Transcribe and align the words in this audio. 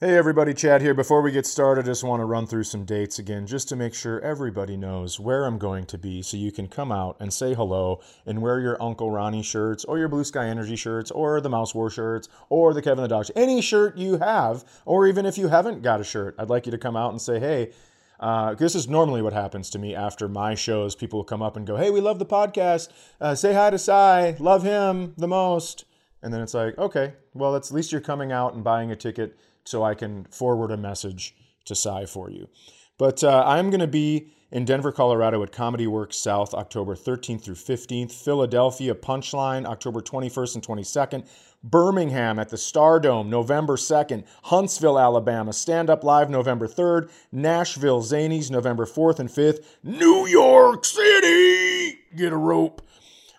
Hey 0.00 0.16
everybody, 0.16 0.54
Chad 0.54 0.80
here. 0.80 0.94
Before 0.94 1.22
we 1.22 1.32
get 1.32 1.44
started, 1.44 1.84
I 1.84 1.86
just 1.86 2.04
want 2.04 2.20
to 2.20 2.24
run 2.24 2.46
through 2.46 2.62
some 2.62 2.84
dates 2.84 3.18
again 3.18 3.48
just 3.48 3.68
to 3.70 3.74
make 3.74 3.94
sure 3.94 4.20
everybody 4.20 4.76
knows 4.76 5.18
where 5.18 5.44
I'm 5.44 5.58
going 5.58 5.86
to 5.86 5.98
be 5.98 6.22
so 6.22 6.36
you 6.36 6.52
can 6.52 6.68
come 6.68 6.92
out 6.92 7.16
and 7.18 7.32
say 7.32 7.52
hello 7.52 8.00
and 8.24 8.40
wear 8.40 8.60
your 8.60 8.80
Uncle 8.80 9.10
Ronnie 9.10 9.42
shirts 9.42 9.84
or 9.84 9.98
your 9.98 10.06
Blue 10.06 10.22
Sky 10.22 10.46
Energy 10.46 10.76
shirts 10.76 11.10
or 11.10 11.40
the 11.40 11.48
Mouse 11.48 11.74
War 11.74 11.90
shirts 11.90 12.28
or 12.48 12.72
the 12.72 12.80
Kevin 12.80 13.02
the 13.02 13.08
Dog 13.08 13.26
any 13.34 13.60
shirt 13.60 13.98
you 13.98 14.18
have, 14.18 14.64
or 14.84 15.08
even 15.08 15.26
if 15.26 15.36
you 15.36 15.48
haven't 15.48 15.82
got 15.82 16.00
a 16.00 16.04
shirt, 16.04 16.36
I'd 16.38 16.48
like 16.48 16.66
you 16.66 16.70
to 16.70 16.78
come 16.78 16.94
out 16.94 17.10
and 17.10 17.20
say, 17.20 17.40
hey, 17.40 17.72
uh, 18.20 18.54
this 18.54 18.76
is 18.76 18.86
normally 18.86 19.20
what 19.20 19.32
happens 19.32 19.68
to 19.70 19.80
me 19.80 19.96
after 19.96 20.28
my 20.28 20.54
shows. 20.54 20.94
People 20.94 21.24
come 21.24 21.42
up 21.42 21.56
and 21.56 21.66
go, 21.66 21.74
hey, 21.74 21.90
we 21.90 22.00
love 22.00 22.20
the 22.20 22.24
podcast. 22.24 22.88
Uh, 23.20 23.34
say 23.34 23.52
hi 23.52 23.70
to 23.70 23.78
Cy. 23.80 24.36
Love 24.38 24.62
him 24.62 25.14
the 25.16 25.26
most. 25.26 25.86
And 26.22 26.32
then 26.32 26.40
it's 26.40 26.54
like, 26.54 26.78
okay, 26.78 27.14
well, 27.34 27.56
at 27.56 27.68
least 27.72 27.90
you're 27.90 28.00
coming 28.00 28.30
out 28.30 28.54
and 28.54 28.62
buying 28.62 28.92
a 28.92 28.96
ticket 28.96 29.36
so 29.68 29.82
I 29.82 29.94
can 29.94 30.24
forward 30.24 30.70
a 30.70 30.76
message 30.76 31.34
to 31.66 31.74
Cy 31.74 32.06
for 32.06 32.30
you. 32.30 32.48
But 32.96 33.22
uh, 33.22 33.44
I'm 33.46 33.70
going 33.70 33.80
to 33.80 33.86
be 33.86 34.32
in 34.50 34.64
Denver, 34.64 34.92
Colorado 34.92 35.42
at 35.42 35.52
Comedy 35.52 35.86
Works 35.86 36.16
South 36.16 36.54
October 36.54 36.94
13th 36.94 37.42
through 37.42 37.54
15th, 37.54 38.12
Philadelphia 38.12 38.94
Punchline 38.94 39.66
October 39.66 40.00
21st 40.00 40.54
and 40.54 40.66
22nd, 40.66 41.28
Birmingham 41.62 42.38
at 42.38 42.48
the 42.48 42.56
Stardome 42.56 43.28
November 43.28 43.76
2nd, 43.76 44.24
Huntsville, 44.44 44.98
Alabama 44.98 45.52
Stand 45.52 45.90
Up 45.90 46.02
Live 46.02 46.30
November 46.30 46.66
3rd, 46.66 47.10
Nashville 47.30 48.00
Zanies 48.00 48.50
November 48.50 48.86
4th 48.86 49.18
and 49.18 49.28
5th, 49.28 49.64
New 49.82 50.26
York 50.26 50.84
City, 50.84 51.98
get 52.16 52.32
a 52.32 52.36
rope. 52.36 52.82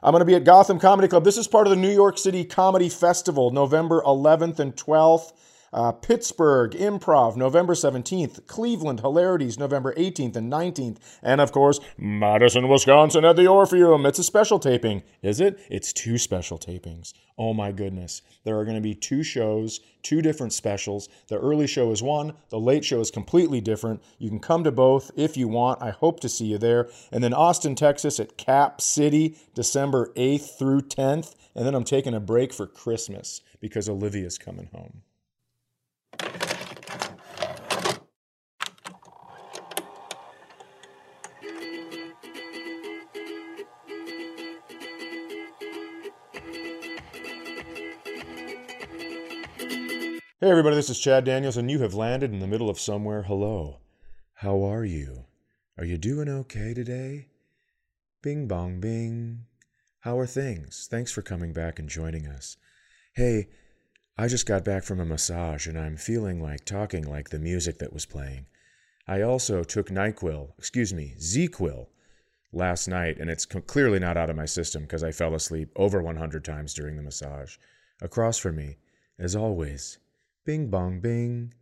I'm 0.04 0.12
going 0.12 0.22
to 0.22 0.26
be 0.26 0.36
at 0.36 0.46
Gotham 0.46 0.80
Comedy 0.80 1.08
Club. 1.08 1.26
This 1.26 1.38
is 1.38 1.48
part 1.48 1.68
of 1.68 1.72
the 1.72 1.76
New 1.76 1.92
York 1.92 2.18
City 2.18 2.46
Comedy 2.46 2.88
Festival, 2.88 3.50
November 3.52 4.02
11th 4.04 4.60
and 4.60 4.76
12th. 4.76 5.34
Uh, 5.72 5.92
Pittsburgh 5.92 6.72
Improv, 6.72 7.36
November 7.36 7.74
17th. 7.74 8.48
Cleveland 8.48 9.02
Hilarities, 9.02 9.58
November 9.58 9.94
18th 9.94 10.36
and 10.36 10.52
19th. 10.52 10.98
And 11.22 11.42
of 11.42 11.52
course, 11.52 11.80
Madison, 11.98 12.68
Wisconsin 12.68 13.26
at 13.26 13.36
the 13.36 13.48
Orpheum. 13.48 14.06
It's 14.06 14.20
a 14.20 14.24
special 14.24 14.60
taping. 14.60 15.04
Is 15.22 15.40
it? 15.40 15.60
It's 15.70 15.94
two 15.94 16.18
special 16.18 16.58
tapings. 16.58 17.14
Oh 17.38 17.54
my 17.54 17.72
goodness. 17.72 18.22
There 18.44 18.60
are 18.60 18.66
going 18.66 18.76
to 18.76 18.82
be 18.82 18.94
two 18.94 19.24
shows, 19.24 19.80
two 20.04 20.22
different 20.22 20.52
specials. 20.52 21.08
The 21.30 21.40
early 21.40 21.68
show 21.68 21.92
is 21.92 22.04
one, 22.04 22.34
the 22.50 22.60
late 22.60 22.84
show 22.84 23.00
is 23.00 23.12
completely 23.12 23.62
different. 23.62 24.04
You 24.18 24.30
can 24.30 24.40
come 24.40 24.64
to 24.66 24.72
both 24.72 25.12
if 25.16 25.38
you 25.38 25.48
want. 25.48 25.82
I 25.82 25.92
hope 25.92 26.20
to 26.20 26.30
see 26.30 26.48
you 26.48 26.58
there. 26.58 26.90
And 27.12 27.24
then 27.24 27.34
Austin, 27.34 27.76
Texas 27.76 28.20
at 28.20 28.38
Cap 28.38 28.82
City, 28.82 29.38
December 29.54 30.12
8th 30.16 30.58
through 30.58 30.82
10th. 30.82 31.36
And 31.56 31.66
then 31.66 31.76
I'm 31.76 31.84
taking 31.84 32.14
a 32.14 32.20
break 32.20 32.54
for 32.54 32.68
Christmas 32.68 33.42
because 33.62 33.88
Olivia's 33.88 34.38
coming 34.38 34.70
home. 34.74 35.02
Hey, 50.42 50.50
everybody, 50.50 50.78
this 50.78 50.90
is 50.90 50.98
Chad 50.98 51.26
Daniels, 51.26 51.58
and 51.58 51.70
you 51.70 51.80
have 51.80 51.94
landed 51.94 52.32
in 52.32 52.40
the 52.40 52.48
middle 52.48 52.70
of 52.70 52.80
somewhere. 52.80 53.24
Hello. 53.24 53.80
How 54.36 54.64
are 54.64 54.86
you? 54.86 55.26
Are 55.78 55.84
you 55.84 55.98
doing 55.98 56.30
okay 56.30 56.74
today? 56.74 57.28
Bing 58.22 58.48
bong 58.48 58.80
bing. 58.80 59.48
How 60.00 60.18
are 60.18 60.26
things? 60.26 60.88
Thanks 60.90 61.12
for 61.12 61.22
coming 61.22 61.52
back 61.52 61.78
and 61.78 61.90
joining 61.90 62.26
us. 62.26 62.56
Hey, 63.16 63.50
I 64.18 64.30
just 64.30 64.46
got 64.46 64.64
back 64.64 64.86
from 64.86 65.02
a 65.02 65.06
massage 65.06 65.68
and 65.68 65.78
I'm 65.78 65.98
feeling 65.98 66.42
like 66.42 66.64
talking 66.64 67.06
like 67.06 67.32
the 67.32 67.38
music 67.40 67.80
that 67.80 67.92
was 67.92 68.06
playing. 68.06 68.46
I 69.06 69.24
also 69.24 69.66
took 69.66 69.90
NyQuil, 69.90 70.54
excuse 70.58 70.94
me, 70.94 71.16
ZzzQuil, 71.20 71.88
last 72.54 72.88
night, 72.88 73.18
and 73.20 73.30
it's 73.30 73.46
clearly 73.46 74.00
not 74.00 74.16
out 74.16 74.30
of 74.30 74.38
my 74.38 74.46
system 74.46 74.84
because 74.84 75.04
I 75.04 75.12
fell 75.12 75.36
asleep 75.36 75.70
over 75.76 76.02
100 76.02 76.46
times 76.46 76.74
during 76.74 76.96
the 76.96 77.04
massage. 77.04 77.58
Across 78.02 78.38
from 78.38 78.56
me, 78.56 78.78
as 79.20 79.36
always, 79.36 79.98
Bing 80.50 80.66
bong 80.66 81.00
bing 81.00 81.54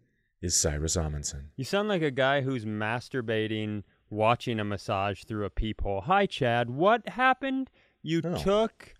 is 0.41 0.55
Cyrus 0.55 0.95
Amundson. 0.95 1.47
You 1.57 1.65
sound 1.65 1.89
like 1.89 2.01
a 2.01 2.09
guy 2.09 2.39
who's 2.39 2.63
masturbating 2.63 3.83
watching 4.09 4.61
a 4.61 4.63
massage 4.63 5.25
through 5.25 5.43
a 5.43 5.49
peephole. 5.49 5.99
Hi, 6.05 6.25
Chad. 6.25 6.69
What 6.69 7.09
happened? 7.09 7.69
You 8.01 8.21
Oh. 8.23 8.37
took 8.37 8.93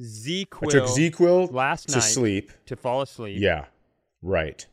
ZzzQuil 0.00 0.68
I 0.68 0.70
took 0.70 0.84
ZzzQuil 0.84 1.52
last 1.52 1.88
to 1.90 1.96
night 1.96 2.04
sleep. 2.04 2.52
to 2.64 2.74
fall 2.74 3.02
asleep. 3.02 3.38
Yeah, 3.38 3.66
right. 4.22 4.66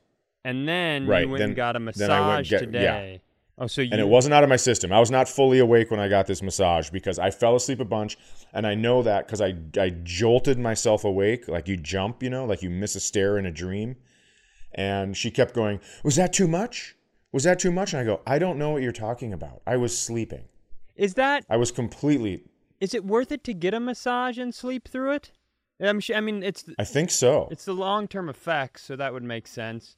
And 0.45 0.69
then 0.69 1.05
Right, 1.05 1.25
you 1.25 1.27
went 1.29 1.39
then- 1.39 1.49
and 1.49 1.55
got 1.57 1.75
a 1.75 1.81
massage 1.81 2.49
get- 2.49 2.61
yeah. 2.61 2.65
today. 2.65 3.21
Oh, 3.57 3.67
so 3.67 3.81
you 3.81 3.89
And 3.91 3.99
it 3.99 4.07
wasn't 4.07 4.33
out 4.33 4.43
of 4.43 4.49
my 4.49 4.55
system. 4.55 4.93
I 4.93 5.01
was 5.01 5.11
not 5.11 5.27
fully 5.27 5.59
awake 5.59 5.91
when 5.91 5.99
I 5.99 6.07
got 6.07 6.27
this 6.27 6.41
massage 6.41 6.89
because 6.89 7.19
I 7.19 7.29
fell 7.29 7.57
asleep 7.57 7.81
a 7.81 7.85
bunch. 7.85 8.17
And 8.53 8.65
I 8.65 8.73
know 8.73 9.03
that 9.03 9.27
because 9.27 9.41
I, 9.41 9.53
I 9.77 9.89
jolted 9.89 10.57
myself 10.57 11.03
awake, 11.03 11.49
like 11.49 11.67
you 11.67 11.75
jump, 11.75 12.23
you 12.23 12.29
know, 12.29 12.45
like 12.45 12.63
you 12.63 12.69
miss 12.69 12.95
a 12.95 13.01
stare 13.01 13.37
in 13.37 13.45
a 13.45 13.51
dream. 13.51 13.97
And 14.75 15.15
she 15.15 15.31
kept 15.31 15.53
going, 15.53 15.79
Was 16.03 16.15
that 16.15 16.33
too 16.33 16.47
much? 16.47 16.95
Was 17.31 17.43
that 17.43 17.59
too 17.59 17.71
much? 17.71 17.93
And 17.93 18.01
I 18.01 18.05
go, 18.05 18.21
I 18.27 18.37
don't 18.39 18.57
know 18.57 18.71
what 18.71 18.81
you're 18.83 18.91
talking 18.91 19.33
about. 19.33 19.61
I 19.65 19.77
was 19.77 19.97
sleeping. 19.97 20.45
Is 20.95 21.15
that 21.15 21.45
I 21.49 21.57
was 21.57 21.71
completely, 21.71 22.43
is 22.79 22.93
it 22.93 23.03
worth 23.03 23.31
it 23.31 23.43
to 23.45 23.53
get 23.53 23.73
a 23.73 23.79
massage 23.79 24.37
and 24.37 24.53
sleep 24.53 24.87
through 24.87 25.13
it? 25.13 25.31
I'm 25.81 25.99
sure, 25.99 26.15
I 26.15 26.21
mean, 26.21 26.43
it's 26.43 26.65
I 26.77 26.83
think 26.83 27.09
so. 27.09 27.47
it's 27.51 27.65
the 27.65 27.73
long-term 27.73 28.29
effects, 28.29 28.83
so 28.83 28.95
that 28.95 29.11
would 29.11 29.23
make 29.23 29.47
sense. 29.47 29.97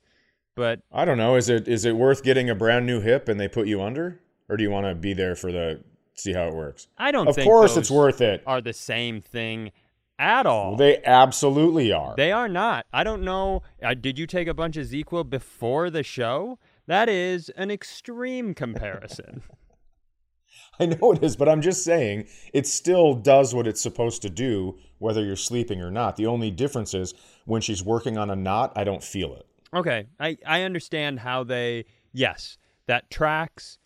But 0.55 0.79
I 0.91 1.03
don't 1.03 1.17
know. 1.17 1.35
Is 1.35 1.49
it 1.49 1.67
is 1.67 1.83
it 1.83 1.97
worth 1.97 2.23
getting 2.23 2.49
a 2.49 2.55
brand 2.55 2.85
new 2.85 3.01
hip 3.01 3.27
and 3.27 3.37
they 3.39 3.49
put 3.49 3.67
you 3.67 3.81
under? 3.81 4.21
Or 4.47 4.55
do 4.55 4.63
you 4.63 4.71
want 4.71 4.85
to 4.85 4.95
be 4.95 5.13
there 5.13 5.35
for 5.35 5.51
the 5.51 5.83
see 6.13 6.31
how 6.31 6.43
it 6.47 6.53
works? 6.55 6.87
I 6.97 7.11
don't 7.11 7.27
Of 7.27 7.35
think 7.35 7.45
course 7.45 7.75
it's 7.75 7.91
worth 7.91 8.21
it. 8.21 8.41
are 8.47 8.61
the 8.61 8.71
same 8.71 9.19
thing 9.19 9.73
at 10.17 10.45
all. 10.45 10.69
Well, 10.69 10.77
they 10.77 11.01
absolutely 11.03 11.91
are. 11.91 12.13
They 12.15 12.31
are 12.31 12.47
not. 12.47 12.85
I 12.93 13.03
don't 13.03 13.23
know. 13.23 13.61
Uh, 13.83 13.93
did 13.93 14.17
you 14.19 14.27
take 14.27 14.47
a 14.47 14.53
bunch 14.53 14.77
of 14.77 14.87
ZzzQuil 14.87 15.29
before 15.29 15.89
the 15.89 16.03
show? 16.03 16.57
That 16.87 17.09
is 17.09 17.49
an 17.49 17.71
extreme 17.71 18.53
comparison. 18.53 19.43
I 20.79 20.87
know 20.87 21.13
it 21.13 21.23
is, 21.23 21.35
but 21.35 21.47
I'm 21.49 21.61
just 21.61 21.83
saying 21.83 22.27
it 22.53 22.67
still 22.67 23.13
does 23.13 23.53
what 23.55 23.65
it's 23.67 23.81
supposed 23.81 24.21
to 24.23 24.29
do, 24.29 24.77
whether 24.99 25.23
you're 25.23 25.35
sleeping 25.37 25.81
or 25.81 25.89
not. 25.91 26.15
The 26.17 26.25
only 26.27 26.51
difference 26.51 26.93
is 26.93 27.13
when 27.45 27.61
she's 27.61 27.83
working 27.83 28.17
on 28.17 28.29
a 28.29 28.35
knot, 28.35 28.73
I 28.75 28.83
don't 28.83 29.03
feel 29.03 29.33
it. 29.35 29.45
okay, 29.73 30.07
I, 30.19 30.37
I 30.45 30.61
understand 30.63 31.19
how 31.21 31.43
they. 31.43 31.85
Yes, 32.13 32.57
that 32.87 33.09
tracks 33.09 33.77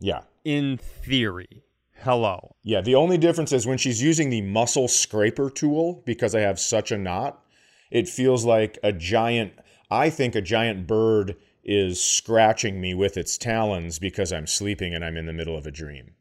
Yeah. 0.00 0.22
in 0.44 0.76
theory. 0.78 1.62
Hello. 2.02 2.56
Yeah. 2.62 2.80
The 2.80 2.94
only 2.94 3.16
difference 3.16 3.52
is 3.52 3.66
when 3.66 3.78
she's 3.78 4.02
using 4.02 4.30
the 4.30 4.42
muscle 4.42 4.88
scraper 4.88 5.50
tool, 5.50 6.02
because 6.04 6.34
I 6.34 6.40
have 6.40 6.58
such 6.58 6.90
a 6.90 6.98
knot, 6.98 7.42
it 7.90 8.08
feels 8.08 8.44
like 8.44 8.78
a 8.82 8.92
giant, 8.92 9.52
I 9.90 10.10
think 10.10 10.34
a 10.34 10.40
giant 10.40 10.86
bird 10.86 11.36
is 11.64 12.04
scratching 12.04 12.80
me 12.80 12.92
with 12.94 13.16
its 13.16 13.38
talons 13.38 13.98
because 13.98 14.32
I'm 14.32 14.46
sleeping 14.46 14.94
and 14.94 15.04
I'm 15.04 15.16
in 15.16 15.26
the 15.26 15.32
middle 15.32 15.56
of 15.56 15.66
a 15.66 15.70
dream. 15.70 16.14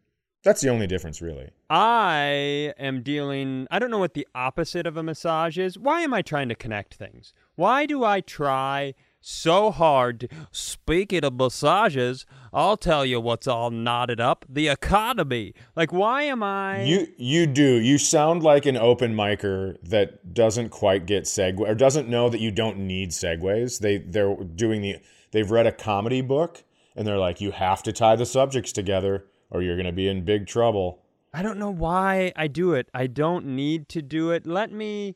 That's 0.43 0.61
the 0.61 0.69
only 0.69 0.87
difference, 0.87 1.21
really. 1.21 1.49
I 1.69 2.73
am 2.79 3.03
dealing. 3.03 3.67
I 3.69 3.77
don't 3.77 3.91
know 3.91 3.99
what 3.99 4.15
the 4.15 4.27
opposite 4.33 4.87
of 4.87 4.97
a 4.97 5.03
massage 5.03 5.57
is. 5.57 5.77
Why 5.77 6.01
am 6.01 6.13
I 6.13 6.21
trying 6.23 6.49
to 6.49 6.55
connect 6.55 6.95
things? 6.95 7.33
Why 7.55 7.85
do 7.85 8.03
I 8.03 8.21
try 8.21 8.95
so 9.21 9.71
hard? 9.71 10.29
Speaking 10.51 11.23
of 11.23 11.33
massages, 11.33 12.25
I'll 12.51 12.77
tell 12.77 13.05
you 13.05 13.21
what's 13.21 13.47
all 13.47 13.71
knotted 13.71 14.19
up 14.19 14.45
the 14.49 14.67
economy. 14.67 15.53
Like, 15.75 15.93
why 15.93 16.23
am 16.23 16.43
I. 16.43 16.83
You 16.83 17.07
you 17.17 17.45
do. 17.47 17.75
You 17.75 17.97
sound 17.97 18.43
like 18.43 18.65
an 18.65 18.77
open 18.77 19.15
micer 19.15 19.77
that 19.83 20.33
doesn't 20.33 20.69
quite 20.69 21.05
get 21.05 21.23
segue 21.23 21.59
or 21.59 21.75
doesn't 21.75 22.09
know 22.09 22.29
that 22.29 22.41
you 22.41 22.51
don't 22.51 22.79
need 22.79 23.11
segues. 23.11 23.79
They 23.79 23.99
they're 23.99 24.35
doing 24.35 24.81
the 24.81 24.97
they've 25.31 25.49
read 25.49 25.67
a 25.67 25.71
comedy 25.71 26.21
book 26.21 26.63
and 26.95 27.07
they're 27.07 27.17
like 27.17 27.39
you 27.39 27.51
have 27.51 27.83
to 27.83 27.93
tie 27.93 28.15
the 28.15 28.25
subjects 28.25 28.71
together 28.71 29.25
or 29.49 29.61
you're 29.61 29.75
going 29.75 29.85
to 29.85 29.91
be 29.91 30.07
in 30.07 30.25
big 30.25 30.47
trouble. 30.47 31.03
I 31.33 31.43
don't 31.43 31.57
know 31.57 31.71
why 31.71 32.33
I 32.35 32.47
do 32.47 32.73
it. 32.73 32.89
I 32.93 33.07
don't 33.07 33.45
need 33.45 33.87
to 33.89 34.01
do 34.01 34.31
it. 34.31 34.45
Let 34.45 34.71
me. 34.71 35.15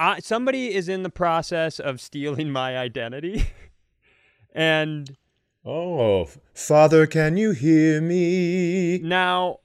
I, 0.00 0.20
somebody 0.20 0.74
is 0.74 0.88
in 0.88 1.02
the 1.02 1.10
process 1.10 1.78
of 1.78 2.00
stealing 2.00 2.50
my 2.50 2.78
identity. 2.78 3.48
and 4.54 5.14
Oh, 5.62 6.26
Father, 6.54 7.06
can 7.06 7.36
you 7.36 7.50
hear 7.50 8.00
me? 8.00 8.98
now 9.00 9.58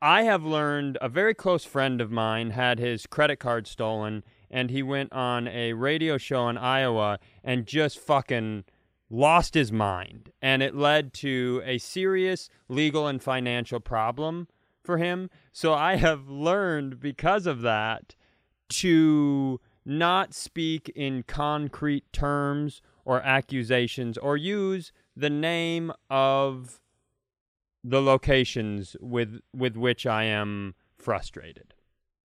I 0.00 0.22
have 0.22 0.44
learned 0.44 0.96
a 1.02 1.10
very 1.10 1.34
close 1.34 1.66
friend 1.66 2.00
of 2.00 2.10
mine 2.10 2.52
had 2.52 2.78
his 2.78 3.06
credit 3.06 3.36
card 3.36 3.66
stolen 3.66 4.24
and 4.50 4.70
he 4.70 4.82
went 4.82 5.12
on 5.12 5.46
a 5.46 5.74
radio 5.74 6.16
show 6.16 6.48
in 6.48 6.56
Iowa 6.56 7.18
and 7.44 7.66
just 7.66 7.98
fucking 7.98 8.64
lost 9.10 9.52
his 9.52 9.70
mind. 9.70 10.32
And 10.40 10.62
it 10.62 10.74
led 10.74 11.12
to 11.14 11.60
a 11.66 11.76
serious 11.76 12.48
legal 12.66 13.06
and 13.06 13.22
financial 13.22 13.78
problem 13.78 14.48
for 14.82 14.96
him. 14.96 15.28
So 15.52 15.74
I 15.74 15.96
have 15.96 16.30
learned 16.30 16.98
because 16.98 17.46
of 17.46 17.60
that 17.60 18.14
to 18.70 19.60
not 19.84 20.34
speak 20.34 20.90
in 20.94 21.22
concrete 21.24 22.10
terms 22.12 22.82
or 23.04 23.20
accusations 23.22 24.16
or 24.18 24.36
use 24.36 24.92
the 25.16 25.30
name 25.30 25.92
of 26.10 26.80
the 27.84 28.00
locations 28.00 28.96
with 29.00 29.40
with 29.54 29.76
which 29.76 30.06
I 30.06 30.24
am 30.24 30.74
frustrated. 30.96 31.74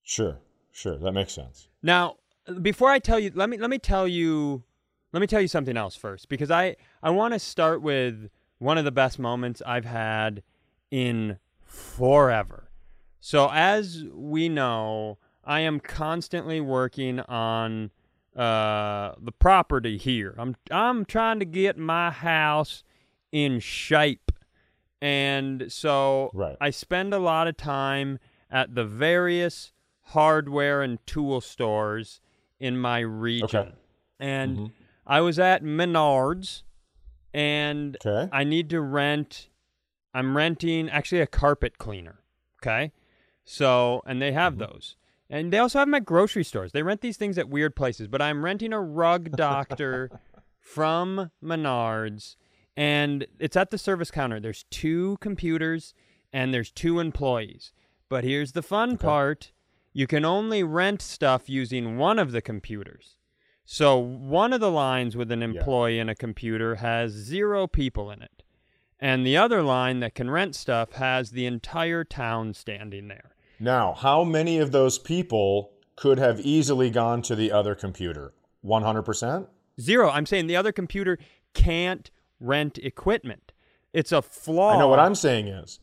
Sure, 0.03 0.37
sure, 0.71 0.97
that 0.97 1.11
makes 1.11 1.33
sense. 1.33 1.67
Now, 1.81 2.17
before 2.61 2.89
I 2.89 2.99
tell 2.99 3.19
you, 3.19 3.31
let 3.33 3.49
me 3.49 3.57
let 3.57 3.69
me 3.69 3.79
tell 3.79 4.07
you 4.07 4.63
let 5.11 5.19
me 5.19 5.27
tell 5.27 5.41
you 5.41 5.47
something 5.47 5.77
else 5.77 5.95
first 5.95 6.29
because 6.29 6.51
I 6.51 6.75
I 7.01 7.09
want 7.09 7.33
to 7.33 7.39
start 7.39 7.81
with 7.81 8.29
one 8.59 8.77
of 8.77 8.85
the 8.85 8.91
best 8.91 9.19
moments 9.19 9.61
I've 9.65 9.85
had 9.85 10.43
in 10.91 11.39
forever. 11.63 12.69
So 13.19 13.49
as 13.51 14.05
we 14.13 14.47
know, 14.47 15.17
I 15.47 15.61
am 15.61 15.79
constantly 15.79 16.59
working 16.59 17.21
on 17.21 17.91
uh, 18.35 19.13
the 19.19 19.31
property 19.31 19.97
here. 19.97 20.35
I'm 20.37 20.55
I'm 20.69 21.05
trying 21.05 21.39
to 21.39 21.45
get 21.45 21.77
my 21.77 22.11
house 22.11 22.83
in 23.31 23.59
shape, 23.61 24.31
and 25.01 25.71
so 25.71 26.31
Right. 26.33 26.57
I 26.59 26.69
spend 26.69 27.13
a 27.13 27.19
lot 27.19 27.47
of 27.47 27.55
time 27.55 28.19
at 28.51 28.75
the 28.75 28.83
various 28.85 29.71
hardware 30.01 30.81
and 30.81 31.03
tool 31.07 31.39
stores 31.41 32.19
in 32.59 32.77
my 32.77 32.99
region. 32.99 33.59
Okay. 33.59 33.71
And 34.19 34.57
Mhm. 34.57 34.71
I 35.05 35.21
was 35.21 35.39
at 35.39 35.63
Menards, 35.63 36.63
and 37.33 37.97
Okay. 38.05 38.29
I 38.33 38.43
need 38.43 38.69
to 38.71 38.81
rent. 38.81 39.49
I'm 40.13 40.35
renting 40.35 40.89
actually 40.89 41.21
a 41.21 41.27
carpet 41.27 41.77
cleaner. 41.77 42.19
Okay. 42.61 42.91
So, 43.45 44.01
and 44.05 44.21
they 44.21 44.33
have 44.33 44.57
those. 44.57 44.97
And 45.29 45.51
they 45.51 45.57
also 45.57 45.79
have 45.79 45.87
them 45.87 45.95
at 45.95 46.05
grocery 46.05 46.43
stores. 46.43 46.71
They 46.71 46.83
rent 46.83 47.01
these 47.01 47.17
things 47.17 47.37
at 47.37 47.49
weird 47.49 47.75
places, 47.75 48.07
but 48.07 48.21
I'm 48.21 48.45
renting 48.45 48.73
a 48.73 48.81
rug 48.81 49.31
doctor 49.35 50.09
from 50.59 51.31
Menards, 51.43 52.35
and 52.75 53.25
it's 53.39 53.55
at 53.55 53.71
the 53.71 53.77
service 53.77 54.11
counter. 54.11 54.39
There's 54.39 54.65
two 54.69 55.17
computers 55.19 55.93
and 56.31 56.53
there's 56.53 56.71
two 56.71 56.99
employees. 56.99 57.73
But 58.09 58.23
here's 58.23 58.51
the 58.51 58.61
fun 58.61 58.97
part 58.97 59.51
you 59.93 60.05
can 60.05 60.23
only 60.23 60.61
rent 60.63 61.01
stuff 61.01 61.49
using 61.49 61.97
one 61.97 62.19
of 62.19 62.31
the 62.31 62.41
computers. 62.41 63.15
So 63.65 63.97
one 63.97 64.53
of 64.53 64.61
the 64.61 64.71
lines 64.71 65.17
with 65.17 65.31
an 65.31 65.41
employee 65.41 65.99
and 65.99 66.09
a 66.09 66.15
computer 66.15 66.75
has 66.75 67.11
zero 67.11 67.65
people 67.65 68.11
in 68.11 68.21
it. 68.21 68.43
And 68.99 69.25
the 69.25 69.37
other 69.37 69.63
line 69.63 69.99
that 70.01 70.15
can 70.15 70.29
rent 70.29 70.55
stuff 70.55 70.93
has 70.93 71.31
the 71.31 71.45
entire 71.45 72.03
town 72.03 72.53
standing 72.53 73.07
there. 73.07 73.31
Now, 73.59 73.93
how 73.93 74.23
many 74.23 74.59
of 74.59 74.71
those 74.71 74.99
people 74.99 75.71
could 75.95 76.19
have 76.19 76.39
easily 76.39 76.89
gone 76.89 77.21
to 77.23 77.35
the 77.35 77.51
other 77.51 77.75
computer? 77.75 78.33
100%? 78.63 79.47
Zero. 79.79 80.09
I'm 80.09 80.25
saying 80.25 80.47
the 80.47 80.55
other 80.55 80.71
computer 80.71 81.17
can't 81.53 82.09
rent 82.39 82.77
equipment. 82.77 83.51
It's 83.93 84.11
a 84.11 84.21
flaw. 84.21 84.75
I 84.75 84.79
know 84.79 84.87
what 84.87 84.99
I'm 84.99 85.15
saying 85.15 85.47
is 85.47 85.79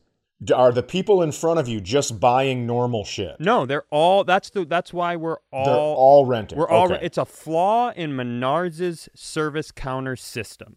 are 0.55 0.73
the 0.73 0.83
people 0.83 1.23
in 1.23 1.33
front 1.33 1.59
of 1.59 1.69
you 1.69 1.81
just 1.81 2.21
buying 2.21 2.67
normal 2.67 3.05
shit? 3.05 3.37
No, 3.39 3.67
they're 3.67 3.85
all. 3.91 4.25
That's 4.25 4.51
the. 4.51 4.65
That's 4.65 4.93
why 4.93 5.17
we're 5.17 5.39
all. 5.53 5.65
They're 5.65 5.75
all 5.75 6.27
renting. 6.27 6.59
We're 6.59 6.69
all. 6.69 6.93
Okay. 6.93 7.05
It's 7.05 7.19
a 7.19 7.25
flaw 7.25 7.91
in 7.91 8.13
Menards' 8.13 9.09
service 9.15 9.71
counter 9.71 10.17
system, 10.17 10.77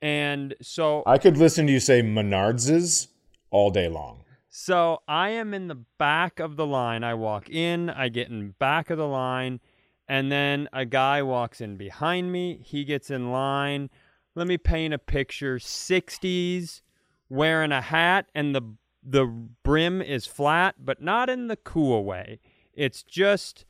and 0.00 0.54
so 0.60 1.02
I 1.06 1.18
could 1.18 1.36
listen 1.36 1.66
to 1.66 1.72
you 1.72 1.80
say 1.80 2.02
Menards's 2.02 3.08
all 3.50 3.70
day 3.70 3.88
long. 3.88 4.21
So 4.54 5.00
I 5.08 5.30
am 5.30 5.54
in 5.54 5.68
the 5.68 5.82
back 5.96 6.38
of 6.38 6.56
the 6.56 6.66
line. 6.66 7.02
I 7.02 7.14
walk 7.14 7.48
in, 7.48 7.88
I 7.88 8.10
get 8.10 8.28
in 8.28 8.50
back 8.58 8.90
of 8.90 8.98
the 8.98 9.08
line, 9.08 9.60
and 10.06 10.30
then 10.30 10.68
a 10.74 10.84
guy 10.84 11.22
walks 11.22 11.62
in 11.62 11.78
behind 11.78 12.30
me. 12.30 12.60
He 12.62 12.84
gets 12.84 13.10
in 13.10 13.32
line. 13.32 13.88
Let 14.34 14.46
me 14.46 14.58
paint 14.58 14.92
a 14.92 14.98
picture. 14.98 15.56
60s, 15.56 16.82
wearing 17.30 17.72
a 17.72 17.80
hat, 17.80 18.26
and 18.34 18.54
the 18.54 18.74
the 19.02 19.24
brim 19.24 20.02
is 20.02 20.26
flat, 20.26 20.74
but 20.78 21.00
not 21.00 21.30
in 21.30 21.48
the 21.48 21.56
cool 21.56 22.04
way. 22.04 22.38
It's 22.74 23.02
just, 23.02 23.64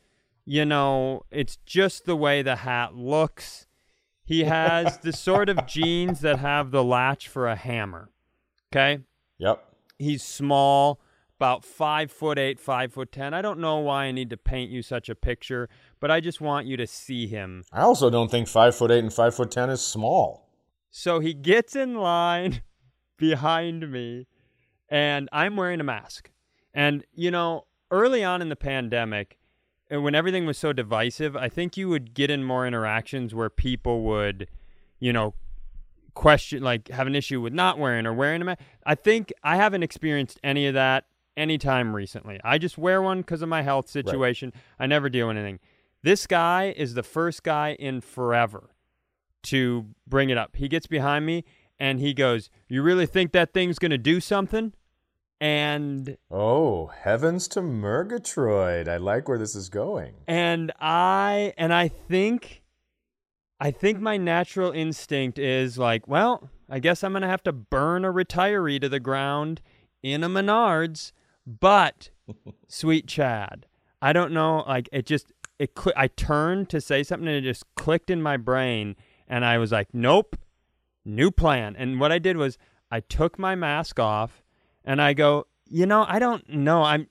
you 0.45 0.65
know, 0.65 1.23
it's 1.31 1.59
just 1.65 2.07
the 2.07 2.17
way 2.17 2.43
the 2.43 2.57
hat 2.57 2.97
looks. 2.97 3.69
He 4.25 4.45
has 4.45 4.99
the 4.99 5.13
sort 5.13 5.49
of 5.49 5.65
jeans 5.69 6.23
that 6.23 6.41
have 6.41 6.73
the 6.73 6.83
latch 6.83 7.29
for 7.29 7.47
a 7.47 7.55
hammer. 7.55 8.11
Okay? 8.73 8.99
Yep. 9.39 9.72
He's 10.03 10.23
small, 10.23 11.01
about 11.39 11.65
five 11.65 12.11
foot 12.11 12.39
eight, 12.39 12.61
five 12.61 12.93
foot 12.93 13.13
ten. 13.13 13.35
I 13.35 13.43
don't 13.43 13.59
know 13.59 13.79
why 13.79 14.05
I 14.05 14.13
need 14.13 14.31
to 14.31 14.37
paint 14.37 14.71
you 14.71 14.83
such 14.83 15.09
a 15.09 15.15
picture, 15.15 15.69
but 16.01 16.11
I 16.11 16.21
just 16.21 16.41
want 16.41 16.67
you 16.67 16.77
to 16.77 16.87
see 16.87 17.27
him. 17.27 17.65
I 17.73 17.83
also 17.83 18.11
don't 18.11 18.31
think 18.31 18.49
five 18.49 18.75
foot 18.75 18.91
eight 18.91 19.01
and 19.01 19.13
five 19.13 19.35
foot 19.35 19.51
ten 19.51 19.71
is 19.71 19.81
small. 19.81 20.49
So 20.91 21.21
he 21.21 21.33
gets 21.35 21.75
in 21.75 21.95
line 21.95 22.63
behind 23.17 23.91
me, 23.91 24.27
and 24.89 25.29
I'm 25.33 25.57
wearing 25.57 25.81
a 25.81 25.85
mask. 25.85 26.31
And, 26.75 27.05
you 27.15 27.31
know, 27.31 27.67
early 27.91 28.23
on 28.25 28.43
in 28.43 28.49
the 28.49 28.57
pandemic, 28.57 29.39
when 29.91 30.15
everything 30.15 30.47
was 30.47 30.59
so 30.59 30.73
divisive, 30.73 31.37
I 31.37 31.49
think 31.49 31.77
you 31.77 31.89
would 31.89 32.15
get 32.15 32.31
in 32.31 32.45
more 32.45 32.67
interactions 32.67 33.35
where 33.35 33.51
people 33.51 34.03
would, 34.03 34.49
you 34.99 35.13
know, 35.13 35.35
question, 36.15 36.63
like 36.63 36.89
have 36.89 37.07
an 37.07 37.15
issue 37.15 37.41
with 37.41 37.53
not 37.53 37.79
wearing 37.79 38.07
or 38.07 38.13
wearing 38.13 38.43
a 38.43 38.45
mask. 38.45 38.61
I 38.87 38.95
think 38.95 39.33
I 39.43 39.57
haven't 39.57 39.83
experienced 39.83 40.39
any 40.45 40.67
of 40.67 40.75
that 40.75 41.05
anytime 41.37 41.95
recently. 41.97 42.39
I 42.45 42.59
just 42.59 42.77
wear 42.79 43.01
one 43.03 43.19
because 43.19 43.43
of 43.43 43.49
my 43.49 43.63
health 43.63 43.89
situation. 43.89 44.53
I 44.79 44.87
never 44.87 45.09
deal 45.09 45.29
with 45.29 45.37
anything. 45.37 45.59
This 46.03 46.27
guy 46.27 46.75
is 46.77 46.95
the 46.95 47.03
first 47.03 47.43
guy 47.43 47.75
in 47.79 48.01
forever 48.01 48.71
to 49.45 49.87
bring 50.07 50.31
it 50.31 50.37
up. 50.39 50.57
He 50.57 50.69
gets 50.69 50.87
behind 50.87 51.25
me 51.27 51.45
and 51.79 52.01
he 52.01 52.13
goes, 52.15 52.51
You 52.69 52.83
really 52.83 53.07
think 53.07 53.33
that 53.33 53.53
thing's 53.55 53.79
going 53.79 53.91
to 53.93 53.99
do 53.99 54.21
something? 54.21 54.73
And 55.41 56.17
Oh, 56.31 56.87
heavens 56.87 57.49
to 57.49 57.63
Murgatroyd. 57.63 58.87
I 58.89 58.97
like 58.99 59.29
where 59.29 59.39
this 59.39 59.55
is 59.57 59.69
going. 59.69 60.15
and 60.29 60.71
I 60.81 61.53
and 61.57 61.73
I 61.75 61.89
think 61.89 62.62
I 63.63 63.71
think 63.71 64.01
my 64.01 64.17
natural 64.17 64.73
instinct 64.73 65.39
is 65.39 65.79
like, 65.79 66.09
well, 66.09 66.51
I 66.69 66.81
guess 66.81 67.05
I'm 67.05 67.13
going 67.13 67.23
to 67.23 67.29
have 67.29 67.45
to 67.45 67.53
burn 67.53 68.05
a 68.05 68.13
retiree 68.13 68.81
to 68.81 68.89
the 68.89 68.99
ground 68.99 69.63
in 70.03 70.25
a 70.25 70.29
Menards, 70.29 71.13
but 71.47 72.11
sweet 72.67 73.07
Chad, 73.07 73.67
I 74.03 74.13
don't 74.13 74.33
know, 74.33 74.65
like 74.67 74.89
it 74.91 75.07
just 75.07 75.33
it 75.61 75.79
cl- 75.79 75.95
I 75.97 76.09
turned 76.09 76.71
to 76.71 76.81
say 76.81 77.05
something 77.05 77.29
and 77.29 77.37
it 77.37 77.43
just 77.43 77.65
clicked 77.77 78.11
in 78.11 78.21
my 78.21 78.37
brain 78.37 78.97
and 79.29 79.45
I 79.45 79.59
was 79.59 79.71
like, 79.71 79.95
nope, 79.95 80.37
new 81.05 81.31
plan. 81.31 81.77
And 81.79 82.01
what 82.01 82.11
I 82.11 82.19
did 82.19 82.37
was 82.37 82.59
I 82.91 82.99
took 82.99 83.39
my 83.39 83.55
mask 83.55 84.01
off 84.01 84.43
and 84.85 85.01
I 85.01 85.13
go, 85.13 85.47
you 85.69 85.87
know, 85.87 86.05
I 86.09 86.19
don't 86.19 86.49
know. 86.49 86.83
I'm 86.83 87.07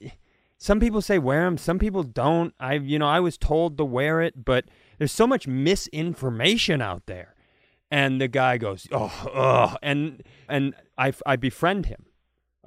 some 0.57 0.81
people 0.81 1.01
say 1.01 1.17
wear 1.17 1.45
them, 1.45 1.57
some 1.57 1.79
people 1.79 2.03
don't. 2.03 2.53
I 2.59 2.73
you 2.73 2.99
know, 2.99 3.07
I 3.07 3.21
was 3.21 3.37
told 3.37 3.77
to 3.77 3.85
wear 3.85 4.19
it, 4.19 4.43
but 4.43 4.65
there's 5.01 5.11
so 5.11 5.25
much 5.25 5.47
misinformation 5.47 6.79
out 6.79 7.07
there. 7.07 7.33
And 7.89 8.21
the 8.21 8.27
guy 8.27 8.59
goes, 8.59 8.87
"Oh, 8.91 9.31
ugh," 9.33 9.75
and 9.81 10.21
and 10.47 10.75
I 10.95 11.11
I 11.25 11.37
befriend 11.37 11.87
him. 11.87 12.05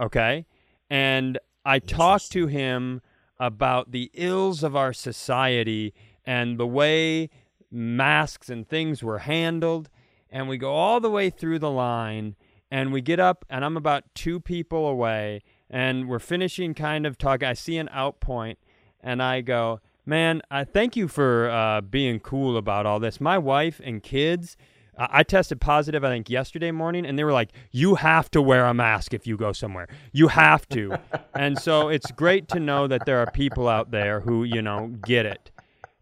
Okay? 0.00 0.44
And 0.90 1.38
I 1.64 1.78
talk 1.78 2.22
to 2.30 2.48
him 2.48 3.02
about 3.38 3.92
the 3.92 4.10
ills 4.14 4.64
of 4.64 4.74
our 4.74 4.92
society 4.92 5.94
and 6.26 6.58
the 6.58 6.66
way 6.66 7.30
masks 7.70 8.50
and 8.50 8.68
things 8.68 9.00
were 9.00 9.20
handled 9.20 9.88
and 10.28 10.48
we 10.48 10.58
go 10.58 10.72
all 10.72 10.98
the 10.98 11.10
way 11.10 11.30
through 11.30 11.60
the 11.60 11.70
line 11.70 12.34
and 12.68 12.92
we 12.92 13.00
get 13.00 13.20
up 13.20 13.44
and 13.48 13.64
I'm 13.64 13.76
about 13.76 14.12
two 14.14 14.40
people 14.40 14.88
away 14.88 15.42
and 15.70 16.08
we're 16.08 16.18
finishing 16.18 16.74
kind 16.74 17.06
of 17.06 17.16
talk 17.16 17.44
I 17.44 17.52
see 17.52 17.76
an 17.76 17.88
out 17.92 18.18
point 18.18 18.58
and 19.00 19.22
I 19.22 19.40
go 19.40 19.80
man 20.06 20.42
I 20.50 20.64
thank 20.64 20.96
you 20.96 21.08
for 21.08 21.48
uh, 21.50 21.80
being 21.80 22.20
cool 22.20 22.56
about 22.56 22.86
all 22.86 23.00
this 23.00 23.20
my 23.20 23.38
wife 23.38 23.80
and 23.82 24.02
kids 24.02 24.56
I 24.98 25.08
I 25.10 25.22
tested 25.22 25.60
positive, 25.60 26.04
I 26.04 26.08
think, 26.08 26.30
yesterday 26.30 26.70
morning, 26.70 27.06
and 27.06 27.18
they 27.18 27.24
were 27.24 27.32
like, 27.32 27.50
"You 27.70 27.96
have 27.96 28.30
to 28.32 28.42
wear 28.42 28.66
a 28.66 28.74
mask 28.74 29.14
if 29.14 29.26
you 29.26 29.36
go 29.36 29.52
somewhere. 29.52 29.88
You 30.12 30.28
have 30.28 30.68
to." 30.70 30.98
and 31.34 31.58
so 31.58 31.88
it's 31.88 32.10
great 32.12 32.48
to 32.48 32.60
know 32.60 32.86
that 32.86 33.06
there 33.06 33.18
are 33.18 33.30
people 33.30 33.68
out 33.68 33.90
there 33.90 34.20
who, 34.20 34.44
you 34.44 34.62
know, 34.62 34.94
get 35.04 35.26
it. 35.26 35.50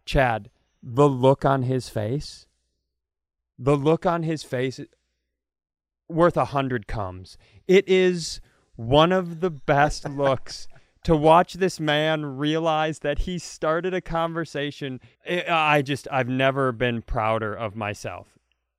Chad, 0.05 0.49
the 0.81 1.07
look 1.07 1.45
on 1.45 1.63
his 1.63 1.89
face, 1.89 2.45
the 3.57 3.75
look 3.75 4.05
on 4.05 4.23
his 4.23 4.43
face, 4.43 4.79
worth 6.09 6.37
a 6.37 6.45
hundred 6.45 6.87
comes. 6.87 7.37
It 7.67 7.87
is 7.87 8.41
one 8.75 9.11
of 9.11 9.39
the 9.39 9.51
best 9.51 10.09
looks 10.09 10.67
to 11.03 11.15
watch 11.15 11.55
this 11.55 11.79
man 11.79 12.25
realize 12.37 12.99
that 12.99 13.19
he 13.19 13.37
started 13.37 13.93
a 13.93 14.01
conversation. 14.01 14.99
I 15.27 15.43
I 15.49 15.81
just, 15.81 16.07
I've 16.11 16.29
never 16.29 16.71
been 16.71 17.01
prouder 17.01 17.53
of 17.53 17.75
myself 17.75 18.33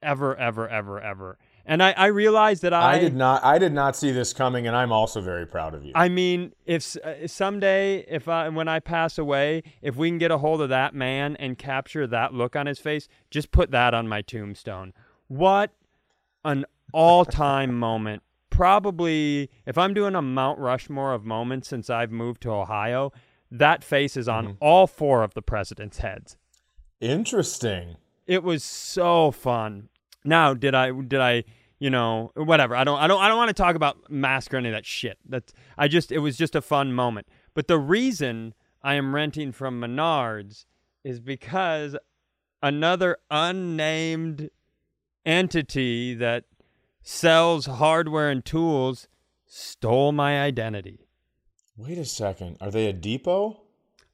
ever, 0.05 0.37
ever, 0.37 0.69
ever, 0.69 1.01
ever. 1.01 1.39
And 1.67 1.83
I, 1.83 1.93
I 1.93 2.07
realized 2.07 2.63
that 2.63 2.75
I, 2.75 2.97
I 2.97 2.99
did 2.99 3.17
not. 3.17 3.43
I 3.43 3.59
did 3.59 3.73
not 3.73 3.97
see 3.97 4.11
this 4.11 4.35
coming, 4.35 4.67
and 4.67 4.77
I'm 4.77 4.93
also 4.93 5.23
very 5.23 5.47
proud 5.47 5.75
of 5.75 5.83
you. 5.83 5.93
I 5.95 6.11
mean, 6.11 6.53
if 6.67 6.95
uh, 6.99 7.27
someday, 7.27 8.05
if 8.07 8.29
I 8.29 8.51
when 8.51 8.69
I 8.69 8.81
pass 8.81 9.17
away, 9.17 9.63
if 9.81 9.97
we 9.97 10.11
can 10.11 10.19
get 10.19 10.31
a 10.31 10.37
hold 10.37 10.61
of 10.61 10.69
that 10.69 10.95
man 10.95 11.37
and 11.37 11.57
capture 11.57 12.07
that 12.07 12.35
look 12.35 12.55
on 12.55 12.67
his 12.67 12.79
face, 12.79 13.09
just 13.31 13.51
put 13.51 13.71
that 13.71 13.95
on 13.95 14.09
my 14.09 14.21
tombstone. 14.21 14.93
What 15.29 15.73
an 16.45 16.67
all-time 16.93 17.75
moment! 17.79 18.23
Probably, 18.55 19.51
if 19.67 19.77
I'm 19.77 19.95
doing 19.95 20.15
a 20.15 20.23
Mount 20.23 20.61
Rushmore 20.61 21.13
of 21.13 21.25
moments 21.25 21.67
since 21.67 21.91
I've 21.91 22.13
moved 22.13 22.43
to 22.43 22.51
Ohio, 22.51 23.13
that 23.51 23.83
face 23.83 24.17
is 24.17 24.29
on 24.29 24.45
mm-hmm. 24.45 24.55
all 24.61 24.87
four 24.87 25.25
of 25.25 25.35
the 25.35 25.43
president's 25.43 25.99
heads. 25.99 26.37
Interesting. 27.01 27.97
It 28.29 28.45
was 28.45 28.63
so 28.63 29.33
fun. 29.33 29.89
Now, 30.25 30.55
did 30.55 30.73
I 30.73 30.93
did 30.93 31.21
I 31.21 31.43
you 31.81 31.91
know 31.91 32.31
whatever? 32.37 32.77
I 32.77 32.85
don't 32.85 32.99
I 32.99 33.09
don't 33.09 33.21
I 33.21 33.29
don't 33.29 33.37
want 33.39 33.49
to 33.49 33.61
talk 33.61 33.75
about 33.75 34.09
mask 34.09 34.55
or 34.55 34.59
any 34.59 34.69
of 34.69 34.75
that 34.75 34.87
shit. 34.87 35.19
That's 35.29 35.53
I 35.77 35.89
just 35.89 36.13
it 36.13 36.21
was 36.21 36.37
just 36.37 36.55
a 36.55 36.63
fun 36.63 36.93
moment. 36.93 37.27
But 37.55 37.67
the 37.67 37.79
reason 37.79 38.55
I 38.83 38.95
am 38.95 39.17
renting 39.17 39.51
from 39.51 39.81
Menards 39.81 40.65
is 41.03 41.19
because 41.19 41.97
another 42.63 43.17
unnamed 43.31 44.49
entity 45.27 46.15
that 46.15 46.45
sells 47.05 47.67
hardware 47.67 48.31
and 48.31 48.45
tools 48.45 49.07
stole 49.47 50.11
my 50.11 50.43
identity. 50.43 51.07
Wait 51.77 51.99
a 51.99 52.05
second. 52.05 52.57
Are 52.61 52.71
they 52.71 52.87
a 52.87 52.93
depot 52.93 53.61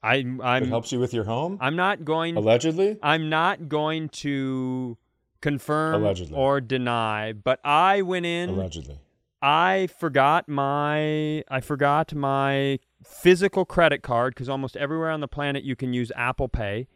I 0.02 0.25
I'm 0.42 0.68
helps 0.68 0.92
you 0.92 0.99
with 0.99 1.14
your 1.14 1.25
home? 1.25 1.56
I'm 1.61 1.76
not 1.76 2.04
going 2.04 2.37
Allegedly. 2.37 2.99
I'm 3.02 3.28
not 3.30 3.68
going 3.68 4.09
to 4.09 4.99
confirm 5.40 6.02
Allegedly. 6.02 6.37
or 6.37 6.61
deny, 6.61 7.32
but 7.32 7.61
I 7.64 8.02
went 8.02 8.26
in. 8.26 8.50
Allegedly. 8.50 8.99
I 9.42 9.88
forgot 9.99 10.49
my 10.49 11.42
I 11.49 11.61
forgot 11.61 12.14
my 12.14 12.78
physical 13.04 13.64
credit 13.64 14.02
card 14.02 14.35
because 14.35 14.49
almost 14.49 14.76
everywhere 14.76 15.11
on 15.11 15.20
the 15.20 15.28
planet 15.28 15.64
you 15.64 15.76
can 15.76 15.94
use 15.94 16.12
Apple 16.16 16.49
Pay. 16.49 16.88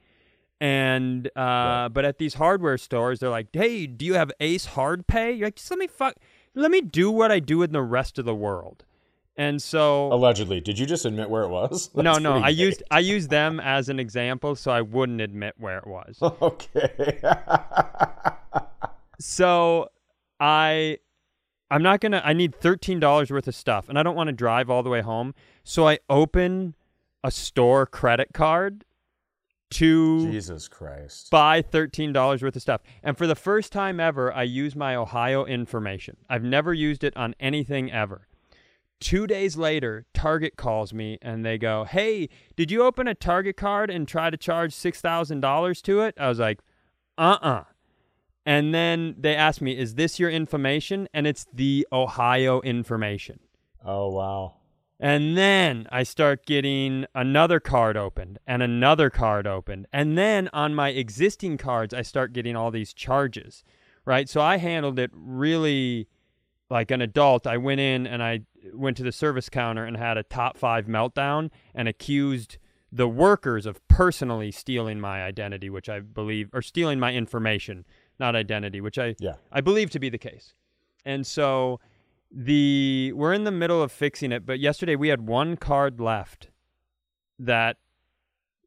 And 0.61 1.27
uh, 1.37 1.41
Right. 1.41 1.89
but 1.93 2.05
at 2.05 2.19
these 2.19 2.35
hardware 2.35 2.79
stores, 2.79 3.21
they're 3.21 3.29
like, 3.31 3.49
"Hey, 3.53 3.87
do 3.87 4.05
you 4.07 4.15
have 4.15 4.31
Ace 4.41 4.67
Hard 4.67 5.07
Pay?" 5.07 5.33
You're 5.33 5.49
like, 5.49 5.57
"Just 5.57 5.71
let 5.71 5.79
me 5.79 5.87
fuck, 5.87 6.15
let 6.55 6.71
me 6.71 6.81
do 6.81 7.11
what 7.11 7.31
I 7.33 7.41
do 7.41 7.63
in 7.63 7.73
the 7.73 7.83
rest 7.83 8.19
of 8.19 8.25
the 8.25 8.35
world." 8.35 8.85
And 9.37 9.61
so, 9.61 10.13
Allegedly. 10.13 10.61
Did 10.61 10.79
you 10.79 10.87
just 10.87 11.05
admit 11.05 11.29
where 11.29 11.43
it 11.43 11.49
was? 11.49 11.91
no, 11.97 12.03
That's 12.05 12.21
no, 12.21 12.31
pretty 12.35 12.45
I 12.45 12.51
vague. 12.51 12.59
used 12.59 12.83
I 12.91 12.99
used 13.01 13.31
them 13.31 13.59
as 13.59 13.89
an 13.89 13.99
example, 13.99 14.55
so 14.55 14.71
I 14.71 14.81
wouldn't 14.81 15.21
admit 15.21 15.55
where 15.59 15.79
it 15.79 15.87
was. 15.89 16.19
Okay. 16.41 17.21
so 19.19 19.89
I 20.41 20.99
I'm 21.71 21.83
not 21.83 22.01
gonna 22.01 22.23
I 22.25 22.33
need 22.33 22.55
thirteen 22.55 23.01
dollars 23.01 23.31
worth 23.31 23.49
of 23.49 23.55
stuff 23.55 23.89
and 23.89 23.99
I 23.99 24.03
don't 24.03 24.17
want 24.17 24.29
to 24.29 24.33
drive 24.33 24.71
all 24.71 24.83
the 24.83 24.91
way 24.91 25.01
home. 25.01 25.35
So 25.65 25.89
I 25.89 25.99
open 26.09 26.75
a 27.23 27.31
store 27.31 27.87
credit 27.87 28.29
card 28.35 28.85
to 29.75 30.31
Jesus 30.31 30.69
Christ. 30.69 31.31
buy 31.31 31.63
thirteen 31.63 32.13
dollars 32.13 32.43
worth 32.43 32.57
of 32.57 32.63
stuff. 32.63 32.81
And 33.03 33.17
for 33.17 33.27
the 33.27 33.35
first 33.35 33.73
time 33.73 34.01
ever, 34.01 34.33
I 34.33 34.43
use 34.43 34.75
my 34.75 34.95
Ohio 34.97 35.45
information. 35.45 36.17
I've 36.29 36.45
never 36.45 36.73
used 36.75 37.05
it 37.05 37.17
on 37.17 37.35
anything 37.39 37.93
ever. 37.93 38.27
Two 39.01 39.27
days 39.27 39.57
later, 39.57 40.07
Target 40.15 40.57
calls 40.57 40.95
me 40.95 41.19
and 41.21 41.45
they 41.45 41.59
go, 41.59 41.85
Hey, 41.85 42.29
did 42.57 42.71
you 42.71 42.83
open 42.85 43.07
a 43.07 43.15
Target 43.15 43.57
card 43.57 43.91
and 43.91 44.09
try 44.09 44.31
to 44.31 44.37
charge 44.37 44.73
$6,000 44.73 45.83
to 45.83 46.01
it? 46.01 46.15
I 46.19 46.29
was 46.29 46.39
like, 46.39 46.61
Uh 47.19 47.37
uh 47.43 47.65
And 48.47 48.73
then 48.75 49.17
they 49.19 49.35
asked 49.37 49.61
me, 49.61 49.77
Is 49.77 49.97
this 49.97 50.19
your 50.19 50.31
information? 50.31 51.09
And 51.13 51.27
it's 51.27 51.45
the 51.53 51.87
Ohio 51.93 52.61
information. 52.63 53.41
Oh 53.85 54.11
wow. 54.11 54.55
And 55.01 55.37
then 55.37 55.87
I 55.91 56.05
start 56.05 56.47
getting 56.47 57.07
another 57.15 57.61
card 57.61 57.97
opened 57.97 58.39
and 58.47 58.63
another 58.63 59.11
card 59.11 59.47
opened. 59.47 59.87
And 59.93 60.17
then 60.17 60.49
on 60.53 60.75
my 60.75 60.91
existing 60.91 61.59
cards, 61.59 61.93
I 61.93 62.03
start 62.03 62.33
getting 62.33 62.55
all 62.55 62.71
these 62.71 62.95
charges, 62.95 63.65
right? 64.05 64.29
So 64.29 64.41
I 64.41 64.59
handled 64.59 64.99
it 64.99 65.11
really 65.13 66.09
like 66.71 66.91
an 66.91 67.01
adult. 67.01 67.47
I 67.47 67.57
went 67.57 67.81
in 67.81 68.07
and 68.07 68.23
I 68.23 68.43
went 68.73 68.97
to 68.99 69.03
the 69.03 69.13
service 69.13 69.49
counter 69.49 69.85
and 69.85 69.97
had 69.97 70.17
a 70.17 70.23
top 70.23 70.57
five 70.57 70.87
meltdown 70.87 71.51
and 71.75 71.89
accused 71.89 72.59
the 72.91 73.09
workers 73.09 73.67
of 73.67 73.87
personally 73.89 74.53
stealing 74.53 75.01
my 75.01 75.25
identity, 75.25 75.69
which 75.69 75.89
I 75.89 75.99
believe, 75.99 76.49
or 76.53 76.63
stealing 76.63 77.01
my 77.01 77.13
information, 77.13 77.85
not 78.21 78.37
identity, 78.37 78.81
which 78.81 78.99
I 78.99 79.17
Yeah. 79.19 79.35
I 79.51 79.61
believe 79.61 79.91
to 79.91 79.99
be 79.99 80.09
the 80.09 80.19
case. 80.19 80.55
And 81.05 81.27
so 81.27 81.81
the 82.35 83.13
we're 83.15 83.33
in 83.33 83.45
the 83.45 83.53
middle 83.53 83.81
of 83.81 83.93
fixing 83.93 84.33
it, 84.33 84.45
but 84.45 84.59
yesterday 84.59 84.97
we 84.97 85.09
had 85.09 85.27
one 85.27 85.57
card 85.57 86.01
left 86.01 86.51
that 87.39 87.77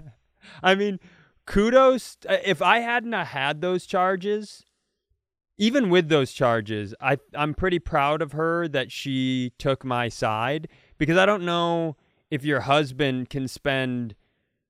I 0.64 0.76
mean, 0.76 1.00
kudos. 1.46 2.18
uh, 2.28 2.38
If 2.44 2.62
I 2.62 2.80
hadn't 2.80 3.14
had 3.14 3.62
those 3.62 3.86
charges, 3.86 4.64
even 5.58 5.90
with 5.90 6.10
those 6.10 6.32
charges, 6.34 6.94
I 7.00 7.18
I'm 7.36 7.54
pretty 7.54 7.80
proud 7.80 8.22
of 8.22 8.32
her 8.32 8.68
that 8.70 8.92
she 8.92 9.54
took 9.58 9.84
my 9.86 10.10
side 10.10 10.68
because 10.98 11.18
I 11.18 11.26
don't 11.26 11.44
know 11.46 11.96
if 12.30 12.44
your 12.46 12.62
husband 12.62 13.30
can 13.30 13.48
spend, 13.48 14.16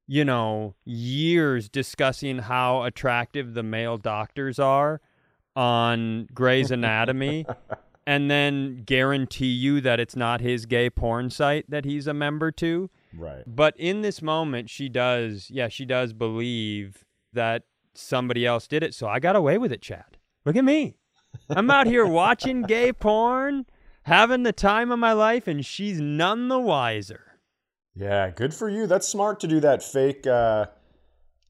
you 0.07 0.25
know, 0.25 0.75
years 0.83 1.69
discussing 1.69 2.39
how 2.39 2.83
attractive 2.83 3.53
the 3.53 3.63
male 3.63 3.97
doctors 3.97 4.59
are 4.59 4.99
on 5.55 6.27
Grey's 6.33 6.71
Anatomy. 6.71 7.45
And 8.07 8.31
then 8.31 8.83
guarantee 8.83 9.51
you 9.51 9.79
that 9.81 9.99
it's 9.99 10.15
not 10.15 10.41
his 10.41 10.65
gay 10.65 10.89
porn 10.89 11.29
site 11.29 11.69
that 11.69 11.85
he's 11.85 12.07
a 12.07 12.13
member 12.13 12.51
to. 12.53 12.89
Right. 13.15 13.43
But 13.45 13.75
in 13.77 14.01
this 14.01 14.21
moment, 14.21 14.69
she 14.69 14.89
does, 14.89 15.49
yeah, 15.51 15.67
she 15.67 15.85
does 15.85 16.13
believe 16.13 17.05
that 17.33 17.63
somebody 17.93 18.45
else 18.45 18.67
did 18.67 18.81
it. 18.81 18.95
So 18.95 19.07
I 19.07 19.19
got 19.19 19.35
away 19.35 19.57
with 19.57 19.71
it, 19.71 19.81
Chad. 19.81 20.17
Look 20.45 20.55
at 20.55 20.65
me. 20.65 20.95
I'm 21.49 21.69
out 21.69 21.87
here 21.87 22.05
watching 22.05 22.61
gay 22.67 22.91
porn, 22.91 23.65
having 24.03 24.43
the 24.43 24.53
time 24.53 24.91
of 24.91 24.99
my 24.99 25.13
life, 25.13 25.47
and 25.47 25.65
she's 25.65 26.01
none 26.01 26.47
the 26.47 26.59
wiser. 26.59 27.39
Yeah, 27.95 28.29
good 28.29 28.53
for 28.53 28.69
you. 28.69 28.87
That's 28.87 29.07
smart 29.07 29.39
to 29.41 29.47
do 29.47 29.59
that 29.59 29.83
fake 29.83 30.25
uh 30.25 30.67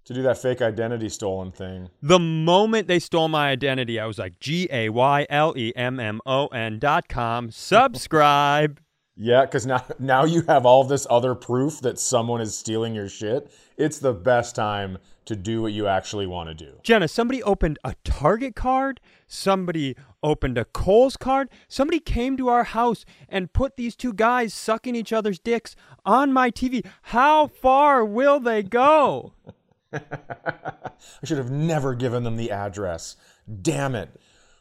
to 0.06 0.14
do 0.14 0.22
that 0.24 0.38
fake 0.38 0.62
identity 0.62 1.10
stolen 1.10 1.52
thing. 1.52 1.90
The 2.02 2.20
moment 2.20 2.88
they 2.88 3.00
stole 3.00 3.28
my 3.28 3.50
identity, 3.50 4.00
I 4.00 4.06
was 4.06 4.18
like, 4.18 4.40
G 4.40 4.68
A 4.72 4.90
Y 4.90 5.26
L 5.30 5.54
E 5.58 5.74
M 5.76 6.00
M 6.00 6.22
O 6.26 6.48
N 6.48 6.80
dot 6.80 7.08
com, 7.08 7.52
subscribe. 7.52 8.80
Yeah, 9.18 9.46
cuz 9.46 9.66
now 9.68 9.84
now 10.00 10.24
you 10.24 10.42
have 10.48 10.66
all 10.66 10.86
this 10.86 11.06
other 11.10 11.36
proof 11.36 11.82
that 11.82 12.00
someone 12.00 12.40
is 12.42 12.58
stealing 12.58 12.96
your 12.96 13.10
shit. 13.10 13.52
It's 13.78 14.00
the 14.00 14.14
best 14.14 14.56
time 14.56 14.98
to 15.26 15.36
do 15.36 15.62
what 15.62 15.74
you 15.74 15.86
actually 15.86 16.26
want 16.26 16.50
to 16.50 16.56
do. 16.56 16.80
Jenna, 16.82 17.08
somebody 17.08 17.44
opened 17.44 17.78
a 17.84 17.94
Target 18.04 18.56
card. 18.56 19.00
Somebody 19.28 19.96
opened 20.24 20.58
a 20.58 20.66
Kohl's 20.66 21.18
card. 21.18 21.50
Somebody 21.68 22.00
came 22.00 22.36
to 22.38 22.48
our 22.48 22.64
house 22.64 23.06
and 23.30 23.54
put 23.54 23.76
these 23.76 23.96
two 23.96 24.14
guys 24.14 24.54
sucking 24.54 24.96
each 24.96 25.14
other's 25.14 25.40
dicks 25.40 25.76
on 26.06 26.34
my 26.34 26.50
TV. 26.50 26.86
How 27.04 27.48
far 27.48 28.04
will 28.04 28.40
they 28.40 28.64
go? 28.64 29.34
I 29.94 31.26
should 31.26 31.38
have 31.38 31.52
never 31.52 31.96
given 31.96 32.24
them 32.24 32.38
the 32.38 32.52
address. 32.52 33.16
Damn 33.62 33.96
it. 33.96 34.20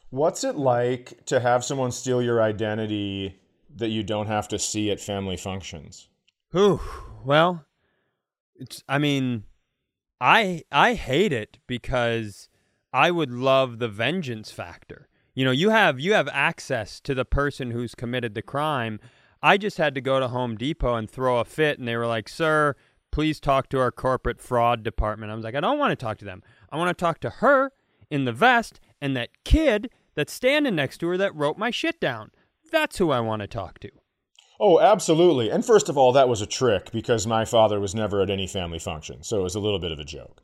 What's 0.09 0.43
it 0.43 0.57
like 0.57 1.25
to 1.27 1.39
have 1.39 1.63
someone 1.63 1.91
steal 1.91 2.21
your 2.21 2.41
identity 2.41 3.39
that 3.75 3.89
you 3.89 4.03
don't 4.03 4.27
have 4.27 4.47
to 4.49 4.59
see 4.59 4.91
at 4.91 4.99
family 4.99 5.37
functions? 5.37 6.09
Whew. 6.51 6.81
Well, 7.23 7.65
it's. 8.55 8.83
I 8.89 8.97
mean, 8.97 9.43
I 10.19 10.63
I 10.71 10.95
hate 10.95 11.31
it 11.31 11.59
because 11.67 12.49
I 12.91 13.11
would 13.11 13.31
love 13.31 13.79
the 13.79 13.87
vengeance 13.87 14.51
factor. 14.51 15.07
You 15.33 15.45
know, 15.45 15.51
you 15.51 15.69
have 15.69 15.99
you 15.99 16.13
have 16.13 16.27
access 16.33 16.99
to 17.01 17.15
the 17.15 17.25
person 17.25 17.71
who's 17.71 17.95
committed 17.95 18.33
the 18.33 18.41
crime. 18.41 18.99
I 19.41 19.57
just 19.57 19.77
had 19.77 19.95
to 19.95 20.01
go 20.01 20.19
to 20.19 20.27
Home 20.27 20.57
Depot 20.57 20.95
and 20.95 21.09
throw 21.09 21.39
a 21.39 21.45
fit, 21.45 21.79
and 21.79 21.87
they 21.87 21.95
were 21.95 22.05
like, 22.05 22.27
"Sir, 22.27 22.75
please 23.11 23.39
talk 23.39 23.69
to 23.69 23.79
our 23.79 23.91
corporate 23.91 24.41
fraud 24.41 24.83
department." 24.83 25.31
I 25.31 25.35
was 25.35 25.43
like, 25.43 25.55
"I 25.55 25.59
don't 25.59 25.79
want 25.79 25.91
to 25.91 26.03
talk 26.03 26.17
to 26.19 26.25
them. 26.25 26.43
I 26.69 26.77
want 26.77 26.95
to 26.95 26.99
talk 26.99 27.19
to 27.21 27.29
her 27.29 27.71
in 28.09 28.25
the 28.25 28.31
vest 28.31 28.79
and 29.01 29.15
that 29.15 29.29
kid 29.43 29.89
that's 30.15 30.33
standing 30.33 30.75
next 30.75 30.99
to 30.99 31.07
her 31.07 31.17
that 31.17 31.35
wrote 31.35 31.57
my 31.57 31.71
shit 31.71 31.99
down. 31.99 32.31
That's 32.71 32.97
who 32.97 33.11
I 33.11 33.19
want 33.19 33.41
to 33.41 33.47
talk 33.47 33.79
to." 33.79 33.91
Oh, 34.63 34.79
absolutely. 34.79 35.49
And 35.49 35.65
first 35.65 35.89
of 35.89 35.97
all, 35.97 36.11
that 36.11 36.29
was 36.29 36.39
a 36.39 36.45
trick 36.45 36.91
because 36.91 37.25
my 37.25 37.45
father 37.45 37.79
was 37.79 37.95
never 37.95 38.21
at 38.21 38.29
any 38.29 38.45
family 38.45 38.77
function. 38.77 39.23
So 39.23 39.39
it 39.39 39.43
was 39.43 39.55
a 39.55 39.59
little 39.59 39.79
bit 39.79 39.91
of 39.91 39.97
a 39.97 40.03
joke. 40.03 40.39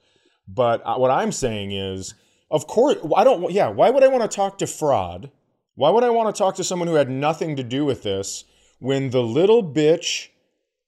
But 0.47 0.81
uh, 0.83 0.95
what 0.95 1.11
I'm 1.11 1.31
saying 1.31 1.71
is, 1.71 2.15
of 2.49 2.65
course, 2.65 2.95
I 3.15 3.23
don't, 3.23 3.51
yeah, 3.51 3.67
why 3.67 3.91
would 3.91 4.03
I 4.03 4.07
want 4.07 4.23
to 4.23 4.35
talk 4.35 4.57
to 4.57 4.65
fraud? 4.65 5.29
Why 5.75 5.91
would 5.91 6.03
I 6.03 6.09
want 6.09 6.33
to 6.33 6.37
talk 6.37 6.55
to 6.55 6.63
someone 6.63 6.87
who 6.87 6.95
had 6.95 7.11
nothing 7.11 7.55
to 7.57 7.63
do 7.63 7.85
with 7.85 8.01
this 8.01 8.45
when 8.79 9.11
the 9.11 9.21
little 9.21 9.63
bitch 9.63 10.29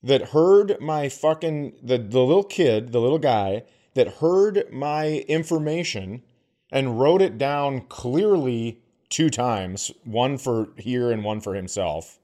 that 0.01 0.29
heard 0.29 0.79
my 0.79 1.09
fucking, 1.09 1.73
the, 1.83 1.97
the 1.97 2.21
little 2.21 2.43
kid, 2.43 2.91
the 2.91 3.01
little 3.01 3.19
guy 3.19 3.63
that 3.95 4.07
heard 4.15 4.71
my 4.71 5.25
information 5.27 6.23
and 6.71 6.99
wrote 6.99 7.21
it 7.21 7.37
down 7.37 7.81
clearly 7.81 8.79
two 9.09 9.29
times, 9.29 9.91
one 10.03 10.37
for 10.37 10.69
here 10.77 11.11
and 11.11 11.23
one 11.23 11.41
for 11.41 11.55
himself. 11.55 12.19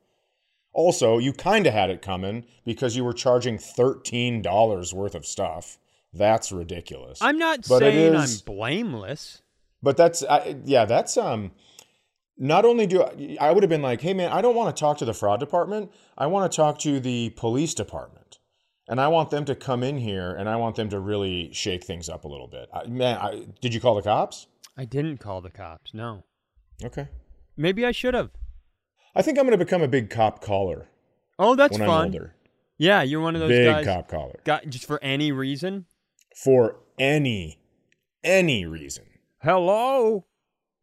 Also, 0.71 1.17
you 1.17 1.33
kind 1.33 1.65
of 1.67 1.73
had 1.73 1.89
it 1.89 2.01
coming 2.01 2.45
because 2.63 2.95
you 2.95 3.03
were 3.03 3.13
charging 3.13 3.57
$13 3.57 4.93
worth 4.93 5.15
of 5.15 5.25
stuff. 5.25 5.77
That's 6.13 6.51
ridiculous. 6.51 7.19
I'm 7.21 7.37
not 7.37 7.65
But 7.67 7.79
saying 7.79 8.13
is- 8.13 8.41
I'm 8.41 8.45
blameless. 8.45 9.41
But 9.83 9.97
that's 9.97 10.23
I, 10.23 10.55
yeah, 10.65 10.85
that's 10.85 11.15
um 11.17 11.51
not 12.37 12.65
only 12.65 12.85
do 12.87 13.03
I, 13.03 13.37
I 13.39 13.51
would 13.51 13.63
have 13.63 13.69
been 13.69 13.81
like, 13.81 14.01
"Hey 14.01 14.13
man, 14.13 14.31
I 14.31 14.41
don't 14.41 14.55
want 14.55 14.75
to 14.75 14.79
talk 14.79 14.97
to 14.99 15.05
the 15.05 15.13
fraud 15.13 15.39
department. 15.39 15.91
I 16.17 16.27
want 16.27 16.51
to 16.51 16.55
talk 16.55 16.79
to 16.79 16.99
the 16.99 17.31
police 17.31 17.73
department." 17.73 18.39
And 18.87 19.01
I 19.01 19.07
want 19.07 19.31
them 19.31 19.45
to 19.45 19.55
come 19.55 19.81
in 19.81 19.97
here 19.97 20.31
and 20.31 20.47
I 20.47 20.57
want 20.57 20.75
them 20.75 20.89
to 20.89 20.99
really 20.99 21.51
shake 21.51 21.83
things 21.83 22.07
up 22.07 22.23
a 22.23 22.27
little 22.27 22.47
bit. 22.47 22.69
I, 22.71 22.85
man, 22.85 23.17
I, 23.17 23.47
did 23.59 23.73
you 23.73 23.79
call 23.79 23.95
the 23.95 24.03
cops? 24.03 24.45
I 24.77 24.85
didn't 24.85 25.17
call 25.17 25.41
the 25.41 25.49
cops. 25.49 25.91
No. 25.91 26.23
Okay. 26.83 27.07
Maybe 27.57 27.83
I 27.83 27.91
should 27.91 28.13
have. 28.13 28.29
I 29.15 29.23
think 29.23 29.39
I'm 29.39 29.45
going 29.45 29.57
to 29.57 29.65
become 29.65 29.81
a 29.81 29.87
big 29.87 30.11
cop 30.11 30.39
caller 30.39 30.87
Oh, 31.37 31.55
that's 31.55 31.77
when 31.77 31.87
fun. 31.87 31.99
I'm 31.99 32.05
older. 32.05 32.35
Yeah, 32.77 33.01
you're 33.01 33.21
one 33.21 33.35
of 33.35 33.41
those 33.41 33.49
Big 33.49 33.65
guys. 33.65 33.85
cop 33.85 34.07
caller. 34.07 34.39
Got 34.43 34.67
just 34.69 34.85
for 34.85 35.01
any 35.03 35.31
reason. 35.31 35.85
For 36.35 36.77
any 36.99 37.59
any 38.23 38.65
reason. 38.65 39.05
Hello. 39.41 40.25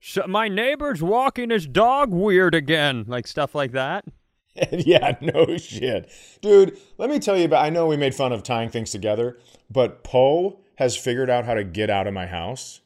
So 0.04 0.26
my 0.26 0.48
neighbor's 0.48 1.00
walking 1.00 1.50
his 1.50 1.64
dog 1.64 2.10
weird 2.10 2.56
again, 2.56 3.04
like 3.06 3.28
stuff 3.28 3.54
like 3.54 3.70
that. 3.70 4.04
yeah, 4.72 5.14
no 5.20 5.56
shit. 5.56 6.10
Dude, 6.40 6.76
let 6.98 7.08
me 7.08 7.20
tell 7.20 7.38
you 7.38 7.44
about 7.44 7.64
I 7.64 7.70
know 7.70 7.86
we 7.86 7.96
made 7.96 8.12
fun 8.12 8.32
of 8.32 8.42
tying 8.42 8.68
things 8.68 8.90
together, 8.90 9.38
but 9.70 10.02
Poe 10.02 10.58
has 10.74 10.96
figured 10.96 11.30
out 11.30 11.44
how 11.44 11.54
to 11.54 11.62
get 11.62 11.88
out 11.88 12.08
of 12.08 12.14
my 12.14 12.26
house 12.26 12.80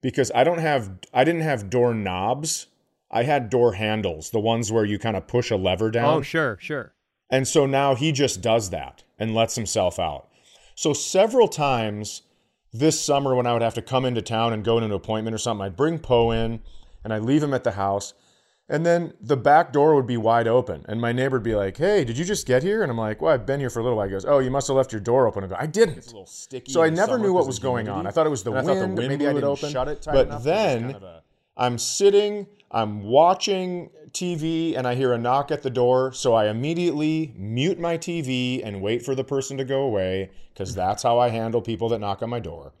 because 0.00 0.32
I 0.34 0.42
don't 0.42 0.60
have 0.60 0.90
I 1.12 1.24
didn't 1.24 1.42
have 1.42 1.68
door 1.68 1.92
knobs. 1.92 2.68
I 3.10 3.24
had 3.24 3.50
door 3.50 3.74
handles, 3.74 4.30
the 4.30 4.40
ones 4.40 4.72
where 4.72 4.86
you 4.86 4.98
kind 4.98 5.16
of 5.16 5.26
push 5.26 5.50
a 5.50 5.56
lever 5.56 5.90
down. 5.90 6.14
Oh, 6.14 6.22
sure, 6.22 6.56
sure. 6.58 6.94
And 7.28 7.46
so 7.46 7.66
now 7.66 7.94
he 7.94 8.12
just 8.12 8.40
does 8.40 8.70
that 8.70 9.02
and 9.18 9.34
lets 9.34 9.56
himself 9.56 9.98
out. 9.98 10.28
So 10.74 10.94
several 10.94 11.48
times 11.48 12.22
this 12.72 13.00
summer 13.00 13.34
when 13.34 13.46
I 13.46 13.52
would 13.52 13.62
have 13.62 13.74
to 13.74 13.82
come 13.82 14.04
into 14.04 14.22
town 14.22 14.52
and 14.52 14.64
go 14.64 14.78
to 14.78 14.86
an 14.86 14.92
appointment 14.92 15.34
or 15.34 15.38
something, 15.38 15.64
I'd 15.66 15.76
bring 15.76 15.98
Poe 15.98 16.30
in 16.30 16.60
and 17.04 17.12
I'd 17.12 17.22
leave 17.22 17.42
him 17.42 17.52
at 17.54 17.64
the 17.64 17.72
house. 17.72 18.14
And 18.68 18.86
then 18.86 19.14
the 19.20 19.36
back 19.36 19.72
door 19.72 19.96
would 19.96 20.06
be 20.06 20.16
wide 20.16 20.46
open. 20.46 20.84
And 20.88 21.00
my 21.00 21.10
neighbor 21.10 21.36
would 21.38 21.42
be 21.42 21.56
like, 21.56 21.76
Hey, 21.76 22.04
did 22.04 22.16
you 22.16 22.24
just 22.24 22.46
get 22.46 22.62
here? 22.62 22.82
And 22.82 22.90
I'm 22.90 22.96
like, 22.98 23.20
Well, 23.20 23.34
I've 23.34 23.44
been 23.44 23.58
here 23.58 23.70
for 23.70 23.80
a 23.80 23.82
little 23.82 23.96
while. 23.98 24.06
He 24.06 24.12
goes, 24.12 24.24
Oh, 24.24 24.38
you 24.38 24.50
must 24.50 24.68
have 24.68 24.76
left 24.76 24.92
your 24.92 25.00
door 25.00 25.26
open. 25.26 25.42
I 25.42 25.46
go, 25.48 25.56
I 25.58 25.66
didn't. 25.66 26.04
a 26.04 26.06
little 26.06 26.26
sticky. 26.26 26.70
So 26.72 26.80
I 26.82 26.88
never 26.90 27.18
knew 27.18 27.32
what 27.32 27.46
was 27.48 27.58
going 27.58 27.88
on. 27.88 28.06
I 28.06 28.10
thought 28.12 28.26
it 28.26 28.30
was 28.30 28.44
the 28.44 28.52
And 28.52 28.60
I 28.60 28.62
wind. 28.62 28.80
thought 28.80 28.88
the 28.94 28.94
wind 28.94 29.08
maybe 29.08 29.26
I 29.26 29.32
didn't 29.32 29.48
open. 29.48 29.70
shut 29.72 29.88
it 29.88 30.02
tight 30.02 30.12
But 30.12 30.26
enough. 30.28 30.44
Then- 30.44 30.82
kind 30.82 30.94
of 30.94 31.02
a- 31.02 31.22
I'm 31.56 31.78
sitting, 31.78 32.46
I'm 32.70 33.02
watching 33.02 33.90
TV, 34.12 34.76
and 34.76 34.86
I 34.86 34.94
hear 34.94 35.12
a 35.12 35.18
knock 35.18 35.50
at 35.50 35.62
the 35.62 35.70
door. 35.70 36.12
So 36.12 36.34
I 36.34 36.48
immediately 36.48 37.34
mute 37.36 37.78
my 37.78 37.98
TV 37.98 38.60
and 38.64 38.80
wait 38.80 39.04
for 39.04 39.14
the 39.14 39.24
person 39.24 39.56
to 39.58 39.64
go 39.64 39.82
away 39.82 40.30
because 40.52 40.74
that's 40.74 41.02
how 41.02 41.18
I 41.18 41.30
handle 41.30 41.60
people 41.60 41.88
that 41.88 41.98
knock 41.98 42.22
on 42.22 42.30
my 42.30 42.40
door. 42.40 42.72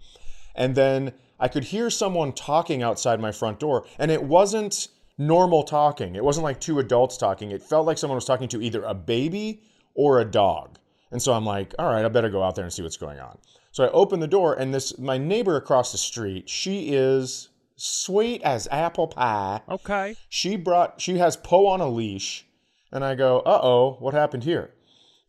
And 0.54 0.74
then 0.74 1.12
I 1.38 1.48
could 1.48 1.64
hear 1.64 1.90
someone 1.90 2.32
talking 2.32 2.82
outside 2.82 3.20
my 3.20 3.32
front 3.32 3.58
door, 3.58 3.86
and 3.98 4.10
it 4.10 4.22
wasn't 4.22 4.88
normal 5.18 5.62
talking. 5.62 6.14
It 6.14 6.24
wasn't 6.24 6.44
like 6.44 6.60
two 6.60 6.78
adults 6.78 7.16
talking. 7.16 7.50
It 7.50 7.62
felt 7.62 7.86
like 7.86 7.98
someone 7.98 8.16
was 8.16 8.24
talking 8.24 8.48
to 8.48 8.62
either 8.62 8.82
a 8.82 8.94
baby 8.94 9.62
or 9.94 10.20
a 10.20 10.24
dog. 10.24 10.78
And 11.10 11.20
so 11.20 11.32
I'm 11.32 11.44
like, 11.44 11.74
all 11.78 11.92
right, 11.92 12.04
I 12.04 12.08
better 12.08 12.30
go 12.30 12.42
out 12.42 12.54
there 12.54 12.64
and 12.64 12.72
see 12.72 12.82
what's 12.82 12.96
going 12.96 13.18
on. 13.18 13.38
So 13.72 13.84
I 13.84 13.88
open 13.90 14.20
the 14.20 14.26
door, 14.26 14.54
and 14.54 14.72
this 14.72 14.98
my 14.98 15.18
neighbor 15.18 15.56
across 15.56 15.92
the 15.92 15.98
street, 15.98 16.48
she 16.48 16.94
is 16.94 17.48
sweet 17.80 18.42
as 18.42 18.68
apple 18.70 19.08
pie. 19.08 19.60
Okay. 19.68 20.16
She 20.28 20.56
brought 20.56 21.00
she 21.00 21.18
has 21.18 21.36
Poe 21.36 21.66
on 21.66 21.80
a 21.80 21.88
leash, 21.88 22.46
and 22.92 23.04
I 23.04 23.14
go, 23.14 23.40
uh 23.40 23.60
oh, 23.62 23.96
what 24.00 24.14
happened 24.14 24.44
here? 24.44 24.74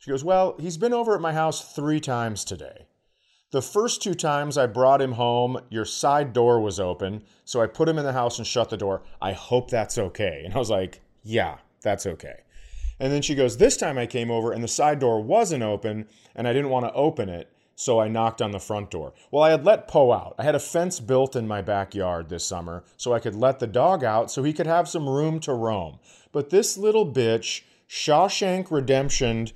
She 0.02 0.10
goes, 0.10 0.24
Well, 0.24 0.56
he's 0.60 0.78
been 0.78 0.94
over 0.94 1.14
at 1.14 1.22
my 1.22 1.34
house 1.34 1.74
three 1.74 2.00
times 2.00 2.44
today. 2.44 2.88
The 3.52 3.62
first 3.62 4.02
two 4.02 4.16
times 4.16 4.58
I 4.58 4.66
brought 4.66 5.02
him 5.02 5.12
home, 5.12 5.60
your 5.70 5.86
side 5.86 6.34
door 6.34 6.60
was 6.60 6.80
open, 6.80 7.24
so 7.46 7.62
I 7.62 7.68
put 7.68 7.88
him 7.88 8.00
in 8.00 8.06
the 8.06 8.14
house 8.14 8.38
and 8.40 8.48
shut 8.48 8.70
the 8.70 8.78
door. 8.78 9.04
I 9.22 9.34
hope 9.34 9.70
that's 9.70 9.98
okay. 9.98 10.42
And 10.44 10.56
I 10.56 10.58
was 10.58 10.72
like, 10.72 11.02
Yeah, 11.24 11.58
that's 11.84 12.08
okay. 12.08 12.42
And 13.00 13.14
then 13.14 13.22
she 13.22 13.36
goes, 13.36 13.58
This 13.58 13.78
time 13.78 14.00
I 14.00 14.08
came 14.08 14.32
over 14.32 14.52
and 14.52 14.64
the 14.64 14.68
side 14.68 14.98
door 14.98 15.22
wasn't 15.22 15.64
open, 15.64 16.08
and 16.36 16.48
I 16.48 16.54
didn't 16.54 16.72
want 16.72 16.86
to 16.86 16.94
open 16.94 17.30
it, 17.30 17.54
so 17.82 18.00
I 18.00 18.08
knocked 18.08 18.44
on 18.44 18.52
the 18.52 18.60
front 18.60 18.92
door. 18.92 19.14
Well, 19.32 19.44
I 19.44 19.50
had 19.50 19.66
let 19.66 19.88
Poe 19.88 20.12
out. 20.12 20.36
I 20.38 20.44
had 20.44 20.54
a 20.54 20.60
fence 20.60 21.00
built 21.00 21.36
in 21.36 21.48
my 21.48 21.64
backyard 21.64 22.30
this 22.30 22.46
summer 22.46 22.84
so 22.96 23.12
I 23.12 23.20
could 23.20 23.36
let 23.36 23.58
the 23.58 23.66
dog 23.66 24.04
out 24.04 24.30
so 24.30 24.44
he 24.44 24.54
could 24.54 24.68
have 24.68 24.88
some 24.88 25.10
room 25.10 25.40
to 25.42 25.54
roam. 25.54 25.98
But 26.32 26.52
this 26.52 26.78
little 26.78 27.12
bitch, 27.12 27.64
Shawshank 27.90 28.70
Redemption, 28.70 29.48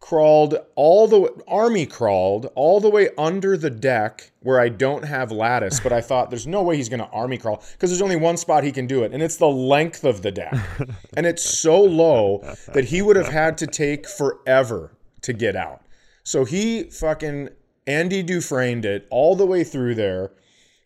crawled 0.00 0.56
all 0.74 1.06
the 1.06 1.30
army 1.46 1.86
crawled 1.86 2.50
all 2.54 2.80
the 2.80 2.90
way 2.90 3.10
under 3.16 3.56
the 3.56 3.70
deck 3.70 4.32
where 4.40 4.58
I 4.58 4.68
don't 4.68 5.04
have 5.04 5.30
lattice, 5.30 5.78
but 5.78 5.92
I 5.92 6.00
thought 6.00 6.30
there's 6.30 6.46
no 6.46 6.62
way 6.62 6.76
he's 6.76 6.88
going 6.88 7.00
to 7.00 7.08
army 7.10 7.38
crawl 7.38 7.62
because 7.72 7.90
there's 7.90 8.02
only 8.02 8.16
one 8.16 8.38
spot 8.38 8.64
he 8.64 8.72
can 8.72 8.86
do 8.86 9.04
it, 9.04 9.12
and 9.12 9.22
it's 9.22 9.36
the 9.36 9.46
length 9.46 10.04
of 10.04 10.22
the 10.22 10.32
deck, 10.32 10.54
and 11.16 11.26
it's 11.26 11.44
so 11.44 11.80
low 11.80 12.42
that 12.72 12.86
he 12.86 13.02
would 13.02 13.16
have 13.16 13.28
had 13.28 13.58
to 13.58 13.66
take 13.66 14.08
forever 14.08 14.90
to 15.22 15.32
get 15.32 15.54
out. 15.54 15.82
So 16.24 16.44
he 16.44 16.84
fucking 16.84 17.50
Andy 17.90 18.22
Dufresne 18.22 18.84
it 18.84 19.06
all 19.10 19.36
the 19.36 19.46
way 19.46 19.64
through 19.64 19.96
there, 19.96 20.30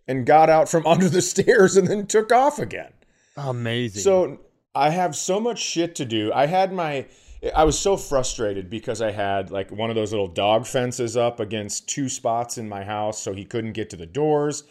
and 0.09 0.27
got 0.27 0.51
out 0.51 0.69
from 0.69 0.87
under 0.95 1.09
the 1.09 1.23
stairs 1.23 1.77
and 1.77 1.89
then 1.89 2.07
took 2.07 2.33
off 2.33 2.59
again. 2.59 2.93
Amazing. 3.37 4.03
So 4.03 4.41
I 4.75 4.91
have 4.91 5.15
so 5.15 5.41
much 5.41 5.61
shit 5.61 5.95
to 5.97 6.05
do. 6.05 6.33
I 6.33 6.47
had 6.47 6.73
my 6.73 7.07
I 7.55 7.65
was 7.65 7.79
so 7.79 7.97
frustrated 7.97 8.71
because 8.71 9.03
I 9.03 9.11
had 9.11 9.51
like 9.51 9.71
one 9.71 9.91
of 9.91 9.97
those 9.97 10.13
little 10.13 10.29
dog 10.29 10.67
fences 10.67 11.17
up 11.17 11.41
against 11.41 11.89
two 11.89 12.09
spots 12.09 12.57
in 12.57 12.69
my 12.69 12.85
house 12.85 13.21
so 13.21 13.35
he 13.35 13.45
couldn't 13.45 13.73
get 13.73 13.91
to 13.91 13.97
the 13.97 14.07
doors. 14.07 14.65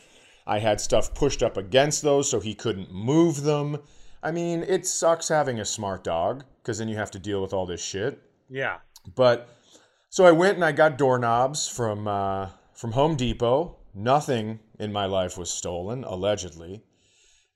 I 0.48 0.60
had 0.60 0.82
stuff 0.82 1.14
pushed 1.14 1.44
up 1.44 1.56
against 1.56 2.02
those 2.02 2.30
so 2.30 2.40
he 2.40 2.56
couldn't 2.56 2.92
move 2.92 3.44
them. 3.44 3.78
I 4.24 4.32
mean, 4.32 4.64
it 4.64 4.88
sucks 4.88 5.28
having 5.28 5.60
a 5.60 5.66
smart 5.66 6.04
dog 6.04 6.46
because 6.62 6.80
then 6.80 6.88
you 6.88 6.96
have 6.96 7.12
to 7.12 7.20
deal 7.20 7.42
with 7.42 7.54
all 7.54 7.66
this 7.66 7.84
shit. 7.84 8.20
yeah. 8.50 8.78
But 9.16 9.50
so 10.14 10.28
I 10.28 10.32
went 10.32 10.54
and 10.54 10.64
I 10.64 10.74
got 10.74 11.00
doorknobs 11.00 11.68
from 11.68 12.08
uh, 12.08 12.50
from 12.72 12.92
Home 12.92 13.16
Depot. 13.16 13.78
Nothing 13.96 14.60
in 14.78 14.94
my 14.94 15.08
life 15.08 15.40
was 15.40 15.50
stolen, 15.50 16.04
allegedly, 16.04 16.84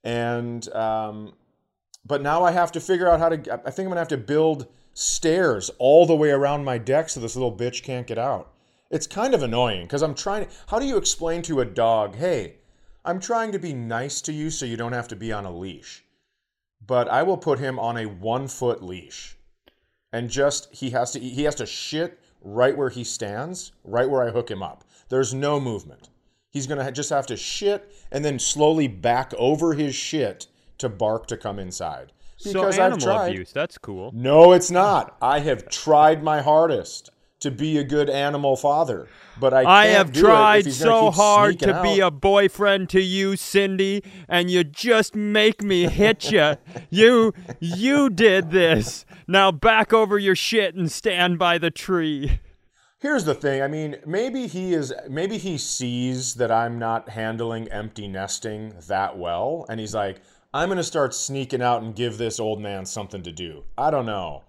and 0.03 0.67
um, 0.73 1.35
but 2.03 2.23
now 2.23 2.43
I 2.43 2.49
have 2.49 2.71
to 2.71 2.79
figure 2.79 3.07
out 3.07 3.19
how 3.19 3.29
to. 3.29 3.61
I 3.63 3.69
think 3.69 3.85
I'm 3.85 3.89
gonna 3.89 3.99
have 3.99 4.07
to 4.07 4.17
build 4.17 4.65
stairs 4.95 5.69
all 5.77 6.07
the 6.07 6.15
way 6.15 6.31
around 6.31 6.65
my 6.65 6.79
deck 6.79 7.09
so 7.09 7.19
this 7.19 7.35
little 7.35 7.55
bitch 7.55 7.83
can't 7.83 8.07
get 8.07 8.17
out. 8.17 8.51
It's 8.89 9.05
kind 9.05 9.35
of 9.35 9.43
annoying 9.43 9.83
because 9.83 10.01
I'm 10.01 10.15
trying. 10.15 10.47
How 10.65 10.79
do 10.79 10.87
you 10.87 10.97
explain 10.97 11.43
to 11.43 11.61
a 11.61 11.65
dog, 11.65 12.15
hey, 12.15 12.55
I'm 13.05 13.19
trying 13.19 13.51
to 13.51 13.59
be 13.59 13.73
nice 13.73 14.19
to 14.21 14.33
you 14.33 14.49
so 14.49 14.65
you 14.65 14.77
don't 14.77 14.93
have 14.93 15.09
to 15.09 15.15
be 15.15 15.31
on 15.31 15.45
a 15.45 15.55
leash, 15.55 16.03
but 16.83 17.07
I 17.07 17.21
will 17.21 17.37
put 17.37 17.59
him 17.59 17.77
on 17.77 17.97
a 17.97 18.07
one 18.07 18.47
foot 18.47 18.81
leash 18.81 19.37
and 20.11 20.29
just 20.29 20.73
he 20.73 20.89
has 20.89 21.11
to 21.11 21.19
he 21.19 21.43
has 21.43 21.53
to 21.55 21.65
shit 21.67 22.19
right 22.47 22.77
where 22.77 22.89
he 22.89 23.03
stands, 23.03 23.73
right 23.83 24.09
where 24.09 24.23
I 24.23 24.31
hook 24.31 24.49
him 24.49 24.63
up. 24.63 24.83
There's 25.09 25.33
no 25.33 25.59
movement. 25.59 26.09
He's 26.49 26.65
going 26.65 26.83
to 26.83 26.91
just 26.91 27.09
have 27.09 27.27
to 27.27 27.37
shit 27.37 27.93
and 28.11 28.23
then 28.23 28.39
slowly 28.39 28.87
back 28.87 29.33
over 29.37 29.73
his 29.73 29.93
shit 29.93 30.47
to 30.77 30.89
bark 30.89 31.27
to 31.27 31.37
come 31.37 31.59
inside. 31.59 32.13
So 32.37 32.67
I've 32.67 32.79
animal 32.79 32.99
tried. 32.99 33.29
abuse. 33.29 33.51
That's 33.51 33.77
cool. 33.77 34.11
No, 34.13 34.53
it's 34.53 34.71
not. 34.71 35.17
I 35.21 35.39
have 35.39 35.69
tried 35.69 36.23
my 36.23 36.41
hardest 36.41 37.09
to 37.39 37.51
be 37.51 37.77
a 37.77 37.83
good 37.83 38.09
animal 38.09 38.55
father, 38.55 39.07
but 39.39 39.53
I 39.53 39.63
can't 39.63 39.69
I 39.69 39.85
have 39.87 40.11
tried 40.11 40.71
so 40.71 41.11
hard 41.11 41.59
to 41.59 41.81
be 41.83 41.99
a 41.99 42.09
boyfriend 42.09 42.89
to 42.89 43.01
you, 43.01 43.35
Cindy, 43.35 44.03
and 44.27 44.49
you 44.49 44.63
just 44.63 45.15
make 45.15 45.61
me 45.61 45.87
hit 45.87 46.31
you. 46.31 46.55
you 46.89 47.33
you 47.59 48.09
did 48.09 48.51
this. 48.51 49.05
Now 49.27 49.51
back 49.51 49.93
over 49.93 50.17
your 50.17 50.35
shit 50.35 50.75
and 50.75 50.91
stand 50.91 51.37
by 51.37 51.57
the 51.57 51.71
tree. 51.71 52.39
Here's 52.99 53.25
the 53.25 53.35
thing. 53.35 53.61
I 53.61 53.67
mean, 53.67 53.97
maybe 54.07 54.47
he 54.47 54.73
is. 54.73 54.91
Maybe 55.07 55.37
he 55.37 55.59
sees 55.59 56.35
that 56.35 56.51
I'm 56.51 56.79
not 56.79 57.09
handling 57.09 57.67
empty 57.67 58.07
nesting 58.07 58.73
that 58.87 59.17
well, 59.19 59.67
and 59.69 59.79
he's 59.79 59.93
like, 59.93 60.21
"I'm 60.51 60.69
going 60.69 60.77
to 60.77 60.83
start 60.83 61.13
sneaking 61.13 61.61
out 61.61 61.83
and 61.83 61.95
give 61.95 62.17
this 62.17 62.39
old 62.39 62.59
man 62.59 62.87
something 62.87 63.21
to 63.21 63.31
do." 63.31 63.65
I 63.77 63.91
don't 63.91 64.07
know, 64.07 64.45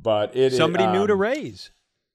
But 0.00 0.36
it 0.36 0.52
somebody 0.52 0.86
new 0.86 1.08
to 1.08 1.14
um, 1.14 1.20
raise. 1.20 1.70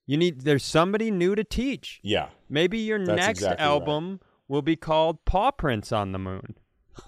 You 0.05 0.17
need 0.17 0.41
there's 0.41 0.63
somebody 0.63 1.11
new 1.11 1.35
to 1.35 1.43
teach. 1.43 1.99
Yeah. 2.03 2.29
Maybe 2.49 2.79
your 2.79 2.99
That's 2.99 3.17
next 3.17 3.39
exactly 3.39 3.63
right. 3.63 3.71
album 3.71 4.19
will 4.47 4.61
be 4.61 4.75
called 4.75 5.23
Paw 5.25 5.51
Prints 5.51 5.91
on 5.91 6.11
the 6.11 6.19
Moon. 6.19 6.55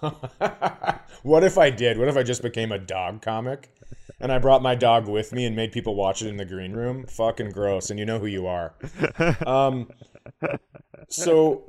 what 1.22 1.44
if 1.44 1.58
I 1.58 1.70
did? 1.70 1.98
What 1.98 2.08
if 2.08 2.16
I 2.16 2.22
just 2.22 2.42
became 2.42 2.72
a 2.72 2.78
dog 2.78 3.22
comic? 3.22 3.70
And 4.18 4.32
I 4.32 4.38
brought 4.38 4.62
my 4.62 4.74
dog 4.74 5.08
with 5.08 5.32
me 5.32 5.44
and 5.44 5.54
made 5.54 5.72
people 5.72 5.94
watch 5.94 6.22
it 6.22 6.28
in 6.28 6.38
the 6.38 6.44
green 6.44 6.72
room. 6.72 7.06
Fucking 7.06 7.50
gross. 7.50 7.90
And 7.90 7.98
you 7.98 8.06
know 8.06 8.18
who 8.18 8.26
you 8.26 8.46
are. 8.46 8.74
Um, 9.46 9.90
so, 11.08 11.64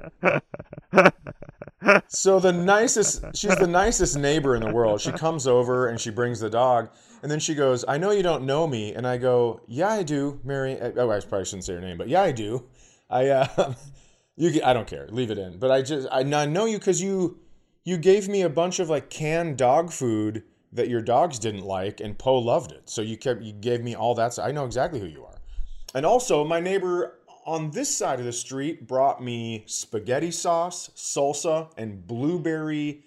so 2.07 2.39
the 2.39 2.51
nicest, 2.51 3.23
she's 3.33 3.55
the 3.55 3.67
nicest 3.67 4.17
neighbor 4.17 4.55
in 4.55 4.61
the 4.61 4.71
world. 4.71 5.01
She 5.01 5.11
comes 5.11 5.47
over 5.47 5.87
and 5.87 5.99
she 5.99 6.09
brings 6.09 6.39
the 6.39 6.49
dog. 6.49 6.89
And 7.21 7.31
then 7.31 7.39
she 7.39 7.55
goes, 7.55 7.83
I 7.87 7.97
know 7.97 8.11
you 8.11 8.23
don't 8.23 8.45
know 8.45 8.67
me. 8.67 8.93
And 8.93 9.07
I 9.07 9.17
go, 9.17 9.61
Yeah, 9.67 9.89
I 9.89 10.03
do, 10.03 10.39
Mary. 10.43 10.77
Oh, 10.79 11.09
I 11.09 11.19
probably 11.19 11.45
shouldn't 11.45 11.65
say 11.65 11.73
her 11.73 11.81
name, 11.81 11.97
but 11.97 12.07
yeah, 12.07 12.21
I 12.21 12.31
do. 12.31 12.65
I, 13.09 13.27
uh, 13.29 13.73
you, 14.35 14.61
I 14.63 14.73
don't 14.73 14.87
care. 14.87 15.07
Leave 15.09 15.31
it 15.31 15.37
in. 15.37 15.57
But 15.57 15.71
I 15.71 15.81
just, 15.81 16.07
I, 16.11 16.19
I 16.19 16.45
know 16.45 16.65
you 16.65 16.77
because 16.77 17.01
you, 17.01 17.39
you 17.83 17.97
gave 17.97 18.27
me 18.27 18.41
a 18.41 18.49
bunch 18.49 18.79
of 18.79 18.89
like 18.89 19.09
canned 19.09 19.57
dog 19.57 19.91
food 19.91 20.43
that 20.73 20.89
your 20.89 21.01
dogs 21.01 21.39
didn't 21.39 21.63
like, 21.63 22.01
and 22.01 22.17
Poe 22.17 22.37
loved 22.37 22.71
it. 22.71 22.89
So 22.89 23.01
you 23.01 23.17
kept, 23.17 23.41
you 23.41 23.53
gave 23.53 23.81
me 23.81 23.95
all 23.95 24.13
that. 24.15 24.33
So 24.33 24.43
I 24.43 24.51
know 24.51 24.65
exactly 24.65 24.99
who 24.99 25.07
you 25.07 25.23
are. 25.23 25.37
And 25.95 26.05
also, 26.05 26.43
my 26.43 26.59
neighbor 26.59 27.16
on 27.47 27.71
this 27.71 27.95
side 27.95 28.19
of 28.19 28.25
the 28.25 28.33
street 28.33 28.86
brought 28.86 29.23
me 29.23 29.63
spaghetti 29.65 30.29
sauce, 30.29 30.91
salsa, 30.95 31.71
and 31.77 32.05
blueberry 32.05 33.03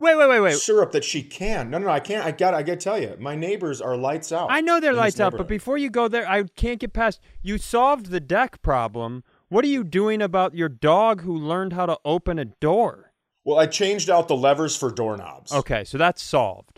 Wait, 0.00 0.16
wait, 0.16 0.28
wait, 0.28 0.40
wait. 0.40 0.56
syrup 0.56 0.92
that 0.92 1.04
she 1.04 1.22
can. 1.22 1.70
No, 1.70 1.78
no, 1.78 1.86
no, 1.86 1.92
I 1.92 2.00
can't. 2.00 2.26
I 2.26 2.32
got. 2.32 2.52
I 2.52 2.62
got 2.62 2.74
to 2.74 2.78
tell 2.78 3.00
you, 3.00 3.16
my 3.18 3.36
neighbors 3.36 3.80
are 3.80 3.96
lights 3.96 4.32
out. 4.32 4.48
I 4.50 4.60
know 4.60 4.80
they're 4.80 4.92
lights 4.92 5.20
out, 5.20 5.36
but 5.36 5.46
before 5.46 5.78
you 5.78 5.88
go 5.88 6.08
there, 6.08 6.28
I 6.28 6.42
can't 6.42 6.80
get 6.80 6.92
past. 6.92 7.20
You 7.42 7.58
solved 7.58 8.06
the 8.06 8.20
deck 8.20 8.60
problem. 8.60 9.22
What 9.48 9.64
are 9.64 9.68
you 9.68 9.84
doing 9.84 10.20
about 10.20 10.54
your 10.54 10.68
dog 10.68 11.22
who 11.22 11.34
learned 11.34 11.74
how 11.74 11.86
to 11.86 11.98
open 12.04 12.38
a 12.38 12.44
door? 12.44 13.12
well, 13.44 13.58
I 13.58 13.66
changed 13.66 14.10
out 14.10 14.28
the 14.28 14.36
levers 14.36 14.76
for 14.76 14.90
doorknobs. 14.90 15.52
Okay, 15.52 15.84
so 15.84 15.98
that's 15.98 16.22
solved. 16.22 16.73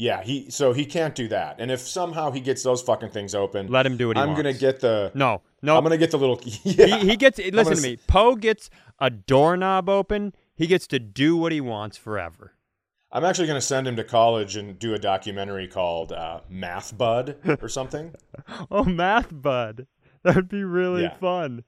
Yeah, 0.00 0.22
he. 0.22 0.48
So 0.48 0.72
he 0.72 0.84
can't 0.84 1.16
do 1.16 1.26
that. 1.28 1.56
And 1.58 1.72
if 1.72 1.80
somehow 1.80 2.30
he 2.30 2.38
gets 2.38 2.62
those 2.62 2.80
fucking 2.82 3.08
things 3.10 3.34
open, 3.34 3.66
Let 3.66 3.84
him 3.84 3.96
do 3.96 4.06
what 4.06 4.16
he 4.16 4.22
I'm 4.22 4.28
wants. 4.28 4.42
gonna 4.42 4.54
get 4.56 4.78
the. 4.78 5.10
No, 5.12 5.42
no. 5.60 5.76
I'm 5.76 5.82
gonna 5.82 5.98
get 5.98 6.12
the 6.12 6.18
little. 6.18 6.40
Yeah. 6.62 6.98
he, 6.98 7.08
he 7.10 7.16
gets. 7.16 7.38
Listen 7.38 7.54
gonna 7.54 7.74
to 7.74 7.82
me. 7.82 7.96
Poe 8.06 8.36
gets 8.36 8.70
a 9.00 9.10
doorknob 9.10 9.88
open. 9.88 10.34
He 10.54 10.68
gets 10.68 10.86
to 10.88 11.00
do 11.00 11.36
what 11.36 11.50
he 11.50 11.60
wants 11.60 11.96
forever. 11.96 12.52
I'm 13.10 13.24
actually 13.24 13.48
gonna 13.48 13.60
send 13.60 13.88
him 13.88 13.96
to 13.96 14.04
college 14.04 14.54
and 14.54 14.78
do 14.78 14.94
a 14.94 15.00
documentary 15.00 15.66
called 15.66 16.12
uh, 16.12 16.42
Math 16.48 16.96
Bud 16.96 17.36
or 17.60 17.68
something. 17.68 18.14
Oh, 18.70 18.84
math 18.84 19.30
bud. 19.32 19.88
That 20.22 20.36
would 20.36 20.48
be 20.48 20.62
really 20.62 21.02
Yeah. 21.02 21.16
fun. 21.16 21.64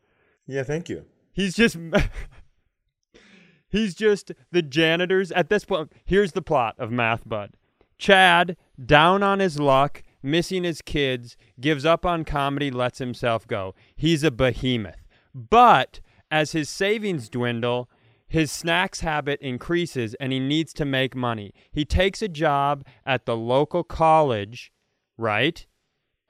yeah, 0.47 0.63
thank 0.63 0.89
you. 0.89 1.05
He's 1.33 1.55
just 1.57 1.77
He's 3.69 3.95
just 3.95 4.33
the 4.51 4.63
janitors 4.63 5.31
at 5.33 5.49
this 5.49 5.65
point. 5.65 5.93
Here's 6.05 6.33
the 6.33 6.43
plot 6.43 6.75
of 6.79 6.91
Math 6.91 7.29
Bud. 7.29 7.57
Chad, 8.01 8.57
down 8.85 9.23
on 9.23 9.39
his 9.41 9.61
luck, 9.61 10.03
missing 10.23 10.65
his 10.65 10.81
kids, 10.83 11.37
gives 11.61 11.85
up 11.85 12.05
on 12.07 12.25
comedy, 12.25 12.71
lets 12.71 12.99
himself 12.99 13.47
go. 13.47 13.75
He's 13.95 14.25
a 14.25 14.31
behemoth. 14.31 15.07
But 15.35 16.01
as 16.31 16.53
his 16.53 16.69
savings 16.69 17.29
dwindle, 17.29 17.91
his 18.27 18.51
snacks 18.51 19.01
habit 19.01 19.41
increases 19.41 20.15
and 20.15 20.33
he 20.33 20.41
needs 20.41 20.73
to 20.75 20.85
make 20.85 21.15
money. 21.15 21.53
He 21.71 21.85
takes 21.85 22.23
a 22.23 22.29
job 22.29 22.85
at 23.05 23.27
the 23.27 23.37
local 23.37 23.85
college, 23.85 24.73
right? 25.19 25.67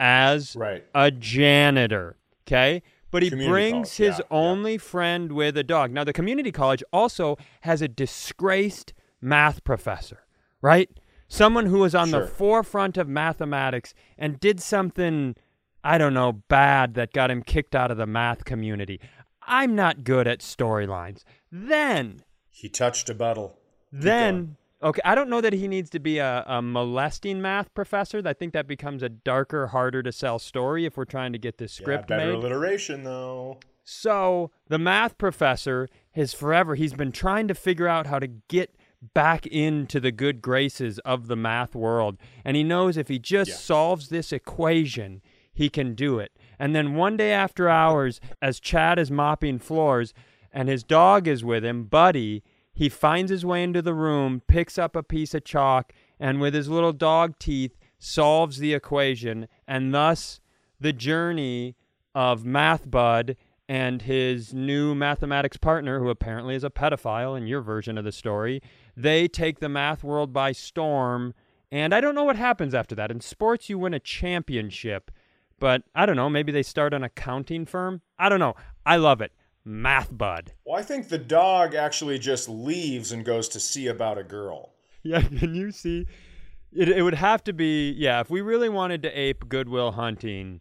As 0.01 0.57
Right. 0.57 0.85
a 0.95 1.11
janitor. 1.11 2.17
Okay. 2.47 2.83
But 3.13 3.23
he 3.23 3.31
Community 3.31 3.51
brings 3.51 3.73
college, 3.89 3.97
his 3.97 4.19
yeah, 4.19 4.25
yeah. 4.31 4.37
only 4.37 4.79
friend 4.79 5.33
with 5.33 5.57
a 5.57 5.63
dog. 5.65 5.91
Now, 5.93 6.05
the 6.05 6.13
community 6.13 6.51
college 6.53 6.83
also 6.93 7.37
has 7.63 7.83
a 7.83 7.89
disgraced 7.89 8.93
math 9.21 9.63
professor, 9.65 10.25
right? 10.63 10.89
Someone 11.33 11.67
who 11.67 11.79
was 11.79 11.95
on 11.95 12.11
the 12.11 12.27
forefront 12.27 12.97
of 12.99 13.09
mathematics 13.09 13.95
and 14.19 14.41
did 14.41 14.61
something, 14.61 15.37
I 15.85 15.97
don't 15.97 16.13
know, 16.13 16.33
bad 16.33 16.95
that 16.95 17.13
got 17.13 17.31
him 17.31 17.45
kicked 17.45 17.77
out 17.77 17.93
of 17.93 17.97
the 17.97 18.05
math 18.05 18.45
community. 18.45 19.01
I'm 19.43 19.77
not 19.77 20.03
good 20.03 20.27
at 20.27 20.41
storylines. 20.41 21.23
Then, 21.51 22.25
He 22.51 22.69
touched 22.69 23.09
a 23.09 23.15
bottle. 23.15 23.57
then, 23.93 24.57
okay, 24.83 25.01
I 25.05 25.15
don't 25.15 25.31
know 25.31 25.41
that 25.41 25.53
he 25.53 25.69
needs 25.69 25.89
to 25.91 26.01
be 26.01 26.19
a, 26.19 26.43
a 26.49 26.61
molesting 26.61 27.41
math 27.41 27.73
professor. 27.75 28.21
I 28.25 28.33
think 28.33 28.53
that 28.53 28.67
becomes 28.67 29.01
a 29.01 29.09
darker, 29.09 29.69
harder 29.69 30.03
to 30.03 30.11
sell 30.11 30.41
story 30.41 30.85
if 30.85 30.97
we're 30.97 31.05
trying 31.05 31.33
to 31.33 31.39
get 31.39 31.59
this 31.59 31.73
script 31.73 32.11
yeah, 32.11 32.19
better 32.19 32.33
made. 32.33 32.45
alliteration 32.45 33.05
though. 33.05 33.59
So 33.85 34.51
the 34.67 34.79
math 34.79 35.17
professor 35.17 35.89
has 36.13 36.35
forever, 36.35 36.75
he's 36.75 36.93
been 36.95 37.13
trying 37.13 37.47
to 37.47 37.55
figure 37.55 37.87
out 37.87 38.09
how 38.09 38.19
to 38.19 38.27
get 38.27 38.75
back 39.15 39.47
into 39.47 39.99
the 40.01 40.13
good 40.13 40.43
graces 40.43 40.99
of 41.01 41.27
the 41.27 41.37
math 41.37 41.75
world. 41.75 42.19
And 42.45 42.57
he 42.57 42.63
knows 42.65 42.97
if 42.97 43.09
he 43.09 43.19
just 43.19 43.51
Yeah. 43.51 43.57
solves 43.57 44.09
this 44.09 44.33
equation, 44.33 45.23
he 45.53 45.69
can 45.69 45.95
do 45.95 46.19
it. 46.19 46.33
And 46.59 46.75
then 46.75 46.95
one 46.95 47.17
day 47.17 47.33
after 47.33 47.69
hours, 47.69 48.21
as 48.43 48.61
Chad 48.61 48.99
is 48.99 49.11
mopping 49.11 49.59
floors 49.59 50.13
and 50.53 50.69
his 50.69 50.83
dog 50.85 51.27
is 51.27 51.45
with 51.45 51.65
him, 51.65 51.85
Buddy, 51.85 52.43
he 52.73 52.89
finds 52.89 53.31
his 53.31 53.45
way 53.45 53.63
into 53.63 53.83
the 53.83 53.95
room, 53.95 54.43
picks 54.47 54.79
up 54.79 54.95
a 54.95 55.03
piece 55.03 55.35
of 55.35 55.45
chalk, 55.45 55.93
and 56.19 56.41
with 56.41 56.55
his 56.55 56.69
little 56.69 56.93
dog 56.93 57.39
teeth, 57.39 57.77
solves 57.99 58.59
the 58.59 58.75
equation. 58.75 59.49
And 59.67 59.95
thus, 59.95 60.41
the 60.79 60.93
journey 60.93 61.77
of 62.15 62.45
Math 62.45 62.91
Bud 62.91 63.37
and 63.69 64.03
his 64.03 64.53
new 64.53 64.95
mathematics 64.95 65.57
partner, 65.57 66.01
who 66.01 66.09
apparently 66.09 66.55
is 66.55 66.65
a 66.65 66.71
pedophile 66.71 67.37
in 67.37 67.47
your 67.47 67.61
version 67.61 67.97
of 67.99 68.05
the 68.05 68.11
story, 68.13 68.61
they 68.97 69.29
take 69.29 69.61
the 69.61 69.69
math 69.69 70.03
world 70.03 70.33
by 70.33 70.53
storm. 70.53 71.35
And 71.73 71.95
I 71.95 72.01
don't 72.01 72.15
know 72.15 72.25
what 72.25 72.37
happens 72.37 72.75
after 72.75 72.95
that. 72.97 73.11
In 73.11 73.21
sports, 73.21 73.69
you 73.69 73.79
win 73.79 73.95
a 73.95 74.01
championship, 74.01 75.11
but 75.59 75.83
I 75.95 76.07
don't 76.07 76.17
know. 76.17 76.31
Maybe 76.31 76.53
they 76.53 76.63
start 76.63 76.95
an 76.95 77.05
accounting 77.05 77.67
firm. 77.67 78.03
I 78.19 78.29
don't 78.29 78.41
know. 78.41 78.55
I 78.85 78.97
love 78.97 79.21
it. 79.21 79.33
Math 79.65 80.17
Bud. 80.17 80.53
Well, 80.65 80.79
I 80.79 80.83
think 80.83 81.09
the 81.09 81.19
dog 81.19 81.75
actually 81.75 82.19
just 82.19 82.49
leaves 82.49 83.13
and 83.13 83.25
goes 83.25 83.49
to 83.49 83.61
see 83.61 83.87
about 83.87 84.19
a 84.19 84.25
girl. 84.25 84.75
Yeah, 85.03 85.23
can 85.23 85.55
you 85.55 85.71
see? 85.71 86.07
It, 86.75 86.91
it 86.91 87.01
would 87.01 87.15
have 87.15 87.43
to 87.45 87.55
be, 87.55 87.91
yeah, 87.93 88.21
if 88.21 88.29
we 88.29 88.43
really 88.43 88.69
wanted 88.69 89.03
to 89.05 89.19
ape 89.19 89.49
Good 89.49 89.67
Will 89.67 89.93
Hunting, 89.93 90.61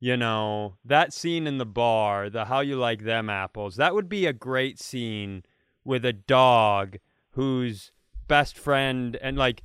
you 0.00 0.18
know, 0.18 0.74
that 0.84 1.14
scene 1.14 1.46
in 1.46 1.56
the 1.56 1.64
bar, 1.64 2.28
the 2.28 2.44
how 2.44 2.60
you 2.60 2.76
like 2.76 3.04
them 3.04 3.30
apples, 3.30 3.76
that 3.76 3.94
would 3.94 4.06
be 4.06 4.26
a 4.26 4.34
great 4.34 4.78
scene 4.78 5.44
with 5.82 6.04
a 6.04 6.12
dog 6.12 6.98
whose 7.40 7.90
best 8.28 8.58
friend 8.58 9.16
and 9.22 9.38
like 9.38 9.62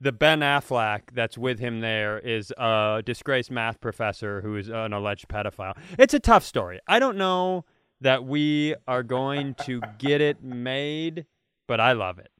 the 0.00 0.12
Ben 0.12 0.40
Affleck 0.40 1.10
that's 1.12 1.36
with 1.36 1.58
him 1.58 1.80
there 1.80 2.18
is 2.18 2.50
a 2.56 3.02
disgraced 3.04 3.50
math 3.50 3.82
professor 3.82 4.40
who 4.40 4.56
is 4.56 4.70
an 4.70 4.94
alleged 4.94 5.28
pedophile. 5.28 5.76
It's 5.98 6.14
a 6.14 6.20
tough 6.20 6.42
story. 6.42 6.80
I 6.86 6.98
don't 6.98 7.18
know 7.18 7.66
that 8.00 8.24
we 8.24 8.76
are 8.86 9.02
going 9.02 9.56
to 9.66 9.82
get 9.98 10.22
it 10.22 10.42
made, 10.42 11.26
but 11.66 11.80
I 11.80 11.92
love 11.92 12.18
it. 12.18 12.30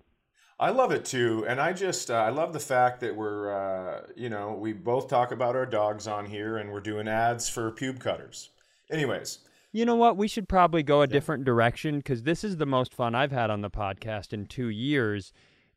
I 0.58 0.70
love 0.70 0.90
it 0.90 1.04
too, 1.04 1.44
and 1.46 1.60
I 1.60 1.74
just 1.74 2.10
uh, 2.10 2.14
I 2.14 2.30
love 2.30 2.54
the 2.54 2.58
fact 2.58 3.00
that 3.00 3.14
we're 3.14 3.52
uh, 3.52 4.06
you 4.16 4.30
know 4.30 4.54
we 4.58 4.72
both 4.72 5.06
talk 5.08 5.32
about 5.32 5.54
our 5.54 5.66
dogs 5.66 6.06
on 6.06 6.24
here, 6.24 6.56
and 6.56 6.72
we're 6.72 6.80
doing 6.80 7.08
ads 7.08 7.46
for 7.46 7.70
pube 7.72 8.00
cutters. 8.00 8.48
Anyways, 8.90 9.40
You 9.72 9.84
know 9.84 9.96
what? 9.96 10.16
We 10.16 10.28
should 10.28 10.48
probably 10.48 10.82
go 10.82 11.02
a 11.02 11.06
different 11.06 11.44
direction 11.44 11.98
because 11.98 12.22
this 12.22 12.42
is 12.42 12.56
the 12.56 12.66
most 12.66 12.94
fun 12.94 13.14
I've 13.14 13.32
had 13.32 13.50
on 13.50 13.60
the 13.60 13.70
podcast 13.70 14.32
in 14.32 14.46
two 14.46 14.68
years, 14.68 15.32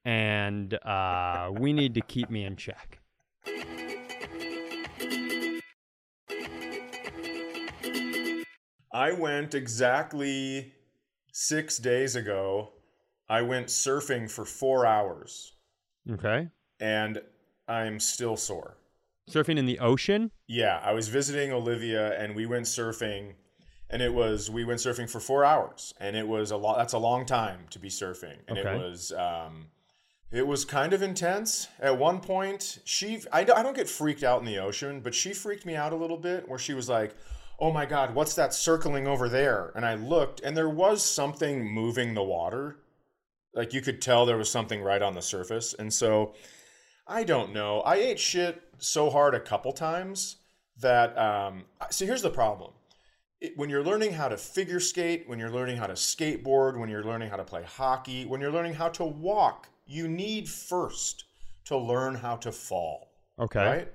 and 0.05 0.73
uh, 0.85 1.51
we 1.59 1.73
need 1.73 1.93
to 1.95 2.01
keep 2.01 2.29
me 2.29 2.45
in 2.45 2.55
check. 2.55 2.99
I 8.93 9.13
went 9.13 9.53
exactly 9.55 10.73
six 11.31 11.77
days 11.77 12.15
ago. 12.15 12.73
I 13.29 13.41
went 13.41 13.67
surfing 13.67 14.29
for 14.29 14.43
four 14.43 14.85
hours, 14.85 15.53
Okay. 16.09 16.49
and 16.79 17.21
I'm 17.67 17.99
still 17.99 18.35
sore. 18.35 18.77
Surfing 19.29 19.57
in 19.57 19.65
the 19.65 19.79
ocean? 19.79 20.31
Yeah, 20.47 20.81
I 20.83 20.91
was 20.91 21.07
visiting 21.07 21.53
Olivia 21.53 22.19
and 22.21 22.35
we 22.35 22.45
went 22.45 22.65
surfing 22.65 23.35
and 23.91 24.01
it 24.01 24.13
was 24.13 24.49
we 24.49 24.63
went 24.63 24.79
surfing 24.79 25.09
for 25.09 25.19
4 25.19 25.43
hours 25.45 25.93
and 25.99 26.15
it 26.15 26.27
was 26.27 26.51
a 26.51 26.57
lot 26.57 26.77
that's 26.77 26.93
a 26.93 26.97
long 26.97 27.25
time 27.25 27.59
to 27.71 27.79
be 27.79 27.89
surfing 27.89 28.37
and 28.47 28.57
Okay. 28.57 28.75
it 28.75 28.77
was 28.79 29.11
um 29.13 29.67
it 30.31 30.47
was 30.47 30.63
kind 30.63 30.93
of 30.93 31.01
intense. 31.01 31.67
At 31.77 31.97
one 31.97 32.21
point, 32.21 32.79
she 32.85 33.21
I, 33.33 33.43
don't- 33.43 33.59
I 33.59 33.63
don't 33.63 33.75
get 33.75 33.89
freaked 33.89 34.23
out 34.23 34.39
in 34.39 34.45
the 34.45 34.59
ocean, 34.59 35.01
but 35.01 35.13
she 35.13 35.33
freaked 35.33 35.65
me 35.65 35.75
out 35.75 35.91
a 35.91 35.97
little 35.97 36.15
bit 36.17 36.47
where 36.47 36.57
she 36.57 36.73
was 36.73 36.87
like, 36.87 37.13
"Oh 37.59 37.69
my 37.69 37.85
god, 37.85 38.15
what's 38.15 38.33
that 38.35 38.53
circling 38.53 39.07
over 39.07 39.27
there?" 39.27 39.73
And 39.75 39.85
I 39.85 39.95
looked 39.95 40.39
and 40.39 40.55
there 40.55 40.69
was 40.69 41.03
something 41.03 41.67
moving 41.69 42.13
the 42.13 42.23
water. 42.23 42.77
Like 43.53 43.73
you 43.73 43.81
could 43.81 44.01
tell 44.01 44.25
there 44.25 44.37
was 44.37 44.49
something 44.49 44.81
right 44.81 45.01
on 45.01 45.15
the 45.15 45.21
surface. 45.21 45.73
And 45.77 45.93
so 45.93 46.33
I 47.05 47.25
don't 47.25 47.51
know. 47.51 47.81
I 47.81 47.95
ate 47.95 48.17
shit 48.19 48.61
so 48.77 49.09
hard 49.09 49.35
a 49.35 49.39
couple 49.41 49.73
times 49.73 50.37
that 50.79 51.17
um, 51.17 51.65
see 51.89 52.05
here's 52.05 52.21
the 52.21 52.29
problem 52.29 52.71
it, 53.41 53.57
when 53.57 53.69
you're 53.69 53.83
learning 53.83 54.13
how 54.13 54.27
to 54.27 54.37
figure 54.37 54.79
skate 54.79 55.27
when 55.27 55.39
you're 55.39 55.49
learning 55.51 55.77
how 55.77 55.87
to 55.87 55.93
skateboard 55.93 56.79
when 56.79 56.89
you're 56.89 57.03
learning 57.03 57.29
how 57.29 57.35
to 57.37 57.43
play 57.43 57.63
hockey 57.63 58.25
when 58.25 58.39
you're 58.39 58.51
learning 58.51 58.73
how 58.73 58.87
to 58.89 59.03
walk 59.03 59.67
you 59.85 60.07
need 60.07 60.47
first 60.47 61.25
to 61.65 61.77
learn 61.77 62.15
how 62.15 62.35
to 62.35 62.51
fall 62.51 63.09
Okay. 63.39 63.65
right 63.65 63.91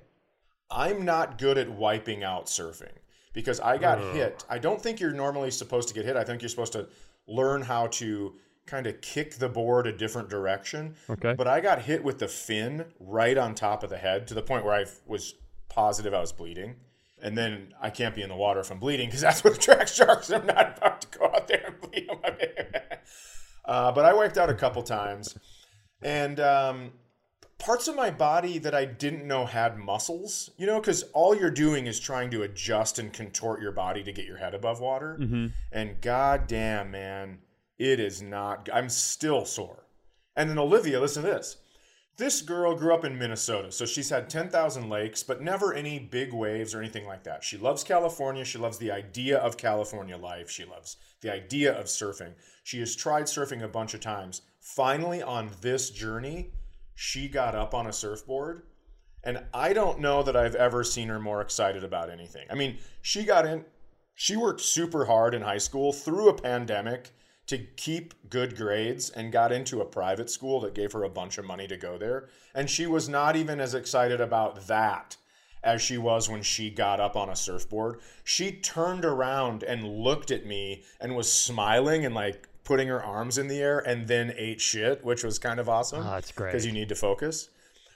i'm 0.70 1.04
not 1.04 1.38
good 1.38 1.56
at 1.58 1.70
wiping 1.70 2.24
out 2.24 2.46
surfing 2.46 2.92
because 3.32 3.60
i 3.60 3.76
got 3.78 3.98
Ugh. 3.98 4.14
hit 4.14 4.44
i 4.48 4.58
don't 4.58 4.80
think 4.82 4.98
you're 5.00 5.12
normally 5.12 5.50
supposed 5.50 5.88
to 5.88 5.94
get 5.94 6.04
hit 6.04 6.16
i 6.16 6.24
think 6.24 6.42
you're 6.42 6.48
supposed 6.48 6.72
to 6.72 6.88
learn 7.28 7.62
how 7.62 7.86
to 7.88 8.34
kind 8.66 8.88
of 8.88 9.00
kick 9.00 9.34
the 9.36 9.48
board 9.48 9.86
a 9.86 9.92
different 9.92 10.28
direction 10.28 10.96
Okay. 11.08 11.34
but 11.34 11.46
I 11.46 11.60
got 11.60 11.82
hit 11.82 12.02
with 12.02 12.18
the 12.18 12.26
fin 12.26 12.84
right 12.98 13.38
on 13.38 13.54
top 13.54 13.84
of 13.84 13.90
the 13.90 13.96
head 13.96 14.26
to 14.26 14.34
the 14.34 14.42
point 14.42 14.64
where 14.64 14.74
I 14.74 14.86
was 15.06 15.34
positive 15.68 16.12
I 16.12 16.20
was 16.20 16.32
bleeding. 16.32 16.74
And 17.22 17.36
then 17.36 17.72
I 17.80 17.90
can't 17.90 18.14
be 18.14 18.22
in 18.22 18.28
the 18.28 18.36
water 18.36 18.60
if 18.60 18.70
I'm 18.70 18.78
bleeding 18.78 19.08
because 19.08 19.22
that's 19.22 19.42
what 19.44 19.54
attracts 19.54 19.94
sharks. 19.94 20.30
I'm 20.30 20.46
not 20.46 20.78
about 20.78 21.00
to 21.02 21.18
go 21.18 21.26
out 21.26 21.48
there 21.48 21.64
and 21.66 21.80
bleed. 21.80 22.08
on 22.10 22.20
my 22.22 22.36
uh, 23.64 23.92
but 23.92 24.04
I 24.04 24.14
wiped 24.14 24.38
out 24.38 24.50
a 24.50 24.54
couple 24.54 24.82
times. 24.82 25.36
And 26.02 26.38
um, 26.40 26.92
parts 27.58 27.88
of 27.88 27.96
my 27.96 28.10
body 28.10 28.58
that 28.58 28.74
I 28.74 28.84
didn't 28.84 29.26
know 29.26 29.46
had 29.46 29.78
muscles, 29.78 30.50
you 30.56 30.66
know, 30.66 30.80
because 30.80 31.02
all 31.14 31.34
you're 31.34 31.50
doing 31.50 31.86
is 31.86 31.98
trying 31.98 32.30
to 32.30 32.42
adjust 32.42 32.98
and 32.98 33.12
contort 33.12 33.60
your 33.60 33.72
body 33.72 34.02
to 34.04 34.12
get 34.12 34.26
your 34.26 34.36
head 34.36 34.54
above 34.54 34.80
water. 34.80 35.18
Mm-hmm. 35.20 35.46
And 35.72 36.00
goddamn, 36.00 36.90
man, 36.90 37.38
it 37.78 37.98
is 37.98 38.22
not. 38.22 38.68
I'm 38.72 38.88
still 38.88 39.44
sore. 39.44 39.86
And 40.36 40.50
then 40.50 40.58
Olivia, 40.58 41.00
listen 41.00 41.22
to 41.22 41.30
this. 41.30 41.56
This 42.16 42.40
girl 42.40 42.74
grew 42.74 42.94
up 42.94 43.04
in 43.04 43.18
Minnesota, 43.18 43.70
so 43.70 43.84
she's 43.84 44.08
had 44.08 44.30
10,000 44.30 44.88
lakes, 44.88 45.22
but 45.22 45.42
never 45.42 45.74
any 45.74 45.98
big 45.98 46.32
waves 46.32 46.74
or 46.74 46.80
anything 46.80 47.06
like 47.06 47.24
that. 47.24 47.44
She 47.44 47.58
loves 47.58 47.84
California. 47.84 48.42
She 48.42 48.56
loves 48.56 48.78
the 48.78 48.90
idea 48.90 49.36
of 49.38 49.58
California 49.58 50.16
life. 50.16 50.48
She 50.48 50.64
loves 50.64 50.96
the 51.20 51.30
idea 51.30 51.78
of 51.78 51.86
surfing. 51.86 52.32
She 52.64 52.80
has 52.80 52.96
tried 52.96 53.24
surfing 53.24 53.62
a 53.62 53.68
bunch 53.68 53.92
of 53.92 54.00
times. 54.00 54.40
Finally, 54.60 55.22
on 55.22 55.50
this 55.60 55.90
journey, 55.90 56.52
she 56.94 57.28
got 57.28 57.54
up 57.54 57.74
on 57.74 57.86
a 57.86 57.92
surfboard. 57.92 58.62
And 59.22 59.44
I 59.52 59.74
don't 59.74 60.00
know 60.00 60.22
that 60.22 60.36
I've 60.36 60.54
ever 60.54 60.84
seen 60.84 61.08
her 61.08 61.20
more 61.20 61.42
excited 61.42 61.84
about 61.84 62.08
anything. 62.08 62.46
I 62.48 62.54
mean, 62.54 62.78
she 63.02 63.24
got 63.24 63.44
in, 63.44 63.66
she 64.14 64.36
worked 64.36 64.62
super 64.62 65.04
hard 65.04 65.34
in 65.34 65.42
high 65.42 65.58
school 65.58 65.92
through 65.92 66.30
a 66.30 66.40
pandemic 66.40 67.10
to 67.46 67.58
keep 67.76 68.14
good 68.28 68.56
grades 68.56 69.10
and 69.10 69.30
got 69.32 69.52
into 69.52 69.80
a 69.80 69.84
private 69.84 70.28
school 70.30 70.60
that 70.60 70.74
gave 70.74 70.92
her 70.92 71.04
a 71.04 71.08
bunch 71.08 71.38
of 71.38 71.44
money 71.44 71.66
to 71.68 71.76
go 71.76 71.96
there. 71.96 72.28
And 72.54 72.68
she 72.68 72.86
was 72.86 73.08
not 73.08 73.36
even 73.36 73.60
as 73.60 73.74
excited 73.74 74.20
about 74.20 74.66
that 74.66 75.16
as 75.62 75.80
she 75.82 75.98
was 75.98 76.28
when 76.28 76.42
she 76.42 76.70
got 76.70 77.00
up 77.00 77.16
on 77.16 77.28
a 77.28 77.36
surfboard. 77.36 78.00
She 78.24 78.52
turned 78.52 79.04
around 79.04 79.62
and 79.62 79.84
looked 79.86 80.30
at 80.30 80.46
me 80.46 80.84
and 81.00 81.14
was 81.16 81.32
smiling 81.32 82.04
and 82.04 82.14
like 82.14 82.48
putting 82.64 82.88
her 82.88 83.02
arms 83.02 83.38
in 83.38 83.46
the 83.48 83.58
air 83.60 83.78
and 83.78 84.08
then 84.08 84.32
ate 84.36 84.60
shit, 84.60 85.04
which 85.04 85.22
was 85.22 85.38
kind 85.38 85.60
of 85.60 85.68
awesome 85.68 86.00
Oh, 86.06 86.10
that's 86.10 86.32
great. 86.32 86.50
because 86.50 86.66
you 86.66 86.72
need 86.72 86.88
to 86.88 86.94
focus. 86.96 87.48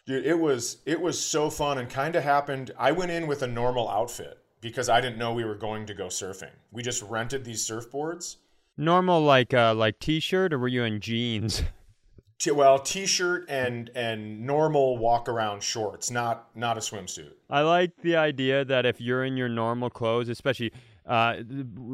Dude, 0.06 0.24
it 0.26 0.38
was 0.38 0.78
it 0.86 1.00
was 1.00 1.20
so 1.22 1.50
fun 1.50 1.78
and 1.78 1.88
kind 1.90 2.14
of 2.16 2.22
happened. 2.22 2.70
I 2.78 2.92
went 2.92 3.10
in 3.10 3.26
with 3.26 3.42
a 3.42 3.46
normal 3.46 3.88
outfit 3.88 4.38
because 4.60 4.88
I 4.88 5.00
didn't 5.00 5.18
know 5.18 5.32
we 5.32 5.44
were 5.44 5.54
going 5.56 5.86
to 5.86 5.94
go 5.94 6.06
surfing. 6.06 6.50
We 6.72 6.82
just 6.82 7.02
rented 7.02 7.44
these 7.44 7.66
surfboards. 7.68 8.36
Normal 8.80 9.20
like 9.22 9.52
uh 9.52 9.74
like 9.74 9.98
t-shirt 9.98 10.54
or 10.54 10.58
were 10.58 10.68
you 10.68 10.84
in 10.84 11.00
jeans? 11.00 11.62
T- 12.38 12.50
well, 12.50 12.78
t-shirt 12.78 13.44
and 13.50 13.90
and 13.94 14.46
normal 14.46 14.96
walk 14.96 15.28
around 15.28 15.62
shorts, 15.62 16.10
not 16.10 16.48
not 16.54 16.78
a 16.78 16.80
swimsuit. 16.80 17.32
I 17.50 17.60
like 17.60 17.92
the 18.02 18.16
idea 18.16 18.64
that 18.64 18.86
if 18.86 18.98
you're 18.98 19.22
in 19.22 19.36
your 19.36 19.50
normal 19.50 19.90
clothes, 19.90 20.30
especially 20.30 20.72
uh 21.04 21.36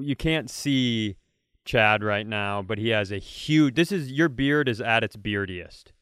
you 0.00 0.14
can't 0.14 0.48
see 0.48 1.16
Chad 1.64 2.04
right 2.04 2.26
now, 2.26 2.62
but 2.62 2.78
he 2.78 2.90
has 2.90 3.10
a 3.10 3.18
huge 3.18 3.74
this 3.74 3.90
is 3.90 4.12
your 4.12 4.28
beard 4.28 4.68
is 4.68 4.80
at 4.80 5.02
its 5.02 5.16
beardiest. 5.16 5.92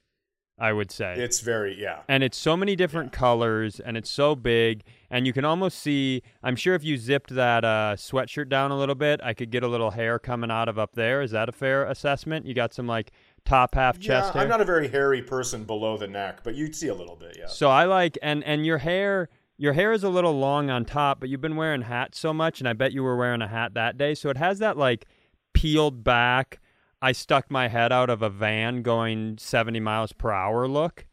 I 0.58 0.72
would 0.72 0.90
say. 0.90 1.14
It's 1.16 1.40
very 1.40 1.80
yeah. 1.80 2.02
and 2.08 2.22
it's 2.22 2.36
so 2.36 2.58
many 2.58 2.76
different 2.76 3.10
colors 3.10 3.80
and 3.80 3.96
it's 3.96 4.10
so 4.10 4.36
big 4.36 4.84
and 5.14 5.28
you 5.28 5.32
can 5.32 5.44
almost 5.44 5.78
see 5.78 6.22
i'm 6.42 6.56
sure 6.56 6.74
if 6.74 6.82
you 6.82 6.96
zipped 6.96 7.30
that 7.30 7.64
uh, 7.64 7.94
sweatshirt 7.96 8.48
down 8.48 8.72
a 8.72 8.76
little 8.76 8.96
bit 8.96 9.20
i 9.22 9.32
could 9.32 9.50
get 9.50 9.62
a 9.62 9.68
little 9.68 9.92
hair 9.92 10.18
coming 10.18 10.50
out 10.50 10.68
of 10.68 10.78
up 10.78 10.94
there. 10.94 11.22
Is 11.22 11.30
that 11.30 11.48
a 11.48 11.52
fair 11.52 11.84
assessment? 11.84 12.46
You 12.46 12.54
got 12.54 12.74
some 12.74 12.86
like 12.86 13.12
top 13.44 13.74
half 13.74 13.96
Yeah, 13.96 14.06
chest 14.20 14.32
hair? 14.34 14.42
I'm 14.42 14.48
not 14.48 14.60
a 14.60 14.64
very 14.64 14.88
hairy 14.88 15.22
person 15.22 15.64
below 15.64 15.96
the 15.96 16.08
neck, 16.08 16.40
but 16.42 16.54
you'd 16.54 16.74
see 16.74 16.88
a 16.88 16.94
little 16.94 17.16
bit, 17.16 17.36
yeah. 17.38 17.46
so 17.46 17.70
i 17.70 17.84
like 17.84 18.18
and 18.22 18.42
and 18.44 18.66
your 18.66 18.78
hair 18.78 19.28
your 19.56 19.72
hair 19.72 19.92
is 19.92 20.02
a 20.02 20.08
little 20.08 20.36
long 20.38 20.68
on 20.68 20.84
top 20.84 21.20
but 21.20 21.28
you've 21.28 21.40
been 21.40 21.56
wearing 21.56 21.82
hats 21.82 22.18
so 22.18 22.32
much 22.32 22.60
and 22.60 22.68
i 22.68 22.72
bet 22.72 22.92
you 22.92 23.02
were 23.04 23.16
wearing 23.16 23.40
a 23.40 23.48
hat 23.48 23.74
that 23.74 23.96
day. 23.96 24.14
So 24.14 24.30
it 24.30 24.36
has 24.36 24.58
that 24.58 24.76
like 24.76 25.06
peeled 25.52 26.02
back 26.02 26.58
i 27.00 27.12
stuck 27.12 27.50
my 27.50 27.68
head 27.68 27.92
out 27.92 28.10
of 28.10 28.20
a 28.22 28.30
van 28.30 28.82
going 28.82 29.38
70 29.38 29.78
miles 29.78 30.12
per 30.12 30.32
hour 30.32 30.66
look 30.66 31.06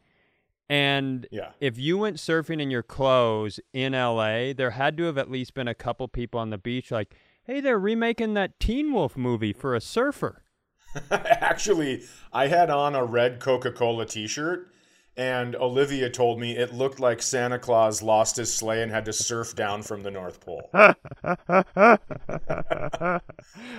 and 0.72 1.28
Yeah. 1.32 1.50
if 1.60 1.78
you 1.78 1.98
went 1.98 2.16
surfing 2.16 2.62
in 2.62 2.72
your 2.72 2.82
clothes 2.82 3.60
in 3.74 3.92
LA, 3.94 4.54
there 4.54 4.72
had 4.72 4.96
to 4.98 5.04
have 5.04 5.18
at 5.18 5.30
least 5.30 5.54
been 5.54 5.68
a 5.68 5.76
couple 5.76 6.08
people 6.08 6.40
on 6.40 6.50
the 6.50 6.58
beach 6.58 6.92
like, 6.92 7.14
hey, 7.44 7.60
they're 7.60 7.78
remaking 7.78 8.36
that 8.36 8.58
Teen 8.60 8.94
Wolf 8.94 9.18
movie 9.18 9.52
for 9.52 9.76
a 9.76 9.82
surfer. 9.82 10.44
Actually, 11.12 12.04
I 12.32 12.48
had 12.48 12.70
on 12.70 12.96
a 12.96 13.04
red 13.04 13.42
Coca-Cola 13.42 14.06
t-shirt 14.06 14.70
and 15.18 15.58
Olivia 15.58 16.10
told 16.10 16.40
me 16.40 16.56
it 16.56 16.74
looked 16.74 17.02
like 17.02 17.22
Santa 17.22 17.60
Claus 17.60 18.02
lost 18.02 18.38
his 18.38 18.54
sleigh 18.54 18.82
and 18.82 18.90
had 18.92 19.04
to 19.06 19.14
surf 19.14 19.54
down 19.54 19.82
from 19.84 20.04
the 20.04 20.12
North 20.12 20.40
Pole. 20.40 20.70
that 20.74 20.96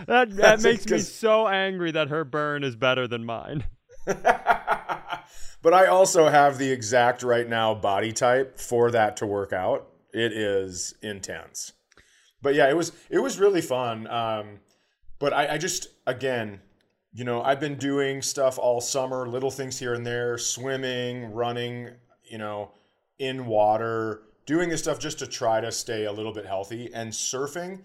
that 0.06 0.28
That's 0.36 0.62
makes 0.62 0.86
me 0.86 0.98
so 0.98 1.48
angry 1.48 1.90
that 1.92 2.08
her 2.08 2.24
burn 2.24 2.62
is 2.62 2.76
better 2.76 3.08
than 3.08 3.24
mine. 3.24 3.64
But 5.62 5.72
I 5.72 5.86
also 5.86 6.28
have 6.28 6.58
the 6.58 6.70
exact 6.70 7.22
right 7.22 7.48
now 7.48 7.74
body 7.74 8.12
type 8.12 8.58
for 8.58 8.90
that 8.90 9.16
to 9.18 9.26
work 9.26 9.52
out. 9.52 9.88
It 10.12 10.32
is 10.32 10.94
intense. 11.02 11.72
But 12.42 12.54
yeah, 12.54 12.68
it 12.68 12.76
was 12.76 12.92
it 13.08 13.20
was 13.20 13.38
really 13.38 13.62
fun. 13.62 14.06
Um, 14.08 14.58
but 15.18 15.32
I, 15.32 15.54
I 15.54 15.58
just 15.58 15.86
again, 16.06 16.60
you 17.14 17.24
know, 17.24 17.42
I've 17.42 17.60
been 17.60 17.76
doing 17.76 18.20
stuff 18.20 18.58
all 18.58 18.80
summer, 18.80 19.28
little 19.28 19.50
things 19.50 19.78
here 19.78 19.94
and 19.94 20.04
there, 20.04 20.36
swimming, 20.36 21.32
running, 21.32 21.90
you 22.24 22.38
know, 22.38 22.72
in 23.18 23.46
water, 23.46 24.22
doing 24.46 24.68
this 24.68 24.82
stuff 24.82 24.98
just 24.98 25.20
to 25.20 25.26
try 25.26 25.60
to 25.60 25.70
stay 25.70 26.06
a 26.06 26.12
little 26.12 26.32
bit 26.32 26.44
healthy. 26.44 26.90
And 26.92 27.12
surfing, 27.12 27.82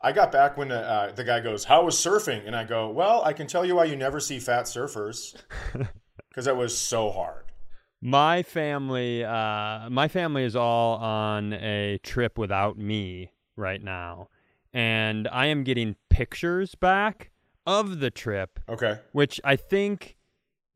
I 0.00 0.12
got 0.12 0.30
back 0.30 0.56
when 0.56 0.70
uh, 0.70 1.12
the 1.16 1.24
guy 1.24 1.40
goes, 1.40 1.64
"How 1.64 1.84
was 1.84 1.96
surfing?" 1.96 2.46
And 2.46 2.54
I 2.54 2.64
go, 2.64 2.90
"Well, 2.90 3.22
I 3.24 3.32
can 3.32 3.48
tell 3.48 3.64
you 3.64 3.74
why 3.74 3.84
you 3.84 3.96
never 3.96 4.20
see 4.20 4.38
fat 4.38 4.66
surfers, 4.66 5.34
because 6.36 6.46
it 6.46 6.54
was 6.56 6.76
so 6.76 7.10
hard." 7.10 7.44
My 8.02 8.42
family, 8.42 9.24
uh, 9.24 9.88
my 9.88 10.06
family 10.06 10.44
is 10.44 10.54
all 10.54 10.98
on 10.98 11.54
a 11.54 11.98
trip 12.02 12.36
without 12.36 12.76
me 12.76 13.32
right 13.56 13.82
now, 13.82 14.28
and 14.72 15.26
I 15.28 15.46
am 15.46 15.64
getting 15.64 15.96
pictures 16.10 16.74
back 16.74 17.30
of 17.66 17.98
the 18.00 18.10
trip 18.10 18.60
Okay. 18.68 19.00
which 19.12 19.40
I 19.42 19.56
think 19.56 20.16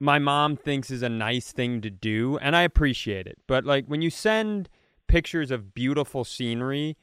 my 0.01 0.19
mom 0.19 0.57
thinks 0.57 0.91
is 0.91 1.03
a 1.03 1.11
nice 1.11 1.53
thing 1.53 1.83
to 1.83 1.91
do, 1.91 2.39
and 2.39 2.57
I 2.57 2.63
appreciate 2.63 3.27
it. 3.27 3.39
But 3.47 3.65
like 3.67 3.85
when 3.87 4.01
you 4.01 4.09
send 4.11 4.71
pictures 5.07 5.51
of 5.51 5.75
beautiful 5.75 6.25
scenery, 6.25 6.97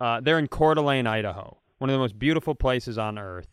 uh, 0.00 0.20
they're 0.20 0.40
in 0.40 0.48
Coeur 0.48 0.74
d'Alene, 0.74 1.06
Idaho, 1.06 1.58
one 1.78 1.88
of 1.88 1.94
the 1.94 2.00
most 2.00 2.18
beautiful 2.18 2.56
places 2.56 2.98
on 2.98 3.16
earth. 3.16 3.51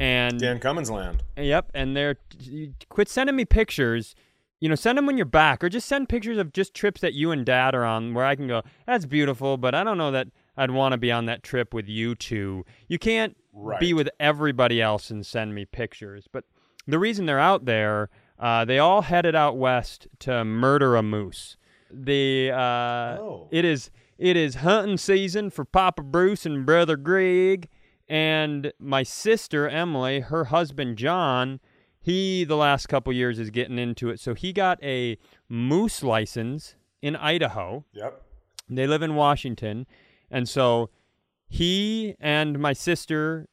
And 0.00 0.40
Dan 0.40 0.58
Cummins 0.58 0.90
land. 0.90 1.22
Yep, 1.36 1.70
and 1.74 1.94
they're 1.96 2.16
you 2.40 2.72
quit 2.88 3.08
sending 3.08 3.36
me 3.36 3.44
pictures. 3.44 4.14
You 4.60 4.68
know, 4.68 4.74
send 4.74 4.98
them 4.98 5.06
when 5.06 5.16
you're 5.16 5.24
back, 5.26 5.62
or 5.64 5.68
just 5.68 5.86
send 5.88 6.08
pictures 6.08 6.36
of 6.38 6.52
just 6.52 6.74
trips 6.74 7.00
that 7.02 7.14
you 7.14 7.30
and 7.30 7.46
Dad 7.46 7.74
are 7.74 7.84
on, 7.84 8.12
where 8.14 8.24
I 8.26 8.34
can 8.34 8.46
go. 8.48 8.62
That's 8.86 9.06
beautiful, 9.06 9.56
but 9.56 9.74
I 9.74 9.84
don't 9.84 9.96
know 9.98 10.10
that 10.10 10.28
I'd 10.56 10.70
want 10.70 10.92
to 10.92 10.98
be 10.98 11.10
on 11.12 11.26
that 11.26 11.42
trip 11.42 11.72
with 11.72 11.88
you 11.88 12.14
two. 12.14 12.64
You 12.88 12.98
can't 12.98 13.36
Right. 13.52 13.80
be 13.80 13.92
with 13.94 14.08
everybody 14.20 14.80
else 14.82 15.10
and 15.10 15.24
send 15.24 15.54
me 15.54 15.64
pictures. 15.64 16.26
But 16.30 16.44
the 16.86 16.98
reason 16.98 17.26
they're 17.26 17.38
out 17.40 17.64
there, 17.64 18.10
uh, 18.38 18.64
they 18.66 18.78
all 18.78 19.02
headed 19.02 19.34
out 19.34 19.56
west 19.56 20.06
to 20.20 20.44
murder 20.44 20.94
a 20.96 21.02
moose. 21.02 21.56
The 21.90 22.50
uh, 22.52 23.18
Oh. 23.20 23.48
it 23.50 23.64
is 23.64 23.90
it 24.18 24.36
is 24.36 24.56
hunting 24.56 24.98
season 24.98 25.48
for 25.50 25.64
Papa 25.64 26.02
Bruce 26.02 26.44
and 26.44 26.64
Brother 26.66 26.96
Greg, 26.96 27.68
and 28.10 28.72
my 28.78 29.04
sister 29.04 29.68
Emily, 29.68 30.20
her 30.20 30.46
husband 30.46 30.98
John. 30.98 31.60
He 32.02 32.44
the 32.44 32.56
last 32.56 32.88
couple 32.88 33.12
years 33.12 33.38
is 33.38 33.50
getting 33.50 33.78
into 33.78 34.08
it, 34.08 34.18
so 34.20 34.34
he 34.34 34.52
got 34.52 34.82
a 34.82 35.16
moose 35.48 36.02
license 36.02 36.74
in 37.00 37.14
Idaho. 37.14 37.84
Yep. 37.92 38.22
They 38.68 38.86
live 38.86 39.02
in 39.02 39.14
Washington. 39.14 39.86
And 40.30 40.48
so 40.48 40.90
he 41.46 42.14
and 42.18 42.58
my 42.58 42.72
sister 42.72 43.48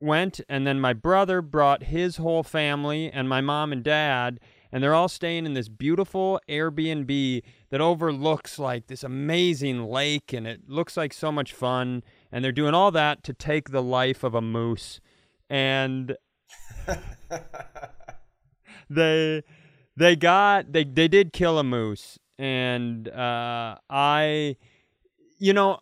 went, 0.00 0.40
and 0.48 0.66
then 0.66 0.80
my 0.80 0.94
brother 0.94 1.42
brought 1.42 1.84
his 1.84 2.16
whole 2.16 2.42
family 2.42 3.10
and 3.10 3.28
my 3.28 3.40
mom 3.40 3.72
and 3.72 3.84
dad. 3.84 4.40
and 4.72 4.82
they're 4.82 4.94
all 4.94 5.08
staying 5.08 5.44
in 5.44 5.52
this 5.52 5.68
beautiful 5.68 6.40
Airbnb 6.48 7.42
that 7.68 7.80
overlooks 7.80 8.58
like 8.58 8.86
this 8.86 9.04
amazing 9.04 9.84
lake, 9.84 10.32
and 10.32 10.46
it 10.46 10.62
looks 10.66 10.96
like 10.96 11.12
so 11.12 11.30
much 11.30 11.52
fun. 11.52 12.02
And 12.32 12.44
they're 12.44 12.52
doing 12.52 12.74
all 12.74 12.90
that 12.92 13.22
to 13.24 13.34
take 13.34 13.70
the 13.70 13.82
life 13.82 14.24
of 14.24 14.34
a 14.34 14.40
moose, 14.40 15.00
and 15.50 16.16
they 18.90 19.42
they 19.96 20.16
got 20.16 20.72
they 20.72 20.84
they 20.84 21.08
did 21.08 21.32
kill 21.32 21.58
a 21.58 21.64
moose, 21.64 22.18
and 22.38 23.08
uh, 23.08 23.76
I, 23.90 24.56
you 25.38 25.52
know, 25.52 25.80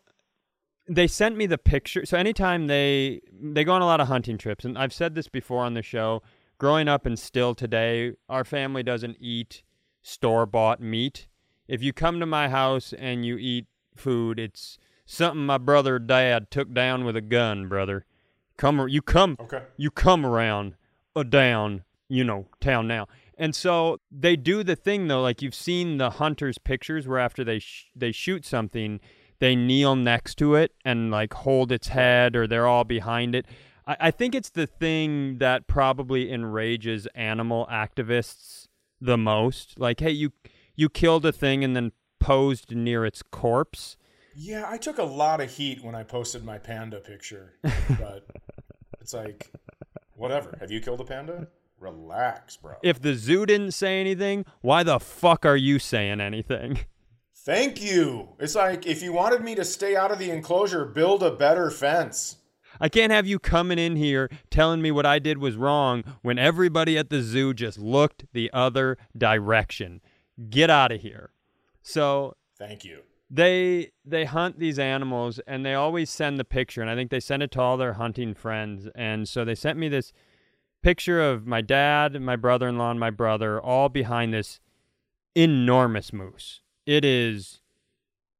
they 0.89 1.07
sent 1.07 1.37
me 1.37 1.47
the 1.47 1.59
picture. 1.59 2.05
So 2.05 2.19
anytime 2.19 2.67
they 2.67 3.21
they 3.33 3.63
go 3.63 3.73
on 3.73 3.83
a 3.83 3.87
lot 3.87 4.01
of 4.01 4.09
hunting 4.09 4.37
trips, 4.37 4.65
and 4.65 4.77
I've 4.77 4.93
said 4.93 5.15
this 5.15 5.29
before 5.29 5.65
on 5.65 5.75
the 5.75 5.83
show. 5.83 6.23
Growing 6.59 6.89
up 6.89 7.07
and 7.07 7.19
still 7.19 7.55
today, 7.55 8.13
our 8.29 8.45
family 8.45 8.83
doesn't 8.83 9.17
eat 9.19 9.63
store 10.03 10.45
bought 10.45 10.79
meat. 10.79 11.27
If 11.67 11.83
you 11.83 11.95
come 11.95 12.21
to 12.21 12.27
my 12.27 12.51
house 12.51 12.93
and 12.93 13.25
you 13.25 13.39
eat 13.39 13.67
food, 13.97 14.39
it's 14.39 14.77
something 15.11 15.44
my 15.44 15.59
brother 15.59 15.96
or 15.96 15.99
dad 15.99 16.51
took 16.51 16.73
down 16.73 17.05
with 17.05 17.16
a 17.16 17.20
gun, 17.20 17.68
brother. 17.68 18.05
Come 18.57 18.87
you 18.88 19.03
come 19.03 19.37
Okay. 19.40 19.62
you 19.77 19.90
come 19.90 20.25
around 20.25 20.75
a 21.16 21.25
down, 21.25 21.85
you 22.09 22.23
know, 22.25 22.46
town 22.61 22.87
now. 22.87 23.09
And 23.37 23.55
so 23.55 23.99
they 24.11 24.37
do 24.37 24.62
the 24.62 24.77
thing 24.77 25.09
though, 25.09 25.23
like 25.23 25.42
you've 25.42 25.55
seen 25.55 25.96
the 25.99 26.11
hunters' 26.11 26.59
pictures 26.59 27.09
where 27.09 27.18
after 27.18 27.42
they 27.42 27.59
sh- 27.59 27.90
they 27.96 28.12
shoot 28.12 28.44
something, 28.44 29.01
they 29.38 29.57
kneel 29.57 29.96
next 29.96 30.37
to 30.37 30.55
it 30.55 30.73
and 30.85 31.11
like 31.11 31.33
hold 31.33 31.73
its 31.73 31.88
head, 31.88 32.37
or 32.37 32.46
they're 32.46 32.66
all 32.66 32.85
behind 32.85 33.35
it. 33.35 33.46
I, 33.87 33.96
I 33.99 34.11
think 34.11 34.35
it's 34.35 34.51
the 34.51 34.66
thing 34.66 35.38
that 35.38 35.66
probably 35.66 36.31
enrages 36.31 37.07
animal 37.14 37.66
activists 37.73 38.68
the 39.01 39.16
most. 39.16 39.79
Like, 39.81 40.01
hey, 40.01 40.11
you 40.11 40.33
you 40.77 40.88
killed 40.90 41.25
a 41.25 41.33
thing 41.33 41.64
and 41.64 41.75
then 41.75 41.92
posed 42.20 42.77
near 42.77 43.07
its 43.07 43.23
corpse. 43.23 43.96
Yeah, 44.35 44.64
I 44.69 44.79
took 44.79 44.99
a 44.99 45.05
lot 45.05 45.40
of 45.40 45.51
heat 45.51 45.83
when 45.83 45.95
I 45.95 46.03
posted 46.03 46.45
my 46.45 46.59
panda 46.59 47.01
picture, 47.01 47.55
but 47.99 48.27
it's 49.01 49.12
like, 49.12 49.51
whatever. 50.14 50.57
Have 50.61 50.71
you 50.71 50.81
killed 50.81 51.01
a 51.01 51.05
panda? 51.05 51.49
Relax, 51.79 52.57
bro. 52.57 52.75
If 52.83 53.01
the 53.01 53.14
zoo 53.14 53.47
didn't 53.47 53.73
say 53.73 54.01
anything, 54.01 54.45
why 54.61 54.83
the 54.83 55.01
fuck 55.01 55.47
are 55.47 55.57
you 55.57 55.79
saying 55.79 56.21
anything? 56.21 56.81
Thank 57.35 57.81
you. 57.83 58.29
It's 58.38 58.55
like 58.55 58.87
if 58.87 59.03
you 59.03 59.14
wanted 59.14 59.43
me 59.43 59.55
to 59.55 59.64
stay 59.64 59.97
out 59.97 60.12
of 60.12 60.19
the 60.19 60.31
enclosure, 60.31 60.85
build 60.85 61.23
a 61.23 61.31
better 61.31 61.71
fence. 61.71 62.37
I 62.79 62.88
can't 62.90 63.12
have 63.12 63.27
you 63.27 63.38
coming 63.38 63.79
in 63.79 63.97
here 63.97 64.31
telling 64.51 64.83
me 64.83 64.90
what 64.90 65.07
I 65.07 65.19
did 65.19 65.38
was 65.38 65.57
wrong 65.57 66.05
when 66.23 66.38
everybody 66.38 66.99
at 66.99 67.09
the 67.09 67.23
zoo 67.23 67.55
just 67.55 67.79
looked 67.79 68.25
the 68.33 68.51
other 68.53 68.99
direction. 69.16 70.03
Get 70.51 70.69
out 70.69 70.93
of 70.93 71.01
here. 71.01 71.31
So 71.83 72.37
Thank 72.59 72.85
you. 72.85 73.01
They 73.31 73.93
they 74.05 74.25
hunt 74.25 74.59
these 74.59 74.79
animals 74.79 75.38
and 75.47 75.64
they 75.64 75.75
always 75.75 76.11
send 76.11 76.38
the 76.38 76.45
picture 76.45 76.81
and 76.83 76.90
I 76.90 76.97
think 76.97 77.11
they 77.11 77.21
send 77.21 77.43
it 77.43 77.51
to 77.53 77.61
all 77.61 77.77
their 77.77 77.93
hunting 77.95 78.35
friends 78.35 78.88
and 78.95 79.29
so 79.29 79.45
they 79.45 79.55
sent 79.55 79.79
me 79.79 79.88
this 79.88 80.12
picture 80.83 81.21
of 81.21 81.47
my 81.47 81.61
dad, 81.61 82.21
my 82.21 82.37
brother-in-law 82.37 82.90
and 82.90 82.99
my 83.01 83.11
brother 83.11 83.61
all 83.61 83.88
behind 83.88 84.33
this 84.35 84.59
enormous 85.37 86.12
moose. 86.12 86.62
It 86.87 87.05
is 87.05 87.61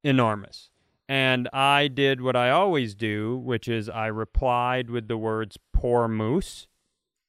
enormous. 0.03 0.71
And 1.09 1.49
I 1.53 1.89
did 1.89 2.21
what 2.21 2.37
I 2.37 2.51
always 2.51 2.95
do, 2.95 3.37
which 3.37 3.69
is 3.69 3.89
I 3.89 4.07
replied 4.07 4.91
with 4.91 5.09
the 5.09 5.19
words 5.19 5.59
poor 5.73 6.09
moose. 6.09 6.67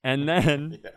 And 0.03 0.27
then 0.29 0.79
Yeah. 0.83 0.91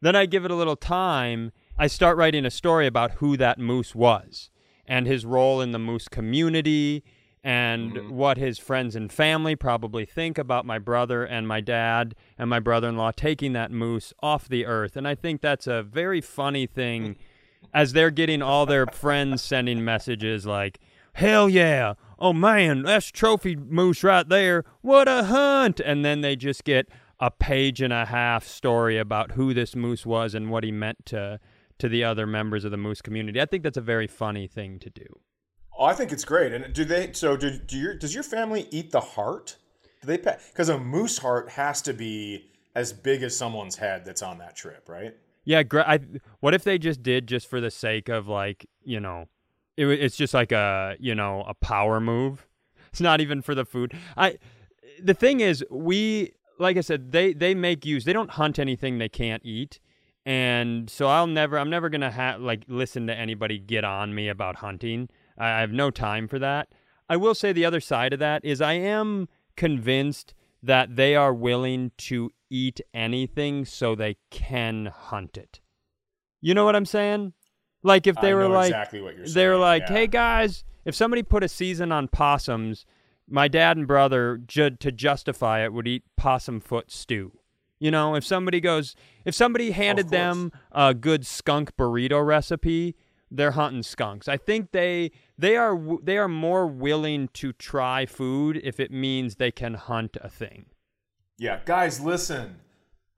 then 0.00 0.16
I 0.16 0.26
give 0.26 0.44
it 0.44 0.50
a 0.50 0.54
little 0.54 0.76
time. 0.76 1.52
I 1.78 1.88
start 1.88 2.16
writing 2.16 2.44
a 2.46 2.50
story 2.50 2.86
about 2.86 3.12
who 3.12 3.36
that 3.36 3.58
moose 3.58 3.94
was 3.94 4.50
and 4.88 5.06
his 5.06 5.24
role 5.24 5.60
in 5.60 5.72
the 5.72 5.78
moose 5.78 6.08
community 6.08 7.02
and 7.44 7.92
Mhm. 7.92 8.10
what 8.10 8.38
his 8.38 8.58
friends 8.58 8.96
and 8.96 9.12
family 9.12 9.54
probably 9.54 10.04
think 10.04 10.36
about 10.36 10.66
my 10.66 10.78
brother 10.78 11.22
and 11.24 11.46
my 11.46 11.60
dad 11.60 12.14
and 12.38 12.50
my 12.50 12.58
brother 12.58 12.88
in 12.88 12.96
law 12.96 13.12
taking 13.12 13.52
that 13.52 13.70
moose 13.70 14.12
off 14.22 14.48
the 14.48 14.66
earth. 14.66 14.96
And 14.96 15.06
I 15.06 15.14
think 15.14 15.40
that's 15.42 15.66
a 15.68 15.82
very 15.82 16.20
funny 16.20 16.66
thing 16.66 17.16
as 17.74 17.92
they're 17.92 18.10
getting 18.10 18.42
all 18.42 18.66
their 18.66 18.86
friends 18.86 19.42
sending 19.42 19.84
messages 19.84 20.44
like, 20.44 20.80
hell 21.12 21.48
yeah, 21.48 21.94
oh 22.18 22.32
man, 22.32 22.82
that's 22.82 23.10
trophy 23.12 23.54
moose 23.54 24.02
right 24.02 24.28
there. 24.28 24.64
What 24.80 25.06
a 25.06 25.24
hunt. 25.24 25.78
And 25.80 26.04
then 26.04 26.20
they 26.22 26.34
just 26.36 26.64
get 26.64 26.88
a 27.20 27.30
page 27.30 27.80
and 27.80 27.92
a 27.92 28.06
half 28.06 28.44
story 28.46 28.98
about 28.98 29.32
who 29.32 29.54
this 29.54 29.76
moose 29.76 30.04
was 30.04 30.34
and 30.34 30.50
what 30.50 30.64
he 30.64 30.72
meant 30.72 31.06
to 31.06 31.38
to 31.78 31.88
the 31.88 32.04
other 32.04 32.26
members 32.26 32.64
of 32.64 32.70
the 32.70 32.76
moose 32.76 33.02
community. 33.02 33.40
I 33.40 33.46
think 33.46 33.62
that's 33.62 33.76
a 33.76 33.82
very 33.82 34.06
funny 34.06 34.46
thing 34.46 34.78
to 34.80 34.90
do. 34.90 35.06
Oh, 35.78 35.84
I 35.84 35.94
think 35.94 36.12
it's 36.12 36.24
great. 36.24 36.52
And 36.52 36.72
do 36.72 36.84
they? 36.84 37.12
So 37.12 37.36
do, 37.36 37.58
do 37.58 37.76
your 37.76 37.94
does 37.94 38.14
your 38.14 38.22
family 38.22 38.66
eat 38.70 38.92
the 38.92 39.00
heart? 39.00 39.56
Do 40.00 40.06
they? 40.06 40.16
Because 40.16 40.68
a 40.68 40.78
moose 40.78 41.18
heart 41.18 41.50
has 41.50 41.82
to 41.82 41.92
be 41.92 42.50
as 42.74 42.92
big 42.92 43.22
as 43.22 43.36
someone's 43.36 43.76
head 43.76 44.04
that's 44.04 44.22
on 44.22 44.38
that 44.38 44.54
trip, 44.56 44.88
right? 44.88 45.14
Yeah, 45.44 45.62
I, 45.74 46.00
what 46.40 46.54
if 46.54 46.64
they 46.64 46.76
just 46.76 47.02
did 47.02 47.28
just 47.28 47.48
for 47.48 47.60
the 47.60 47.70
sake 47.70 48.08
of 48.08 48.26
like, 48.26 48.66
you 48.84 48.98
know, 48.98 49.26
it, 49.76 49.86
it's 49.86 50.16
just 50.16 50.34
like 50.34 50.50
a, 50.50 50.96
you 50.98 51.14
know, 51.14 51.44
a 51.46 51.54
power 51.54 52.00
move. 52.00 52.46
It's 52.92 53.00
not 53.02 53.20
even 53.20 53.42
for 53.42 53.54
the 53.54 53.66
food. 53.66 53.92
I 54.16 54.38
the 55.02 55.12
thing 55.12 55.40
is 55.40 55.62
we 55.70 56.32
like 56.58 56.78
I 56.78 56.80
said, 56.80 57.12
they 57.12 57.34
they 57.34 57.54
make 57.54 57.84
use. 57.84 58.06
They 58.06 58.14
don't 58.14 58.30
hunt 58.30 58.58
anything 58.58 58.96
they 58.96 59.10
can't 59.10 59.44
eat. 59.44 59.80
And 60.26 60.90
so 60.90 61.06
I'll 61.06 61.28
never 61.28 61.56
I'm 61.56 61.70
never 61.70 61.88
going 61.88 62.00
to 62.00 62.10
have 62.10 62.40
like 62.40 62.64
listen 62.66 63.06
to 63.06 63.16
anybody 63.16 63.58
get 63.58 63.84
on 63.84 64.12
me 64.12 64.28
about 64.28 64.56
hunting. 64.56 65.08
I, 65.38 65.52
I 65.52 65.60
have 65.60 65.70
no 65.70 65.92
time 65.92 66.26
for 66.26 66.40
that. 66.40 66.68
I 67.08 67.16
will 67.16 67.34
say 67.34 67.52
the 67.52 67.64
other 67.64 67.80
side 67.80 68.12
of 68.12 68.18
that 68.18 68.44
is 68.44 68.60
I 68.60 68.72
am 68.72 69.28
convinced 69.56 70.34
that 70.60 70.96
they 70.96 71.14
are 71.14 71.32
willing 71.32 71.92
to 71.98 72.32
eat 72.50 72.80
anything 72.92 73.64
so 73.64 73.94
they 73.94 74.16
can 74.30 74.86
hunt 74.86 75.38
it. 75.38 75.60
You 76.40 76.54
know 76.54 76.64
what 76.64 76.74
I'm 76.74 76.86
saying? 76.86 77.32
Like 77.84 78.08
if 78.08 78.16
they 78.16 78.32
I 78.32 78.34
were 78.34 78.48
like 78.48 78.70
exactly 78.70 79.00
what 79.00 79.16
you're 79.16 79.26
saying. 79.26 79.34
they 79.34 79.46
were 79.46 79.56
like, 79.56 79.82
yeah. 79.82 79.92
"Hey 79.94 80.06
guys, 80.08 80.64
if 80.84 80.96
somebody 80.96 81.22
put 81.22 81.44
a 81.44 81.48
season 81.48 81.92
on 81.92 82.08
possums, 82.08 82.84
my 83.28 83.46
dad 83.46 83.76
and 83.76 83.86
brother 83.86 84.38
ju- 84.44 84.70
to 84.70 84.90
justify 84.90 85.64
it 85.64 85.72
would 85.72 85.86
eat 85.86 86.02
possum 86.16 86.58
foot 86.58 86.90
stew." 86.90 87.38
You 87.78 87.90
know, 87.90 88.14
if 88.14 88.24
somebody 88.24 88.60
goes, 88.60 88.94
if 89.24 89.34
somebody 89.34 89.70
handed 89.72 90.08
them 90.08 90.52
a 90.72 90.94
good 90.94 91.26
skunk 91.26 91.76
burrito 91.76 92.24
recipe, 92.24 92.96
they're 93.30 93.52
hunting 93.52 93.82
skunks. 93.82 94.28
I 94.28 94.36
think 94.36 94.72
they 94.72 95.10
they 95.36 95.56
are 95.56 95.78
they 96.02 96.16
are 96.16 96.28
more 96.28 96.66
willing 96.66 97.28
to 97.34 97.52
try 97.52 98.06
food 98.06 98.60
if 98.62 98.80
it 98.80 98.90
means 98.90 99.36
they 99.36 99.50
can 99.50 99.74
hunt 99.74 100.16
a 100.20 100.28
thing. 100.28 100.66
Yeah, 101.38 101.60
guys, 101.64 102.00
listen. 102.00 102.60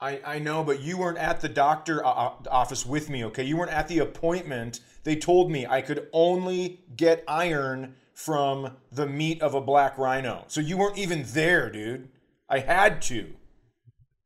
I, 0.00 0.20
I 0.24 0.38
know, 0.38 0.62
but 0.62 0.80
you 0.80 0.96
weren't 0.96 1.18
at 1.18 1.40
the 1.40 1.48
doctor 1.48 2.04
uh, 2.06 2.10
uh, 2.10 2.32
office 2.50 2.86
with 2.86 3.10
me, 3.10 3.24
okay? 3.24 3.42
You 3.42 3.56
weren't 3.56 3.72
at 3.72 3.88
the 3.88 3.98
appointment. 3.98 4.78
They 5.02 5.16
told 5.16 5.50
me 5.50 5.66
I 5.66 5.80
could 5.80 6.08
only 6.12 6.84
get 6.96 7.24
iron 7.26 7.96
from 8.14 8.76
the 8.92 9.06
meat 9.06 9.42
of 9.42 9.54
a 9.54 9.60
black 9.60 9.98
rhino. 9.98 10.44
So 10.46 10.60
you 10.60 10.76
weren't 10.76 10.98
even 10.98 11.24
there, 11.26 11.68
dude. 11.68 12.10
I 12.48 12.60
had 12.60 13.02
to. 13.02 13.34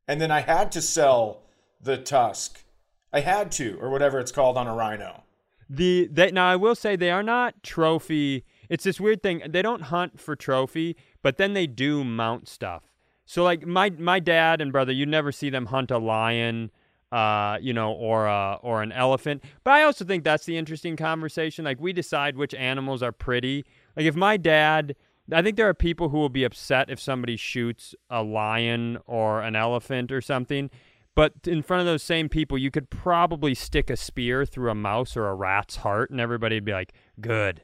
And 0.07 0.19
then 0.19 0.31
I 0.31 0.41
had 0.41 0.71
to 0.73 0.81
sell 0.81 1.43
the 1.81 1.97
tusk. 1.97 2.63
I 3.11 3.21
had 3.21 3.51
to, 3.53 3.77
or 3.79 3.89
whatever 3.89 4.19
it's 4.19 4.31
called 4.31 4.57
on 4.57 4.67
a 4.67 4.73
rhino. 4.73 5.23
The 5.69 6.09
they 6.11 6.31
now 6.31 6.49
I 6.49 6.55
will 6.55 6.75
say 6.75 6.95
they 6.95 7.11
are 7.11 7.23
not 7.23 7.63
trophy. 7.63 8.43
It's 8.69 8.83
this 8.83 8.99
weird 8.99 9.23
thing. 9.23 9.43
They 9.47 9.61
don't 9.61 9.83
hunt 9.83 10.19
for 10.19 10.35
trophy, 10.35 10.97
but 11.21 11.37
then 11.37 11.53
they 11.53 11.67
do 11.67 12.03
mount 12.03 12.47
stuff. 12.47 12.83
So 13.25 13.43
like 13.43 13.65
my 13.65 13.89
my 13.91 14.19
dad 14.19 14.61
and 14.61 14.71
brother, 14.71 14.91
you 14.91 15.05
never 15.05 15.31
see 15.31 15.49
them 15.49 15.67
hunt 15.67 15.91
a 15.91 15.97
lion, 15.97 16.71
uh, 17.11 17.57
you 17.61 17.73
know, 17.73 17.91
or 17.91 18.25
a, 18.25 18.59
or 18.61 18.81
an 18.83 18.91
elephant. 18.91 19.43
But 19.63 19.73
I 19.73 19.83
also 19.83 20.05
think 20.05 20.23
that's 20.23 20.45
the 20.45 20.57
interesting 20.57 20.97
conversation. 20.97 21.63
Like 21.63 21.79
we 21.79 21.93
decide 21.93 22.35
which 22.35 22.53
animals 22.53 23.01
are 23.01 23.11
pretty. 23.11 23.65
Like 23.95 24.05
if 24.05 24.15
my 24.15 24.37
dad, 24.37 24.95
I 25.31 25.41
think 25.41 25.55
there 25.55 25.69
are 25.69 25.73
people 25.73 26.09
who 26.09 26.17
will 26.17 26.29
be 26.29 26.43
upset 26.43 26.89
if 26.89 26.99
somebody 26.99 27.37
shoots 27.37 27.95
a 28.09 28.21
lion 28.21 28.97
or 29.05 29.41
an 29.41 29.55
elephant 29.55 30.11
or 30.11 30.21
something. 30.21 30.69
But 31.15 31.33
in 31.45 31.61
front 31.61 31.81
of 31.81 31.85
those 31.85 32.03
same 32.03 32.27
people, 32.27 32.57
you 32.57 32.71
could 32.71 32.89
probably 32.89 33.53
stick 33.53 33.89
a 33.89 33.95
spear 33.95 34.45
through 34.45 34.71
a 34.71 34.75
mouse 34.75 35.15
or 35.15 35.27
a 35.27 35.35
rat's 35.35 35.77
heart, 35.77 36.09
and 36.09 36.19
everybody 36.19 36.55
would 36.55 36.65
be 36.65 36.71
like, 36.71 36.93
"Good, 37.21 37.61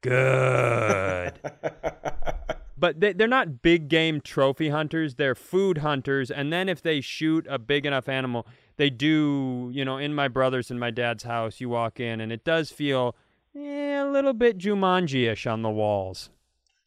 good." 0.00 1.40
but 2.76 3.00
they, 3.00 3.12
they're 3.12 3.26
not 3.26 3.62
big 3.62 3.88
game 3.88 4.20
trophy 4.20 4.68
hunters. 4.68 5.16
They're 5.16 5.34
food 5.34 5.78
hunters. 5.78 6.30
And 6.30 6.52
then 6.52 6.68
if 6.68 6.82
they 6.82 7.00
shoot 7.00 7.46
a 7.50 7.58
big 7.58 7.84
enough 7.84 8.08
animal, 8.08 8.46
they 8.76 8.90
do. 8.90 9.70
You 9.72 9.84
know, 9.84 9.98
in 9.98 10.14
my 10.14 10.28
brother's 10.28 10.70
and 10.70 10.78
my 10.78 10.92
dad's 10.92 11.24
house, 11.24 11.60
you 11.60 11.68
walk 11.68 11.98
in, 11.98 12.20
and 12.20 12.30
it 12.30 12.44
does 12.44 12.70
feel 12.70 13.16
eh, 13.56 14.00
a 14.00 14.06
little 14.08 14.34
bit 14.34 14.56
Jumanji-ish 14.56 15.48
on 15.48 15.62
the 15.62 15.70
walls. 15.70 16.30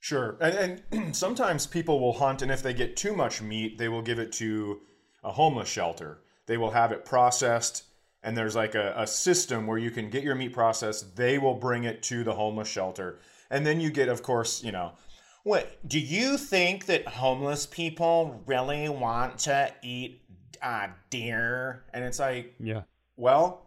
Sure. 0.08 0.38
And, 0.40 0.82
and 0.92 1.16
sometimes 1.16 1.68
people 1.68 2.00
will 2.00 2.14
hunt, 2.14 2.42
and 2.42 2.52
if 2.52 2.64
they 2.64 2.74
get 2.74 2.96
too 2.96 3.16
much 3.16 3.42
meat, 3.42 3.78
they 3.78 3.90
will 3.90 4.02
give 4.02 4.20
it 4.20 4.32
to 4.34 4.82
a 5.24 5.32
homeless 5.32 5.68
shelter. 5.68 6.20
They 6.46 6.58
will 6.58 6.72
have 6.72 6.92
it 6.92 7.04
processed 7.04 7.84
and 8.24 8.36
there's 8.36 8.56
like 8.56 8.76
a, 8.76 8.94
a 8.98 9.08
system 9.08 9.68
where 9.68 9.78
you 9.78 9.92
can 9.92 10.10
get 10.10 10.24
your 10.24 10.36
meat 10.36 10.54
processed. 10.54 11.16
They 11.16 11.38
will 11.38 11.54
bring 11.54 11.86
it 11.86 12.04
to 12.04 12.24
the 12.24 12.34
homeless 12.34 12.68
shelter, 12.68 13.20
and 13.50 13.66
then 13.66 13.80
you 13.80 13.90
get, 13.90 14.10
of 14.10 14.22
course, 14.22 14.64
you 14.64 14.72
know. 14.72 14.92
What 15.44 15.78
do 15.88 15.98
you 16.00 16.38
think 16.38 16.88
that 16.88 17.08
homeless 17.08 17.66
people 17.66 18.44
really 18.46 18.90
want 18.90 19.40
to 19.40 19.72
eat 19.82 20.22
uh, 20.62 20.88
deer? 21.10 21.86
And 21.94 22.04
it's 22.04 22.20
like, 22.20 22.54
Yeah. 22.60 22.82
well, 23.16 23.66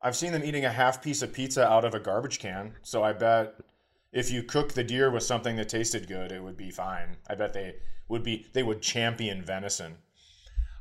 I've 0.00 0.16
seen 0.16 0.32
them 0.32 0.42
eating 0.42 0.64
a 0.64 0.72
half 0.72 1.02
piece 1.02 1.20
of 1.20 1.34
pizza 1.34 1.68
out 1.68 1.84
of 1.84 1.92
a 1.92 2.00
garbage 2.00 2.38
can, 2.38 2.72
so 2.82 3.02
I 3.02 3.12
bet 3.12 3.56
if 4.12 4.30
you 4.30 4.42
cook 4.42 4.72
the 4.72 4.84
deer 4.84 5.10
with 5.10 5.22
something 5.22 5.56
that 5.56 5.68
tasted 5.68 6.08
good, 6.08 6.32
it 6.32 6.42
would 6.42 6.56
be 6.56 6.70
fine. 6.70 7.16
I 7.28 7.34
bet 7.34 7.52
they 7.52 7.76
would 8.08 8.22
be 8.22 8.46
they 8.52 8.62
would 8.62 8.80
champion 8.82 9.42
venison. 9.44 9.98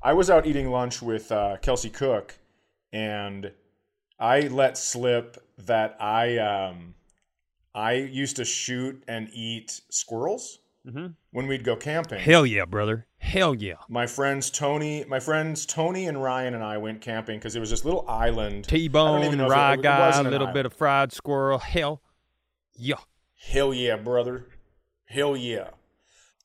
I 0.02 0.14
was 0.14 0.30
out 0.30 0.46
eating 0.46 0.70
lunch 0.70 1.02
with 1.02 1.32
uh, 1.32 1.58
Kelsey 1.62 1.90
Cook, 1.90 2.38
and 2.94 3.52
I 4.20 4.42
let 4.42 4.78
slip 4.78 5.38
that 5.58 5.98
I 6.00 6.38
um, 6.38 6.94
I 7.76 7.94
used 7.94 8.36
to 8.38 8.46
shoot 8.46 9.04
and 9.08 9.30
eat 9.34 9.82
squirrels 9.90 10.60
Mhm. 10.88 11.16
when 11.32 11.48
we'd 11.48 11.66
go 11.66 11.76
camping. 11.76 12.20
Hell 12.20 12.46
yeah, 12.46 12.64
brother. 12.64 13.06
Hell 13.18 13.54
yeah. 13.54 13.74
My 13.90 14.08
friends 14.08 14.50
Tony, 14.50 15.04
my 15.06 15.20
friends 15.20 15.66
Tony 15.66 16.08
and 16.08 16.22
Ryan 16.24 16.54
and 16.54 16.64
I 16.64 16.78
went 16.78 17.02
camping 17.02 17.40
because 17.40 17.58
it 17.58 17.60
was 17.60 17.72
this 17.72 17.84
little 17.84 18.06
island. 18.08 18.66
T-bone, 18.70 19.24
even 19.26 19.40
know 19.40 19.46
if 19.48 19.52
rye 19.52 19.76
guy, 19.76 20.08
a 20.18 20.24
little 20.24 20.40
island. 20.48 20.54
bit 20.54 20.66
of 20.66 20.74
fried 20.74 21.12
squirrel. 21.12 21.58
Hell 21.60 22.02
yeah. 22.76 22.96
Hell 23.40 23.74
yeah, 23.74 23.96
brother. 23.96 24.48
Hell 25.06 25.38
yeah. 25.38 25.70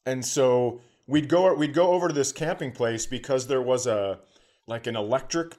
And 0.07 0.25
so 0.25 0.81
we'd 1.07 1.29
go 1.29 1.55
we'd 1.55 1.75
go 1.75 1.93
over 1.93 2.09
to 2.09 2.15
this 2.15 2.33
camping 2.33 2.73
place 2.73 3.07
because 3.07 3.47
there 3.47 3.63
was 3.63 3.87
a 3.87 4.21
like 4.67 4.87
an 4.87 4.97
electric 4.97 5.57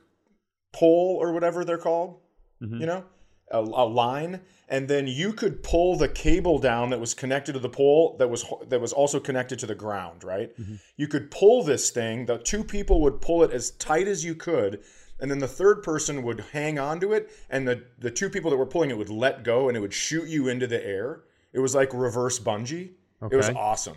pole 0.72 1.18
or 1.20 1.32
whatever 1.34 1.64
they're 1.66 1.78
called, 1.78 2.20
Mhm. 2.62 2.80
you 2.80 2.86
know, 2.86 3.04
a, 3.52 3.60
a 3.60 3.86
line, 3.86 4.42
and 4.70 4.88
then 4.88 5.06
you 5.08 5.34
could 5.34 5.62
pull 5.64 5.96
the 5.98 6.08
cable 6.08 6.58
down 6.60 6.90
that 6.90 7.00
was 7.00 7.14
connected 7.14 7.54
to 7.54 7.60
the 7.60 7.70
pole 7.70 8.16
that 8.20 8.30
was 8.30 8.46
that 8.68 8.80
was 8.82 8.94
also 8.94 9.20
connected 9.20 9.60
to 9.60 9.66
the 9.66 9.76
ground, 9.76 10.24
right? 10.24 10.52
You 10.98 11.08
could 11.08 11.30
pull 11.32 11.64
this 11.64 11.90
thing. 11.92 12.26
The 12.26 12.38
two 12.38 12.64
people 12.64 13.02
would 13.02 13.22
pull 13.22 13.44
it 13.44 13.52
as 13.52 13.72
tight 13.72 14.08
as 14.08 14.24
you 14.24 14.36
could. 14.36 14.82
And 15.24 15.32
then 15.32 15.40
the 15.40 15.48
third 15.48 15.84
person 15.84 16.22
would 16.24 16.44
hang 16.52 16.78
onto 16.78 17.14
it, 17.14 17.32
and 17.50 17.66
the, 17.66 17.82
the 17.98 18.12
two 18.12 18.30
people 18.30 18.52
that 18.52 18.58
were 18.58 18.66
pulling 18.66 18.90
it 18.90 18.98
would 18.98 19.08
let 19.08 19.42
go, 19.46 19.70
and 19.70 19.78
it 19.78 19.80
would 19.80 19.94
shoot 19.94 20.28
you 20.28 20.50
into 20.50 20.68
the 20.68 20.86
air. 20.86 21.24
It 21.54 21.60
was 21.60 21.74
like 21.74 21.94
reverse 21.94 22.40
bungee. 22.40 22.92
It 23.32 23.36
was 23.38 23.48
awesome. 23.52 23.96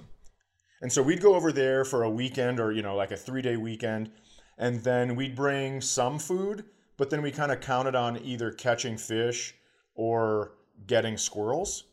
And 0.80 0.92
so 0.92 1.02
we'd 1.02 1.20
go 1.20 1.34
over 1.34 1.50
there 1.50 1.84
for 1.84 2.04
a 2.04 2.08
weekend 2.10 2.60
or, 2.60 2.70
you 2.70 2.80
know, 2.80 2.94
like 2.94 3.10
a 3.10 3.16
three 3.16 3.42
day 3.42 3.56
weekend. 3.56 4.12
And 4.56 4.84
then 4.84 5.16
we'd 5.16 5.34
bring 5.34 5.80
some 5.80 6.20
food, 6.20 6.64
but 6.96 7.10
then 7.10 7.22
we 7.22 7.32
kind 7.32 7.50
of 7.50 7.60
counted 7.60 7.96
on 7.96 8.22
either 8.22 8.52
catching 8.52 8.96
fish 8.96 9.56
or 9.96 10.52
getting 10.86 11.16
squirrels. 11.16 11.84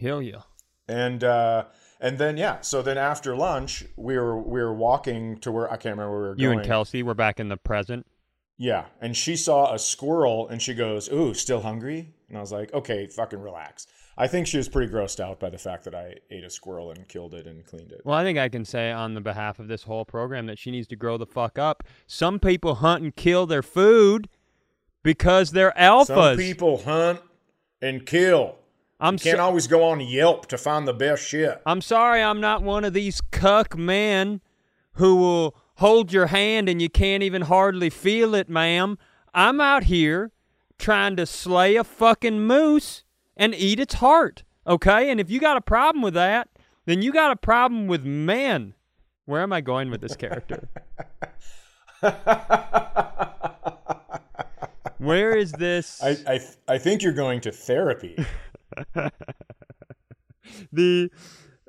Hell 0.00 0.22
yeah. 0.22 0.42
And, 0.88 1.22
uh, 1.22 1.66
and 2.00 2.16
then, 2.16 2.38
yeah, 2.38 2.62
so 2.62 2.80
then 2.80 2.96
after 2.96 3.36
lunch, 3.36 3.84
we 3.96 4.16
were, 4.16 4.40
we 4.40 4.62
were 4.62 4.72
walking 4.72 5.36
to 5.40 5.52
where 5.52 5.70
I 5.70 5.76
can't 5.76 5.96
remember 5.98 6.10
where 6.12 6.20
we 6.22 6.28
were 6.28 6.36
You 6.38 6.48
going. 6.48 6.58
and 6.60 6.66
Kelsey 6.66 7.02
were 7.02 7.14
back 7.14 7.38
in 7.38 7.50
the 7.50 7.58
present. 7.58 8.06
Yeah. 8.56 8.86
And 9.00 9.16
she 9.16 9.36
saw 9.36 9.74
a 9.74 9.78
squirrel 9.78 10.48
and 10.48 10.62
she 10.62 10.74
goes, 10.74 11.10
Ooh, 11.12 11.34
still 11.34 11.60
hungry? 11.62 12.14
And 12.28 12.38
I 12.38 12.40
was 12.40 12.52
like, 12.52 12.72
Okay, 12.72 13.06
fucking 13.06 13.40
relax. 13.40 13.86
I 14.16 14.28
think 14.28 14.46
she 14.46 14.56
was 14.58 14.68
pretty 14.68 14.92
grossed 14.92 15.18
out 15.18 15.40
by 15.40 15.50
the 15.50 15.58
fact 15.58 15.82
that 15.84 15.94
I 15.94 16.14
ate 16.30 16.44
a 16.44 16.50
squirrel 16.50 16.92
and 16.92 17.08
killed 17.08 17.34
it 17.34 17.46
and 17.48 17.66
cleaned 17.66 17.90
it. 17.90 18.02
Well, 18.04 18.14
I 18.16 18.22
think 18.22 18.38
I 18.38 18.48
can 18.48 18.64
say 18.64 18.92
on 18.92 19.14
the 19.14 19.20
behalf 19.20 19.58
of 19.58 19.66
this 19.66 19.82
whole 19.82 20.04
program 20.04 20.46
that 20.46 20.56
she 20.58 20.70
needs 20.70 20.86
to 20.88 20.96
grow 20.96 21.16
the 21.16 21.26
fuck 21.26 21.58
up. 21.58 21.82
Some 22.06 22.38
people 22.38 22.76
hunt 22.76 23.02
and 23.02 23.16
kill 23.16 23.44
their 23.46 23.62
food 23.62 24.28
because 25.02 25.50
they're 25.50 25.72
alphas. 25.76 26.06
Some 26.06 26.36
people 26.36 26.82
hunt 26.84 27.20
and 27.82 28.06
kill. 28.06 28.54
I'm 29.00 29.14
You 29.14 29.18
can't 29.18 29.36
so- 29.38 29.42
always 29.44 29.66
go 29.66 29.82
on 29.82 29.98
Yelp 30.00 30.46
to 30.46 30.56
find 30.58 30.86
the 30.86 30.94
best 30.94 31.26
shit. 31.26 31.60
I'm 31.66 31.80
sorry 31.80 32.22
I'm 32.22 32.40
not 32.40 32.62
one 32.62 32.84
of 32.84 32.92
these 32.92 33.20
cuck 33.20 33.76
men 33.76 34.40
who 34.92 35.16
will 35.16 35.56
hold 35.76 36.12
your 36.12 36.26
hand 36.26 36.68
and 36.68 36.80
you 36.80 36.88
can't 36.88 37.22
even 37.22 37.42
hardly 37.42 37.90
feel 37.90 38.34
it, 38.34 38.48
ma'am. 38.48 38.98
I'm 39.32 39.60
out 39.60 39.84
here 39.84 40.32
trying 40.78 41.16
to 41.16 41.26
slay 41.26 41.76
a 41.76 41.84
fucking 41.84 42.40
moose 42.40 43.04
and 43.36 43.54
eat 43.54 43.80
its 43.80 43.94
heart, 43.94 44.44
okay? 44.66 45.10
And 45.10 45.20
if 45.20 45.30
you 45.30 45.40
got 45.40 45.56
a 45.56 45.60
problem 45.60 46.02
with 46.02 46.14
that, 46.14 46.48
then 46.86 47.02
you 47.02 47.12
got 47.12 47.30
a 47.30 47.36
problem 47.36 47.86
with 47.86 48.04
men. 48.04 48.74
Where 49.24 49.42
am 49.42 49.52
I 49.52 49.60
going 49.60 49.90
with 49.90 50.00
this 50.00 50.16
character? 50.16 50.68
Where 54.98 55.36
is 55.36 55.52
this? 55.52 56.02
I, 56.02 56.16
I, 56.26 56.40
I 56.68 56.78
think 56.78 57.02
you're 57.02 57.12
going 57.12 57.40
to 57.42 57.52
therapy. 57.52 58.24
the 60.72 61.10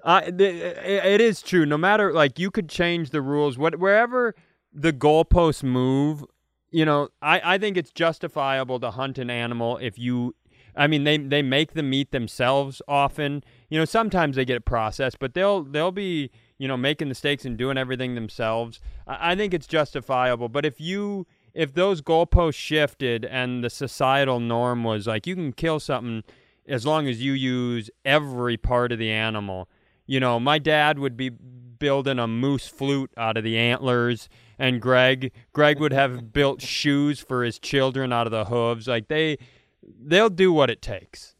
It 0.06 1.22
is 1.22 1.42
true. 1.42 1.66
No 1.66 1.78
matter 1.78 2.14
like 2.14 2.38
you 2.38 2.52
could 2.52 2.70
change 2.70 3.10
the 3.10 3.22
rules, 3.22 3.58
what 3.58 3.80
wherever 3.80 4.36
the 4.72 4.94
goalposts 4.94 5.64
move, 5.64 6.24
you 6.70 6.86
know, 6.86 7.10
I 7.22 7.56
I 7.56 7.58
think 7.58 7.78
it's 7.78 7.92
justifiable 7.92 8.80
to 8.82 8.92
hunt 8.92 9.18
an 9.18 9.30
animal 9.30 9.78
if 9.78 9.98
you. 9.98 10.36
I 10.78 10.88
mean, 10.88 11.06
they 11.06 11.18
they 11.18 11.42
make 11.42 11.74
the 11.74 11.84
meat 11.84 12.12
themselves 12.12 12.82
often. 12.88 13.44
You 13.70 13.80
know, 13.80 13.86
sometimes 13.86 14.36
they 14.36 14.46
get 14.46 14.58
it 14.58 14.66
processed, 14.66 15.20
but 15.20 15.34
they'll 15.34 15.64
they'll 15.64 15.92
be 15.92 16.30
you 16.58 16.68
know 16.68 16.78
making 16.78 17.10
the 17.10 17.16
steaks 17.16 17.46
and 17.46 17.58
doing 17.58 17.78
everything 17.78 18.14
themselves. 18.14 18.82
I, 19.08 19.32
I 19.32 19.36
think 19.36 19.54
it's 19.54 19.68
justifiable. 19.68 20.50
But 20.50 20.66
if 20.66 20.80
you 20.80 21.26
if 21.54 21.74
those 21.74 22.02
goalposts 22.02 22.56
shifted 22.56 23.26
and 23.26 23.64
the 23.64 23.70
societal 23.70 24.40
norm 24.40 24.84
was 24.84 25.08
like 25.08 25.26
you 25.26 25.36
can 25.36 25.54
kill 25.54 25.80
something 25.80 26.24
as 26.68 26.86
long 26.86 27.08
as 27.08 27.24
you 27.24 27.32
use 27.32 27.90
every 28.04 28.58
part 28.58 28.92
of 28.92 29.00
the 29.00 29.10
animal. 29.12 29.70
You 30.06 30.20
know, 30.20 30.40
my 30.40 30.60
dad 30.60 31.00
would 31.00 31.18
be 31.18 31.30
building 31.30 32.20
a 32.20 32.28
moose 32.28 32.68
flute 32.68 33.12
out 33.18 33.38
of 33.38 33.44
the 33.44 33.58
antlers 33.58 34.30
and 34.58 34.82
Greg 34.82 35.32
Greg 35.54 35.80
would 35.80 35.94
have 35.94 36.34
built 36.34 36.62
shoes 36.62 37.20
for 37.20 37.44
his 37.44 37.60
children 37.60 38.14
out 38.14 38.28
of 38.28 38.32
the 38.32 38.46
hooves. 38.46 38.88
Like 38.88 39.08
they 39.08 39.38
they'll 39.84 40.30
do 40.30 40.52
what 40.52 40.70
it 40.70 40.82
takes. 40.82 41.36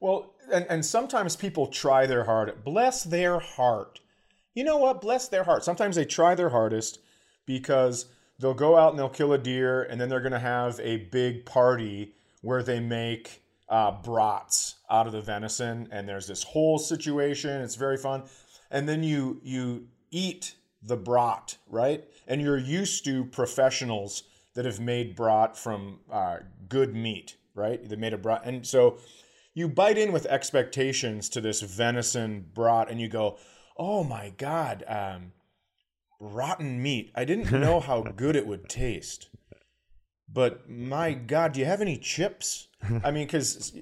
Well, 0.00 0.34
and, 0.52 0.66
and 0.68 0.84
sometimes 0.84 1.36
people 1.36 1.68
try 1.68 2.06
their 2.06 2.24
hard. 2.24 2.64
Bless 2.64 3.04
their 3.04 3.38
heart. 3.38 4.00
You 4.54 4.64
know 4.64 4.76
what? 4.76 5.00
Bless 5.00 5.28
their 5.28 5.44
heart. 5.44 5.64
Sometimes 5.64 5.96
they 5.96 6.04
try 6.04 6.34
their 6.34 6.50
hardest 6.50 7.00
because 7.46 8.06
they'll 8.38 8.54
go 8.54 8.76
out 8.76 8.90
and 8.90 8.98
they'll 8.98 9.08
kill 9.08 9.32
a 9.32 9.38
deer, 9.38 9.82
and 9.82 10.00
then 10.00 10.08
they're 10.08 10.20
going 10.20 10.32
to 10.32 10.38
have 10.38 10.78
a 10.80 10.98
big 10.98 11.44
party 11.46 12.14
where 12.42 12.62
they 12.62 12.78
make 12.78 13.42
uh, 13.68 13.92
brats 14.02 14.76
out 14.90 15.06
of 15.06 15.12
the 15.12 15.20
venison, 15.20 15.88
and 15.90 16.08
there's 16.08 16.26
this 16.26 16.42
whole 16.42 16.78
situation. 16.78 17.62
It's 17.62 17.76
very 17.76 17.96
fun, 17.96 18.24
and 18.70 18.88
then 18.88 19.02
you 19.02 19.40
you 19.42 19.88
eat 20.10 20.54
the 20.82 20.96
brat, 20.96 21.56
right? 21.68 22.04
And 22.26 22.40
you're 22.40 22.58
used 22.58 23.04
to 23.06 23.24
professionals 23.24 24.24
that 24.54 24.64
have 24.64 24.80
made 24.80 25.16
brat 25.16 25.56
from 25.56 26.00
uh, 26.10 26.38
good 26.68 26.94
meat, 26.94 27.36
right? 27.54 27.86
They 27.88 27.96
made 27.96 28.12
a 28.12 28.18
brat, 28.18 28.42
and 28.44 28.66
so 28.66 28.98
you 29.54 29.68
bite 29.68 29.98
in 29.98 30.12
with 30.12 30.26
expectations 30.26 31.28
to 31.30 31.40
this 31.40 31.62
venison 31.62 32.46
brat, 32.52 32.90
and 32.90 33.00
you 33.00 33.08
go, 33.08 33.38
"Oh 33.76 34.04
my 34.04 34.30
god, 34.36 34.84
um, 34.86 35.32
rotten 36.20 36.82
meat! 36.82 37.12
I 37.14 37.24
didn't 37.24 37.50
know 37.50 37.80
how 37.80 38.02
good 38.16 38.36
it 38.36 38.46
would 38.46 38.68
taste." 38.68 39.30
But 40.34 40.68
my 40.68 41.12
God, 41.14 41.52
do 41.52 41.60
you 41.60 41.66
have 41.66 41.80
any 41.80 41.96
chips? 41.96 42.68
I 43.04 43.10
mean, 43.12 43.26
because, 43.26 43.72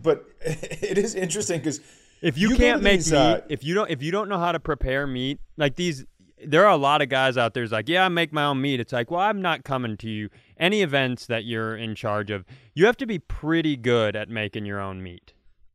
but 0.00 0.26
it 0.42 0.98
is 0.98 1.14
interesting 1.16 1.58
because 1.58 1.80
If 2.20 2.38
you, 2.38 2.50
You 2.50 2.56
can't 2.56 2.82
make 2.82 2.98
these, 3.00 3.10
meat, 3.12 3.18
uh, 3.18 3.40
if 3.48 3.64
you 3.64 3.74
don't 3.74 3.90
if 3.90 4.02
you 4.02 4.12
don't 4.12 4.28
know 4.28 4.38
how 4.38 4.52
to 4.52 4.60
prepare 4.60 5.06
meat, 5.06 5.40
like 5.56 5.74
these 5.76 6.04
there 6.44 6.64
are 6.64 6.70
a 6.72 6.76
lot 6.76 7.02
of 7.02 7.08
guys 7.08 7.36
out 7.36 7.54
there 7.54 7.62
who's 7.62 7.72
like, 7.72 7.88
yeah, 7.88 8.04
I 8.04 8.08
make 8.08 8.32
my 8.32 8.44
own 8.44 8.60
meat. 8.60 8.78
It's 8.80 8.92
like, 8.92 9.10
well, 9.10 9.20
I'm 9.20 9.40
not 9.40 9.64
coming 9.64 9.96
to 9.98 10.08
you. 10.08 10.28
Any 10.58 10.82
events 10.82 11.26
that 11.26 11.44
you're 11.44 11.76
in 11.76 11.94
charge 11.94 12.30
of, 12.30 12.44
you 12.74 12.84
have 12.86 12.96
to 12.98 13.06
be 13.06 13.18
pretty 13.20 13.76
good 13.76 14.14
at 14.16 14.28
making 14.28 14.66
your 14.66 14.80
own 14.80 15.02
meat. 15.02 15.32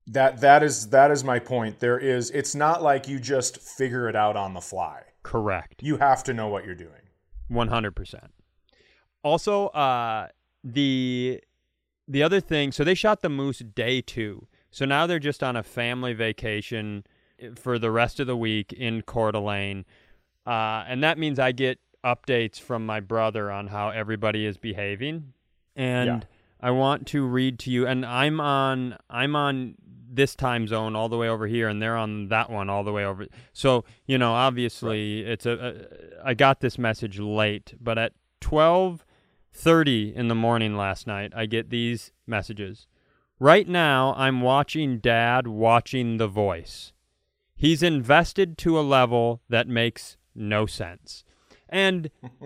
that 0.07 0.39
that 0.41 0.63
is 0.63 0.89
that 0.89 1.09
is 1.09 1.23
my 1.23 1.39
point. 1.39 1.79
There 1.79 1.97
is, 1.97 2.29
it's 2.31 2.53
not 2.53 2.83
like 2.83 3.07
you 3.07 3.19
just 3.19 3.59
figure 3.59 4.07
it 4.07 4.15
out 4.15 4.35
on 4.37 4.53
the 4.53 4.61
fly. 4.61 5.01
Correct. 5.23 5.81
You 5.81 5.97
have 5.97 6.23
to 6.25 6.33
know 6.33 6.47
what 6.47 6.63
you're 6.65 6.75
doing. 6.75 7.03
One 7.49 7.69
hundred 7.69 7.95
percent. 7.95 8.31
Also, 9.27 9.67
uh, 9.67 10.29
the 10.63 11.41
the 12.07 12.23
other 12.23 12.39
thing, 12.39 12.71
so 12.71 12.85
they 12.85 12.93
shot 12.95 13.21
the 13.21 13.29
moose 13.29 13.59
day 13.59 13.99
two. 13.99 14.47
So 14.71 14.85
now 14.85 15.05
they're 15.05 15.19
just 15.19 15.43
on 15.43 15.57
a 15.57 15.63
family 15.63 16.13
vacation 16.13 17.05
for 17.55 17.77
the 17.77 17.91
rest 17.91 18.19
of 18.21 18.27
the 18.27 18.37
week 18.37 18.71
in 18.71 19.01
Coeur 19.01 19.31
d'Alene, 19.33 19.83
uh, 20.45 20.85
and 20.87 21.03
that 21.03 21.17
means 21.17 21.39
I 21.39 21.51
get 21.51 21.79
updates 22.05 22.57
from 22.59 22.85
my 22.85 23.01
brother 23.01 23.51
on 23.51 23.67
how 23.67 23.89
everybody 23.89 24.45
is 24.45 24.57
behaving, 24.57 25.33
and 25.75 26.07
Yeah. 26.07 26.19
I 26.61 26.71
want 26.71 27.05
to 27.07 27.25
read 27.25 27.59
to 27.59 27.69
you. 27.71 27.85
And 27.85 28.05
I'm 28.05 28.39
on 28.39 28.97
I'm 29.09 29.35
on 29.35 29.75
this 30.09 30.35
time 30.35 30.67
zone 30.67 30.95
all 30.95 31.09
the 31.09 31.17
way 31.17 31.27
over 31.27 31.47
here, 31.47 31.67
and 31.67 31.81
they're 31.81 31.97
on 31.97 32.29
that 32.29 32.49
one 32.49 32.69
all 32.69 32.83
the 32.85 32.93
way 32.93 33.03
over. 33.03 33.27
So 33.51 33.83
you 34.05 34.17
know, 34.17 34.33
obviously, 34.33 35.21
it's 35.21 35.45
a, 35.45 35.51
a 36.23 36.29
I 36.29 36.33
got 36.33 36.61
this 36.61 36.77
message 36.77 37.19
late, 37.19 37.73
but 37.79 37.97
at 37.97 38.13
twelve 38.39 39.05
30 39.57 40.13
in 40.15 40.27
the 40.27 40.35
morning 40.35 40.77
last 40.77 41.07
night, 41.07 41.33
I 41.35 41.47
get 41.47 41.71
these 41.71 42.11
messages. 42.27 42.85
Right 43.39 43.67
now, 43.67 44.13
I'm 44.15 44.41
watching 44.41 44.99
dad 44.99 45.47
watching 45.47 46.17
The 46.17 46.27
Voice. 46.27 46.93
He's 47.55 47.81
invested 47.81 48.57
to 48.59 48.79
a 48.79 48.81
level 48.81 49.41
that 49.49 49.67
makes 49.67 50.17
no 50.35 50.67
sense. 50.67 51.23
And 51.67 52.11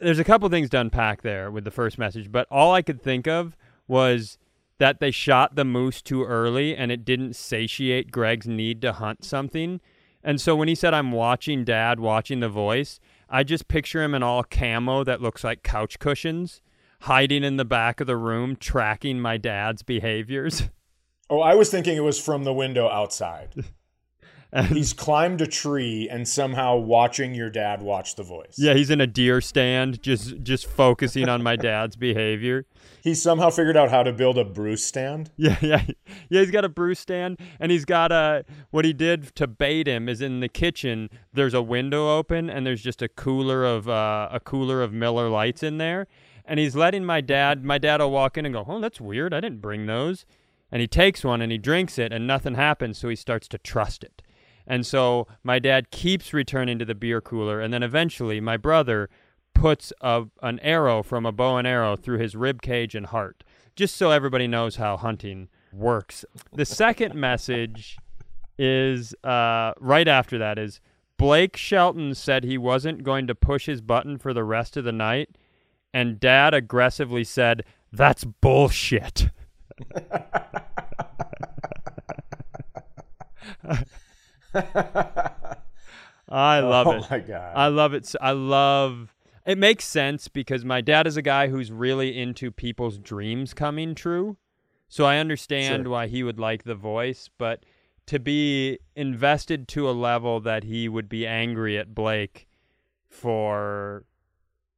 there's 0.00 0.20
a 0.20 0.24
couple 0.24 0.48
things 0.48 0.70
to 0.70 0.80
unpack 0.80 1.22
there 1.22 1.50
with 1.50 1.64
the 1.64 1.70
first 1.72 1.98
message, 1.98 2.30
but 2.30 2.46
all 2.48 2.72
I 2.72 2.82
could 2.82 3.02
think 3.02 3.26
of 3.26 3.56
was 3.88 4.38
that 4.78 5.00
they 5.00 5.10
shot 5.10 5.56
the 5.56 5.64
moose 5.64 6.00
too 6.00 6.24
early 6.24 6.76
and 6.76 6.92
it 6.92 7.04
didn't 7.04 7.34
satiate 7.34 8.12
Greg's 8.12 8.46
need 8.46 8.80
to 8.82 8.92
hunt 8.92 9.24
something. 9.24 9.80
And 10.22 10.40
so 10.40 10.54
when 10.54 10.68
he 10.68 10.74
said, 10.74 10.94
I'm 10.94 11.12
watching 11.12 11.64
dad 11.64 11.98
watching 11.98 12.40
The 12.40 12.48
Voice, 12.48 13.00
I 13.28 13.42
just 13.42 13.68
picture 13.68 14.02
him 14.02 14.14
in 14.14 14.22
all 14.22 14.44
camo 14.44 15.04
that 15.04 15.20
looks 15.20 15.42
like 15.42 15.62
couch 15.62 15.98
cushions, 15.98 16.60
hiding 17.02 17.44
in 17.44 17.56
the 17.56 17.64
back 17.64 18.00
of 18.00 18.06
the 18.06 18.16
room, 18.16 18.56
tracking 18.56 19.20
my 19.20 19.36
dad's 19.36 19.82
behaviors. 19.82 20.64
Oh, 21.28 21.40
I 21.40 21.54
was 21.54 21.70
thinking 21.70 21.96
it 21.96 22.04
was 22.04 22.20
from 22.20 22.44
the 22.44 22.52
window 22.52 22.88
outside. 22.88 23.52
he's 24.68 24.92
climbed 24.92 25.40
a 25.40 25.46
tree 25.46 26.08
and 26.10 26.26
somehow 26.26 26.76
watching 26.76 27.34
your 27.34 27.50
dad 27.50 27.82
watch 27.82 28.14
The 28.14 28.22
Voice. 28.22 28.54
Yeah, 28.56 28.74
he's 28.74 28.90
in 28.90 29.00
a 29.00 29.06
deer 29.06 29.40
stand, 29.40 30.02
just 30.02 30.42
just 30.42 30.66
focusing 30.66 31.28
on 31.28 31.42
my 31.42 31.56
dad's 31.56 31.96
behavior. 31.96 32.66
He 33.02 33.14
somehow 33.14 33.50
figured 33.50 33.76
out 33.76 33.90
how 33.90 34.02
to 34.02 34.12
build 34.12 34.38
a 34.38 34.44
Bruce 34.44 34.84
stand. 34.84 35.30
Yeah, 35.36 35.56
yeah, 35.62 35.84
yeah. 36.28 36.40
He's 36.40 36.50
got 36.50 36.64
a 36.64 36.68
Bruce 36.68 37.00
stand, 37.00 37.38
and 37.60 37.70
he's 37.70 37.84
got 37.84 38.12
a. 38.12 38.44
What 38.70 38.84
he 38.84 38.92
did 38.92 39.34
to 39.36 39.46
bait 39.46 39.86
him 39.86 40.08
is 40.08 40.20
in 40.20 40.40
the 40.40 40.48
kitchen. 40.48 41.10
There's 41.32 41.54
a 41.54 41.62
window 41.62 42.16
open, 42.16 42.50
and 42.50 42.66
there's 42.66 42.82
just 42.82 43.02
a 43.02 43.08
cooler 43.08 43.64
of 43.64 43.88
uh, 43.88 44.28
a 44.32 44.40
cooler 44.40 44.82
of 44.82 44.92
Miller 44.92 45.28
Lites 45.28 45.62
in 45.62 45.78
there, 45.78 46.06
and 46.44 46.58
he's 46.58 46.74
letting 46.74 47.04
my 47.04 47.20
dad. 47.20 47.64
My 47.64 47.78
dad 47.78 48.00
will 48.00 48.10
walk 48.10 48.38
in 48.38 48.46
and 48.46 48.54
go, 48.54 48.64
"Oh, 48.66 48.80
that's 48.80 49.00
weird. 49.00 49.34
I 49.34 49.40
didn't 49.40 49.60
bring 49.60 49.86
those." 49.86 50.24
And 50.72 50.80
he 50.80 50.88
takes 50.88 51.22
one 51.22 51.40
and 51.40 51.52
he 51.52 51.58
drinks 51.58 51.96
it, 51.96 52.12
and 52.12 52.26
nothing 52.26 52.56
happens. 52.56 52.98
So 52.98 53.08
he 53.08 53.14
starts 53.14 53.46
to 53.48 53.58
trust 53.58 54.02
it. 54.02 54.20
And 54.66 54.84
so 54.84 55.26
my 55.42 55.58
dad 55.58 55.90
keeps 55.90 56.32
returning 56.32 56.78
to 56.78 56.84
the 56.84 56.94
beer 56.94 57.20
cooler, 57.20 57.60
and 57.60 57.72
then 57.72 57.82
eventually 57.82 58.40
my 58.40 58.56
brother 58.56 59.08
puts 59.54 59.92
a, 60.00 60.24
an 60.42 60.58
arrow 60.60 61.02
from 61.02 61.24
a 61.24 61.32
bow 61.32 61.56
and 61.56 61.66
arrow 61.66 61.96
through 61.96 62.18
his 62.18 62.34
rib 62.36 62.62
cage 62.62 62.94
and 62.94 63.06
heart, 63.06 63.44
just 63.74 63.96
so 63.96 64.10
everybody 64.10 64.46
knows 64.46 64.76
how 64.76 64.96
hunting 64.96 65.48
works. 65.72 66.24
The 66.52 66.64
second 66.64 67.14
message 67.14 67.96
is 68.58 69.14
uh, 69.22 69.72
right 69.78 70.08
after 70.08 70.38
that 70.38 70.58
is 70.58 70.80
Blake 71.18 71.56
Shelton 71.56 72.14
said 72.14 72.44
he 72.44 72.58
wasn't 72.58 73.04
going 73.04 73.26
to 73.26 73.34
push 73.34 73.66
his 73.66 73.80
button 73.80 74.18
for 74.18 74.34
the 74.34 74.44
rest 74.44 74.76
of 74.76 74.84
the 74.84 74.92
night, 74.92 75.36
and 75.94 76.20
Dad 76.20 76.52
aggressively 76.52 77.24
said, 77.24 77.64
"That's 77.92 78.24
bullshit." 78.24 79.30
I 86.28 86.60
love 86.60 86.86
oh 86.86 86.92
it. 86.92 87.02
Oh 87.04 87.06
my 87.10 87.18
god. 87.20 87.52
I 87.56 87.68
love 87.68 87.94
it. 87.94 88.14
I 88.20 88.32
love 88.32 89.14
it 89.46 89.58
makes 89.58 89.84
sense 89.84 90.26
because 90.28 90.64
my 90.64 90.80
dad 90.80 91.06
is 91.06 91.16
a 91.16 91.22
guy 91.22 91.48
who's 91.48 91.70
really 91.70 92.18
into 92.18 92.50
people's 92.50 92.98
dreams 92.98 93.54
coming 93.54 93.94
true. 93.94 94.36
So 94.88 95.04
I 95.04 95.18
understand 95.18 95.84
Sure. 95.84 95.92
why 95.92 96.06
he 96.08 96.22
would 96.22 96.38
like 96.38 96.64
the 96.64 96.74
voice, 96.74 97.28
but 97.38 97.64
to 98.06 98.18
be 98.20 98.78
invested 98.94 99.66
to 99.68 99.88
a 99.88 99.92
level 99.92 100.40
that 100.40 100.64
he 100.64 100.88
would 100.88 101.08
be 101.08 101.26
angry 101.26 101.76
at 101.78 101.94
Blake 101.94 102.46
for 103.08 104.04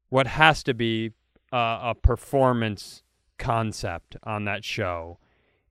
what 0.08 0.26
has 0.26 0.62
to 0.64 0.74
be 0.74 1.12
uh, 1.52 1.78
a 1.82 1.94
performance 1.94 3.02
concept 3.38 4.16
on 4.24 4.44
that 4.44 4.64
show 4.64 5.18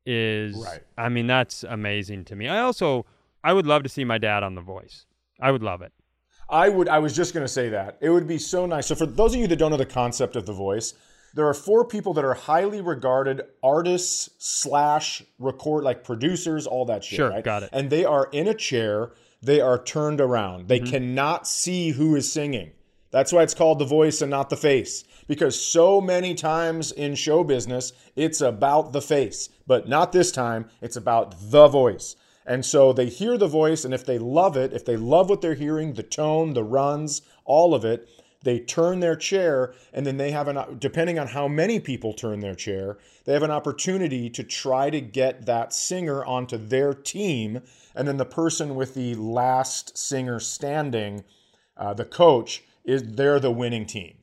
is 0.05 0.55
Right. 0.57 0.81
I 0.97 1.09
mean 1.09 1.27
that's 1.27 1.63
amazing 1.63 2.25
to 2.25 2.35
me. 2.35 2.47
I 2.47 2.59
also 2.59 3.05
I 3.47 3.53
would 3.53 3.65
love 3.65 3.83
to 3.83 3.89
see 3.89 4.03
my 4.03 4.17
dad 4.17 4.43
on 4.43 4.55
The 4.55 4.61
Voice. 4.61 5.05
I 5.39 5.51
would 5.51 5.63
love 5.63 5.81
it. 5.81 5.93
I 6.49 6.67
would. 6.67 6.89
I 6.89 6.99
was 6.99 7.15
just 7.15 7.33
going 7.33 7.45
to 7.45 7.53
say 7.59 7.69
that 7.69 7.97
it 8.01 8.09
would 8.09 8.27
be 8.27 8.37
so 8.37 8.65
nice. 8.65 8.87
So 8.87 8.95
for 8.95 9.05
those 9.05 9.33
of 9.35 9.39
you 9.39 9.47
that 9.47 9.55
don't 9.55 9.71
know 9.71 9.77
the 9.77 9.85
concept 9.85 10.35
of 10.35 10.45
the 10.45 10.51
voice, 10.51 10.95
there 11.33 11.47
are 11.47 11.53
four 11.53 11.85
people 11.85 12.13
that 12.15 12.25
are 12.25 12.33
highly 12.33 12.81
regarded 12.81 13.43
artists 13.63 14.29
slash 14.37 15.23
record 15.39 15.85
like 15.85 16.03
producers, 16.03 16.67
all 16.67 16.83
that 16.87 17.05
shit. 17.05 17.15
Sure, 17.15 17.29
right? 17.29 17.41
got 17.41 17.63
it. 17.63 17.69
And 17.71 17.89
they 17.89 18.03
are 18.03 18.27
in 18.33 18.49
a 18.49 18.53
chair. 18.53 19.13
They 19.41 19.61
are 19.61 19.81
turned 19.81 20.19
around. 20.19 20.67
They 20.67 20.81
mm-hmm. 20.81 20.91
cannot 20.91 21.47
see 21.47 21.91
who 21.91 22.17
is 22.17 22.29
singing. 22.29 22.71
That's 23.11 23.31
why 23.31 23.43
it's 23.43 23.53
called 23.53 23.79
the 23.79 23.85
voice 23.85 24.21
and 24.21 24.29
not 24.29 24.49
the 24.49 24.57
face. 24.57 25.05
Because 25.25 25.57
so 25.57 26.01
many 26.01 26.35
times 26.35 26.91
in 26.91 27.15
show 27.15 27.45
business, 27.45 27.93
it's 28.17 28.41
about 28.41 28.91
the 28.91 29.01
face, 29.01 29.47
but 29.65 29.87
not 29.87 30.11
this 30.11 30.33
time. 30.33 30.69
It's 30.81 30.97
about 30.97 31.35
the 31.39 31.69
voice. 31.69 32.17
And 32.47 32.65
so 32.65 32.93
they 32.93 33.07
hear 33.07 33.37
the 33.37 33.47
voice, 33.47 33.83
and 33.83 33.93
if 33.93 34.05
they 34.05 34.17
love 34.17 34.55
it, 34.55 34.71
if 34.71 34.85
they 34.85 34.95
love 34.95 35.29
what 35.29 35.41
they're 35.41 35.53
hearing, 35.53 35.93
the 35.93 36.03
tone, 36.03 36.53
the 36.53 36.63
runs, 36.63 37.21
all 37.43 37.75
of 37.75 37.83
it, 37.83 38.07
they 38.43 38.59
turn 38.59 39.01
their 39.01 39.17
chair, 39.17 39.73
and 39.91 40.07
then 40.07 40.15
they 40.15 40.31
have 40.31 40.47
an, 40.47 40.79
depending 40.79 41.19
on 41.19 41.27
how 41.27 41.49
many 41.49 41.81
people 41.81 42.13
turn 42.13 42.39
their 42.39 42.55
chair, 42.55 42.97
they 43.25 43.33
have 43.33 43.43
an 43.43 43.51
opportunity 43.51 44.29
to 44.29 44.43
try 44.43 44.89
to 44.89 45.01
get 45.01 45.45
that 45.45 45.73
singer 45.73 46.23
onto 46.23 46.57
their 46.57 46.93
team. 46.93 47.61
And 47.93 48.07
then 48.07 48.15
the 48.15 48.25
person 48.25 48.75
with 48.75 48.93
the 48.93 49.15
last 49.15 49.97
singer 49.97 50.39
standing, 50.39 51.25
uh, 51.75 51.93
the 51.93 52.05
coach, 52.05 52.63
is 52.85 53.03
they're 53.03 53.41
the 53.41 53.51
winning 53.51 53.85
team. 53.85 54.13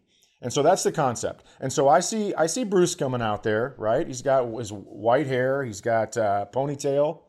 And 0.40 0.50
so 0.50 0.62
that's 0.62 0.82
the 0.82 0.92
concept. 0.92 1.44
And 1.60 1.70
so 1.70 1.88
I 1.88 2.00
see 2.00 2.34
I 2.34 2.46
see 2.46 2.64
Bruce 2.64 2.94
coming 2.94 3.22
out 3.22 3.42
there, 3.42 3.74
right? 3.76 4.06
He's 4.06 4.22
got 4.22 4.46
his 4.46 4.72
white 4.72 5.26
hair, 5.26 5.64
he's 5.64 5.80
got 5.80 6.16
uh, 6.16 6.46
ponytail, 6.52 7.20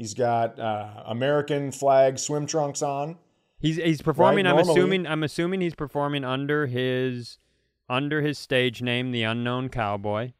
he's 0.00 0.14
got 0.14 0.58
uh, 0.58 1.02
American 1.06 1.70
flag 1.72 2.18
swim 2.18 2.46
trunks 2.46 2.80
on. 2.82 3.18
He's 3.58 3.76
he's 3.76 4.00
performing. 4.02 4.46
I'm 4.46 4.56
normally- 4.56 4.72
assuming. 4.72 5.06
I'm 5.06 5.22
assuming 5.22 5.60
he's 5.60 5.74
performing 5.74 6.24
under 6.24 6.66
his 6.66 7.38
under 7.88 8.22
his 8.22 8.38
stage 8.38 8.80
name, 8.80 9.12
the 9.12 9.22
Unknown 9.24 9.68
Cowboy. 9.68 10.32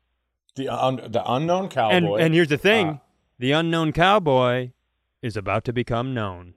The 0.57 0.69
un, 0.69 0.97
the 1.09 1.23
unknown 1.31 1.65
And 1.65 1.71
cowboy. 1.71 2.17
and 2.19 2.35
here's 2.35 2.49
the 2.49 2.59
thing: 2.59 2.89
Uh, 2.89 2.97
the 3.39 3.53
Unknown 3.53 3.93
Cowboy 3.93 4.71
is 5.23 5.37
about 5.37 5.65
to 5.67 5.73
become 5.73 6.13
known. 6.15 6.55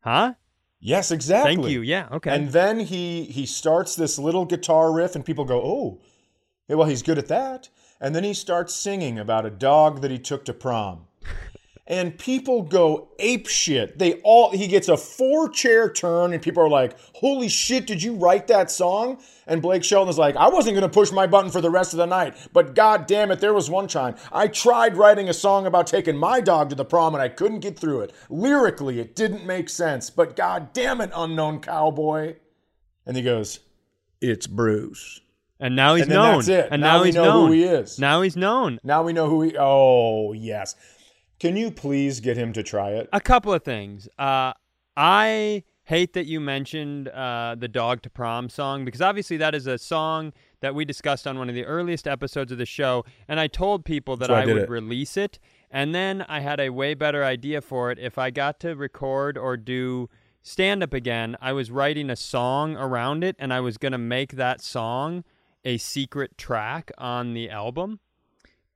Huh? 0.00 0.34
yes, 0.80 1.10
exactly. 1.10 1.54
Thank 1.56 1.68
you. 1.68 1.80
Yeah. 1.82 2.08
Okay. 2.12 2.34
And 2.34 2.50
then 2.50 2.80
he 2.80 3.24
he 3.24 3.44
starts 3.46 3.96
this 3.96 4.18
little 4.18 4.44
guitar 4.44 4.92
riff, 4.92 5.14
and 5.16 5.24
people 5.26 5.44
go, 5.44 5.60
"Oh, 5.60 6.00
well, 6.68 6.86
he's 6.88 7.02
good 7.02 7.18
at 7.18 7.28
that." 7.28 7.68
And 8.00 8.14
then 8.14 8.22
he 8.24 8.34
starts 8.34 8.74
singing 8.74 9.18
about 9.18 9.46
a 9.46 9.50
dog 9.50 10.00
that 10.02 10.10
he 10.10 10.18
took 10.18 10.44
to 10.46 10.52
prom, 10.54 11.06
and 11.86 12.18
people 12.18 12.62
go 12.62 13.08
ape 13.18 13.46
shit. 13.46 13.98
They 13.98 14.14
all 14.22 14.50
he 14.50 14.66
gets 14.66 14.88
a 14.88 14.96
four 14.96 15.48
chair 15.48 15.90
turn, 15.90 16.32
and 16.32 16.42
people 16.42 16.62
are 16.62 16.68
like, 16.68 16.96
"Holy 17.16 17.48
shit! 17.48 17.86
Did 17.86 18.02
you 18.02 18.14
write 18.14 18.46
that 18.48 18.70
song?" 18.70 19.18
And 19.46 19.60
Blake 19.60 19.84
Shelton 19.84 20.08
is 20.08 20.18
like, 20.18 20.36
"I 20.36 20.48
wasn't 20.48 20.76
going 20.76 20.88
to 20.88 20.94
push 20.94 21.12
my 21.12 21.26
button 21.26 21.50
for 21.50 21.60
the 21.60 21.70
rest 21.70 21.92
of 21.92 21.98
the 21.98 22.06
night, 22.06 22.34
but 22.52 22.74
god 22.74 23.06
damn 23.06 23.30
it, 23.30 23.40
there 23.40 23.52
was 23.52 23.68
one 23.68 23.86
time 23.86 24.14
I 24.32 24.48
tried 24.48 24.96
writing 24.96 25.28
a 25.28 25.34
song 25.34 25.66
about 25.66 25.86
taking 25.86 26.16
my 26.16 26.40
dog 26.40 26.70
to 26.70 26.74
the 26.74 26.84
prom, 26.84 27.14
and 27.14 27.22
I 27.22 27.28
couldn't 27.28 27.60
get 27.60 27.78
through 27.78 28.00
it. 28.00 28.12
Lyrically, 28.30 29.00
it 29.00 29.14
didn't 29.14 29.44
make 29.44 29.68
sense, 29.68 30.08
but 30.08 30.36
god 30.36 30.72
damn 30.72 31.00
it, 31.00 31.10
unknown 31.14 31.60
cowboy." 31.60 32.36
And 33.06 33.16
he 33.16 33.22
goes, 33.22 33.60
"It's 34.22 34.46
Bruce." 34.46 35.20
And 35.60 35.76
now 35.76 35.94
he's 35.94 36.02
And 36.02 36.12
known. 36.12 36.50
And 36.50 36.82
Now 36.82 36.96
now, 36.96 37.00
we 37.00 37.08
he's 37.08 37.14
know 37.14 37.46
who 37.46 37.52
he 37.52 37.62
is. 37.62 37.98
Now 37.98 38.22
he's 38.22 38.36
known. 38.36 38.80
Now 38.82 39.02
we 39.02 39.12
know 39.12 39.28
who 39.28 39.42
he. 39.42 39.56
Oh 39.58 40.32
yes. 40.32 40.74
Can 41.44 41.56
you 41.56 41.70
please 41.70 42.20
get 42.20 42.38
him 42.38 42.54
to 42.54 42.62
try 42.62 42.92
it? 42.92 43.06
A 43.12 43.20
couple 43.20 43.52
of 43.52 43.62
things. 43.62 44.08
Uh, 44.18 44.54
I 44.96 45.62
hate 45.82 46.14
that 46.14 46.24
you 46.24 46.40
mentioned 46.40 47.08
uh, 47.08 47.54
the 47.58 47.68
Dog 47.68 48.00
to 48.04 48.08
Prom 48.08 48.48
song 48.48 48.86
because 48.86 49.02
obviously 49.02 49.36
that 49.36 49.54
is 49.54 49.66
a 49.66 49.76
song 49.76 50.32
that 50.60 50.74
we 50.74 50.86
discussed 50.86 51.26
on 51.26 51.36
one 51.36 51.50
of 51.50 51.54
the 51.54 51.66
earliest 51.66 52.08
episodes 52.08 52.50
of 52.50 52.56
the 52.56 52.64
show, 52.64 53.04
and 53.28 53.38
I 53.38 53.48
told 53.48 53.84
people 53.84 54.16
that 54.16 54.30
why 54.30 54.38
I 54.38 54.42
I 54.44 54.46
would 54.46 54.56
it. 54.56 54.70
release 54.70 55.18
it, 55.18 55.38
and 55.70 55.94
then 55.94 56.22
I 56.30 56.40
had 56.40 56.60
a 56.60 56.70
way 56.70 56.94
better 56.94 57.22
idea 57.22 57.60
for 57.60 57.90
it. 57.90 57.98
If 57.98 58.16
I 58.16 58.30
got 58.30 58.58
to 58.60 58.74
record 58.74 59.36
or 59.36 59.58
do 59.58 60.08
stand 60.40 60.82
up 60.82 60.94
again, 60.94 61.36
I 61.42 61.52
was 61.52 61.70
writing 61.70 62.08
a 62.08 62.16
song 62.16 62.74
around 62.74 63.22
it, 63.22 63.36
and 63.38 63.52
I 63.52 63.60
was 63.60 63.76
going 63.76 63.92
to 63.92 63.98
make 63.98 64.32
that 64.36 64.62
song 64.62 65.24
a 65.62 65.76
secret 65.76 66.38
track 66.38 66.90
on 66.96 67.34
the 67.34 67.50
album. 67.50 68.00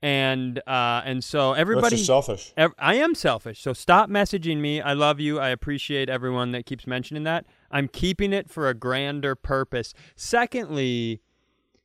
And 0.01 0.61
uh, 0.67 1.03
and 1.05 1.25
so 1.25 1.51
That's 1.51 1.61
everybody 1.61 1.97
just 1.97 2.07
selfish. 2.07 2.53
Ev- 2.57 2.75
I 2.79 2.95
am 2.95 3.17
selfish, 3.17 3.61
so 3.61 3.73
stop 3.73 4.09
messaging 4.09 4.59
me. 4.59 4.81
I 4.81 4.93
love 4.93 5.19
you. 5.19 5.41
I 5.41 5.49
appreciate 5.49 6.09
everyone 6.09 6.53
that 6.53 6.67
keeps 6.67 6.87
mentioning 6.87 7.25
that. 7.25 7.47
I'm 7.73 7.89
keeping 7.89 8.33
it 8.33 8.49
for 8.49 8.69
a 8.69 8.75
grander 8.75 9.35
purpose. 9.35 9.95
Secondly, 10.15 11.21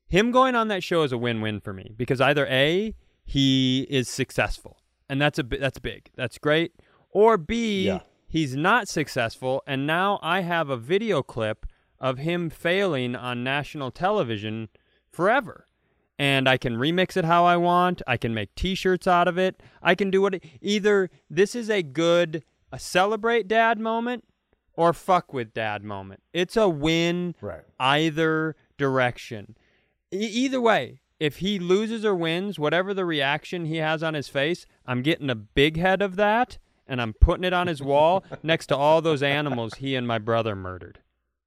him 0.08 0.30
going 0.32 0.54
on 0.54 0.68
that 0.68 0.84
show 0.84 1.02
is 1.02 1.12
a 1.12 1.18
win-win 1.18 1.60
for 1.60 1.74
me 1.74 1.92
because 1.98 2.22
either 2.22 2.46
A, 2.46 2.94
he 3.26 3.88
is 3.90 4.08
successful, 4.08 4.78
and 5.10 5.20
that's 5.20 5.40
a 5.40 5.44
that's 5.44 5.80
big. 5.80 6.12
That's 6.16 6.38
great. 6.38 6.74
Or 7.10 7.36
B, 7.38 7.86
Yeah. 7.88 8.02
he's 8.28 8.56
not 8.56 8.88
successful, 8.88 9.64
and 9.66 9.88
now 9.88 10.20
I 10.22 10.42
have 10.42 10.70
a 10.70 10.78
video 10.78 11.24
clip 11.24 11.66
of 12.00 12.20
him 12.20 12.52
failing 12.52 13.16
on 13.16 13.44
national 13.44 13.90
television 13.90 14.70
forever. 15.12 15.66
And 16.24 16.48
I 16.48 16.56
can 16.58 16.78
remix 16.78 17.18
it 17.18 17.26
how 17.26 17.44
I 17.44 17.58
want. 17.58 18.02
I 18.08 18.16
can 18.16 18.34
make 18.34 18.56
t-shirts 18.56 19.08
out 19.08 19.28
of 19.28 19.38
it. 19.38 19.62
I 19.82 19.94
can 19.94 20.10
do 20.10 20.22
what 20.22 20.40
either 20.62 21.10
this 21.30 21.54
is 21.54 21.70
a 21.70 21.84
good 21.84 22.44
a 22.72 22.80
celebrate 22.80 23.46
dad 23.50 23.78
moment 23.78 24.24
or 24.78 24.94
fuck 24.94 25.34
with 25.34 25.54
dad 25.54 25.84
moment. 25.84 26.24
It's 26.32 26.56
a 26.56 26.70
win 26.70 27.36
Right. 27.42 27.66
either 27.78 28.56
direction. 28.78 29.58
E- 30.14 30.18
either 30.44 30.62
way, 30.62 31.02
if 31.20 31.38
he 31.40 31.60
loses 31.60 32.06
or 32.06 32.16
wins, 32.16 32.58
whatever 32.58 32.94
the 32.94 33.04
reaction 33.06 33.66
he 33.66 33.78
has 33.78 34.02
on 34.02 34.14
his 34.14 34.30
face, 34.30 34.66
I'm 34.86 35.02
getting 35.02 35.30
a 35.30 35.36
big 35.36 35.76
head 35.78 36.02
of 36.02 36.16
that 36.16 36.58
and 36.88 37.02
I'm 37.02 37.12
putting 37.14 37.44
it 37.44 37.54
on 37.54 37.68
his 37.68 37.84
wall 37.84 38.24
next 38.44 38.68
to 38.68 38.78
all 38.78 39.02
those 39.02 39.22
animals 39.22 39.74
he 39.76 39.94
and 39.94 40.08
my 40.08 40.20
brother 40.20 40.56
murdered. 40.56 41.00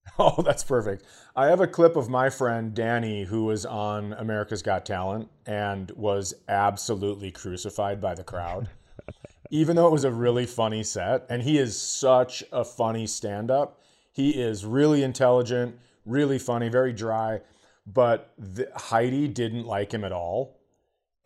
Oh, 0.19 0.41
that's 0.43 0.65
perfect. 0.65 1.05
I 1.35 1.49
have 1.49 1.61
a 1.61 1.67
clip 1.67 1.95
of 1.95 2.09
my 2.09 2.31
friend 2.31 2.73
Danny 2.73 3.25
who 3.25 3.45
was 3.45 3.67
on 3.67 4.15
America's 4.15 4.63
Got 4.63 4.87
Talent 4.87 5.29
and 5.45 5.91
was 5.91 6.33
absolutely 6.49 7.31
crucified 7.31 8.01
by 8.01 8.15
the 8.15 8.25
crowd. 8.25 8.71
Even 9.51 9.77
though 9.77 9.87
it 9.87 9.93
was 9.93 10.05
a 10.05 10.11
really 10.11 10.47
funny 10.47 10.83
set, 10.83 11.27
and 11.29 11.43
he 11.43 11.59
is 11.59 11.79
such 11.79 12.43
a 12.51 12.65
funny 12.65 13.07
stand 13.07 13.51
up. 13.51 13.83
He 14.11 14.31
is 14.31 14.65
really 14.65 15.03
intelligent, 15.03 15.77
really 16.07 16.39
funny, 16.39 16.71
very 16.71 16.95
dry, 16.95 17.41
but 17.87 18.33
the, 18.39 18.71
Heidi 18.75 19.29
didn't 19.29 19.67
like 19.67 19.93
him 19.93 20.03
at 20.03 20.13
all. 20.13 20.57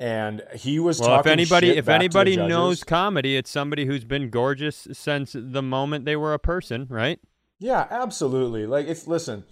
And 0.01 0.43
he 0.55 0.79
was 0.79 0.99
Well, 0.99 1.11
if 1.11 1.17
talking 1.19 1.33
anybody 1.33 1.69
shit 1.69 1.79
if 1.79 1.85
back 1.85 2.01
to 2.01 2.09
the 2.09 2.21
anybody 2.21 2.37
knows 2.37 2.83
comedy, 2.83 3.37
it's 3.37 3.51
somebody 3.51 3.85
who's 3.85 4.05
been 4.05 4.31
gorgeous 4.31 4.89
since 4.93 5.37
the 5.39 5.63
moment 5.63 6.07
they 6.07 6.17
were 6.17 6.35
a 6.35 6.39
person, 6.39 6.87
right? 6.89 7.21
Yeah, 7.61 7.87
absolutely. 7.91 8.67
Like 8.67 8.87
if 8.87 9.07
listen, 9.07 9.45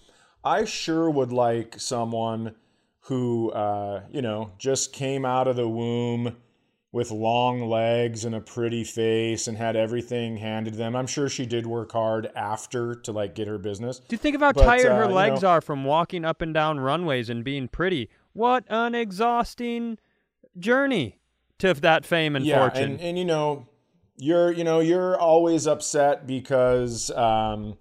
I 0.42 0.64
sure 0.64 1.08
would 1.08 1.30
like 1.32 1.78
someone 1.78 2.54
who 3.02 3.50
uh, 3.52 4.02
you 4.10 4.22
know, 4.22 4.50
just 4.58 4.92
came 4.92 5.24
out 5.24 5.46
of 5.46 5.56
the 5.56 5.68
womb 5.68 6.36
with 6.90 7.10
long 7.10 7.68
legs 7.68 8.24
and 8.24 8.34
a 8.34 8.40
pretty 8.40 8.82
face 8.82 9.46
and 9.46 9.58
had 9.58 9.76
everything 9.76 10.38
handed 10.38 10.72
to 10.72 10.78
them. 10.78 10.96
I'm 10.96 11.06
sure 11.06 11.28
she 11.28 11.44
did 11.44 11.66
work 11.66 11.92
hard 11.92 12.30
after 12.34 12.94
to 12.94 13.12
like 13.12 13.34
get 13.34 13.46
her 13.46 13.58
business. 13.58 13.98
Do 13.98 14.06
you 14.14 14.18
think 14.18 14.34
of 14.34 14.40
how 14.40 14.52
But, 14.52 14.64
tired 14.64 14.92
uh, 14.92 14.96
her 14.96 15.04
you 15.08 15.14
legs 15.14 15.42
know- 15.42 15.48
are 15.48 15.60
from 15.60 15.84
walking 15.84 16.24
up 16.24 16.40
and 16.40 16.54
down 16.54 16.80
runways 16.80 17.28
and 17.28 17.44
being 17.44 17.68
pretty? 17.68 18.08
What 18.32 18.64
an 18.68 18.94
exhausting 18.94 19.98
journey 20.58 21.18
to 21.58 21.74
that 21.74 22.06
fame 22.06 22.34
and 22.36 22.44
yeah, 22.44 22.58
fortune. 22.68 22.92
and 22.92 23.00
and 23.00 23.18
you 23.18 23.24
know, 23.26 23.66
you're 24.16 24.50
you 24.52 24.64
know 24.64 24.80
you're 24.80 25.18
always 25.18 25.66
upset 25.66 26.26
because 26.26 27.10
um, 27.10 27.76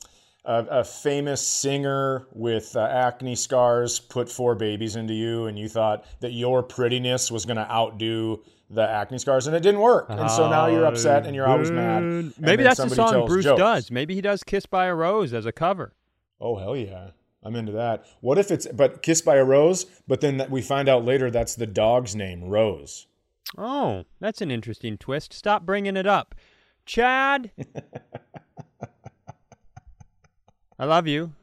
a, 0.47 0.79
a 0.79 0.83
famous 0.83 1.45
singer 1.45 2.25
with 2.31 2.75
uh, 2.75 2.79
acne 2.81 3.35
scars 3.35 3.99
put 3.99 4.29
four 4.31 4.55
babies 4.55 4.95
into 4.95 5.13
you, 5.13 5.45
and 5.45 5.59
you 5.59 5.67
thought 5.69 6.05
that 6.21 6.31
your 6.31 6.63
prettiness 6.63 7.29
was 7.29 7.45
going 7.45 7.57
to 7.57 7.69
outdo 7.71 8.43
the 8.69 8.81
acne 8.89 9.17
scars, 9.19 9.45
and 9.47 9.55
it 9.55 9.61
didn't 9.61 9.81
work. 9.81 10.07
And 10.09 10.31
so 10.31 10.49
now 10.49 10.67
you're 10.67 10.85
upset 10.85 11.25
and 11.25 11.35
you're 11.35 11.47
always 11.47 11.69
mad. 11.69 12.01
and 12.03 12.33
Maybe 12.39 12.63
that's 12.63 12.79
the 12.79 12.89
song 12.89 13.25
Bruce 13.27 13.45
jokes. 13.45 13.59
does. 13.59 13.91
Maybe 13.91 14.15
he 14.15 14.21
does 14.21 14.43
"Kiss 14.43 14.65
by 14.65 14.85
a 14.87 14.95
Rose" 14.95 15.33
as 15.33 15.45
a 15.45 15.51
cover. 15.51 15.93
Oh 16.41 16.55
hell 16.57 16.75
yeah. 16.75 17.11
I'm 17.43 17.55
into 17.55 17.71
that. 17.73 18.05
What 18.19 18.37
if 18.37 18.51
it's 18.51 18.67
but 18.67 19.01
kissed 19.01 19.23
by 19.23 19.35
a 19.37 19.45
rose, 19.45 19.85
but 20.07 20.19
then 20.19 20.45
we 20.49 20.61
find 20.61 20.89
out 20.89 21.05
later 21.05 21.31
that's 21.31 21.55
the 21.55 21.67
dog's 21.67 22.13
name, 22.15 22.43
Rose. 22.43 23.07
Oh, 23.57 24.03
that's 24.19 24.41
an 24.41 24.51
interesting 24.51 24.97
twist. 24.97 25.31
Stop 25.31 25.65
bringing 25.65 25.95
it 25.95 26.05
up, 26.07 26.35
Chad. 26.85 27.51
I 30.80 30.86
love 30.86 31.07
you. 31.07 31.34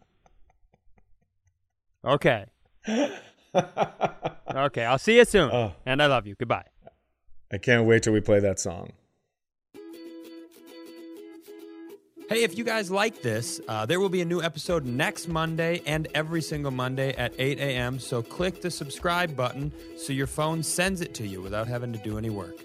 Okay. 2.04 2.46
Okay, 4.54 4.84
I'll 4.84 4.98
see 4.98 5.16
you 5.16 5.24
soon. 5.24 5.50
Oh. 5.52 5.72
And 5.84 6.02
I 6.02 6.06
love 6.06 6.26
you. 6.26 6.34
Goodbye. 6.36 6.66
I 7.52 7.58
can't 7.58 7.86
wait 7.86 8.02
till 8.02 8.12
we 8.12 8.20
play 8.20 8.40
that 8.40 8.60
song. 8.60 8.92
Hey, 12.28 12.42
if 12.42 12.56
you 12.56 12.64
guys 12.64 12.90
like 12.90 13.20
this, 13.20 13.60
uh, 13.68 13.84
there 13.84 14.00
will 14.00 14.08
be 14.08 14.22
a 14.22 14.24
new 14.24 14.40
episode 14.40 14.86
next 14.86 15.28
Monday 15.28 15.82
and 15.86 16.08
every 16.14 16.40
single 16.40 16.70
Monday 16.70 17.12
at 17.16 17.34
8 17.38 17.58
a.m. 17.58 17.98
So 17.98 18.22
click 18.22 18.62
the 18.62 18.70
subscribe 18.70 19.36
button 19.36 19.72
so 19.98 20.12
your 20.12 20.26
phone 20.26 20.62
sends 20.62 21.00
it 21.00 21.14
to 21.14 21.26
you 21.26 21.42
without 21.42 21.68
having 21.68 21.92
to 21.92 21.98
do 21.98 22.16
any 22.16 22.30
work. 22.30 22.56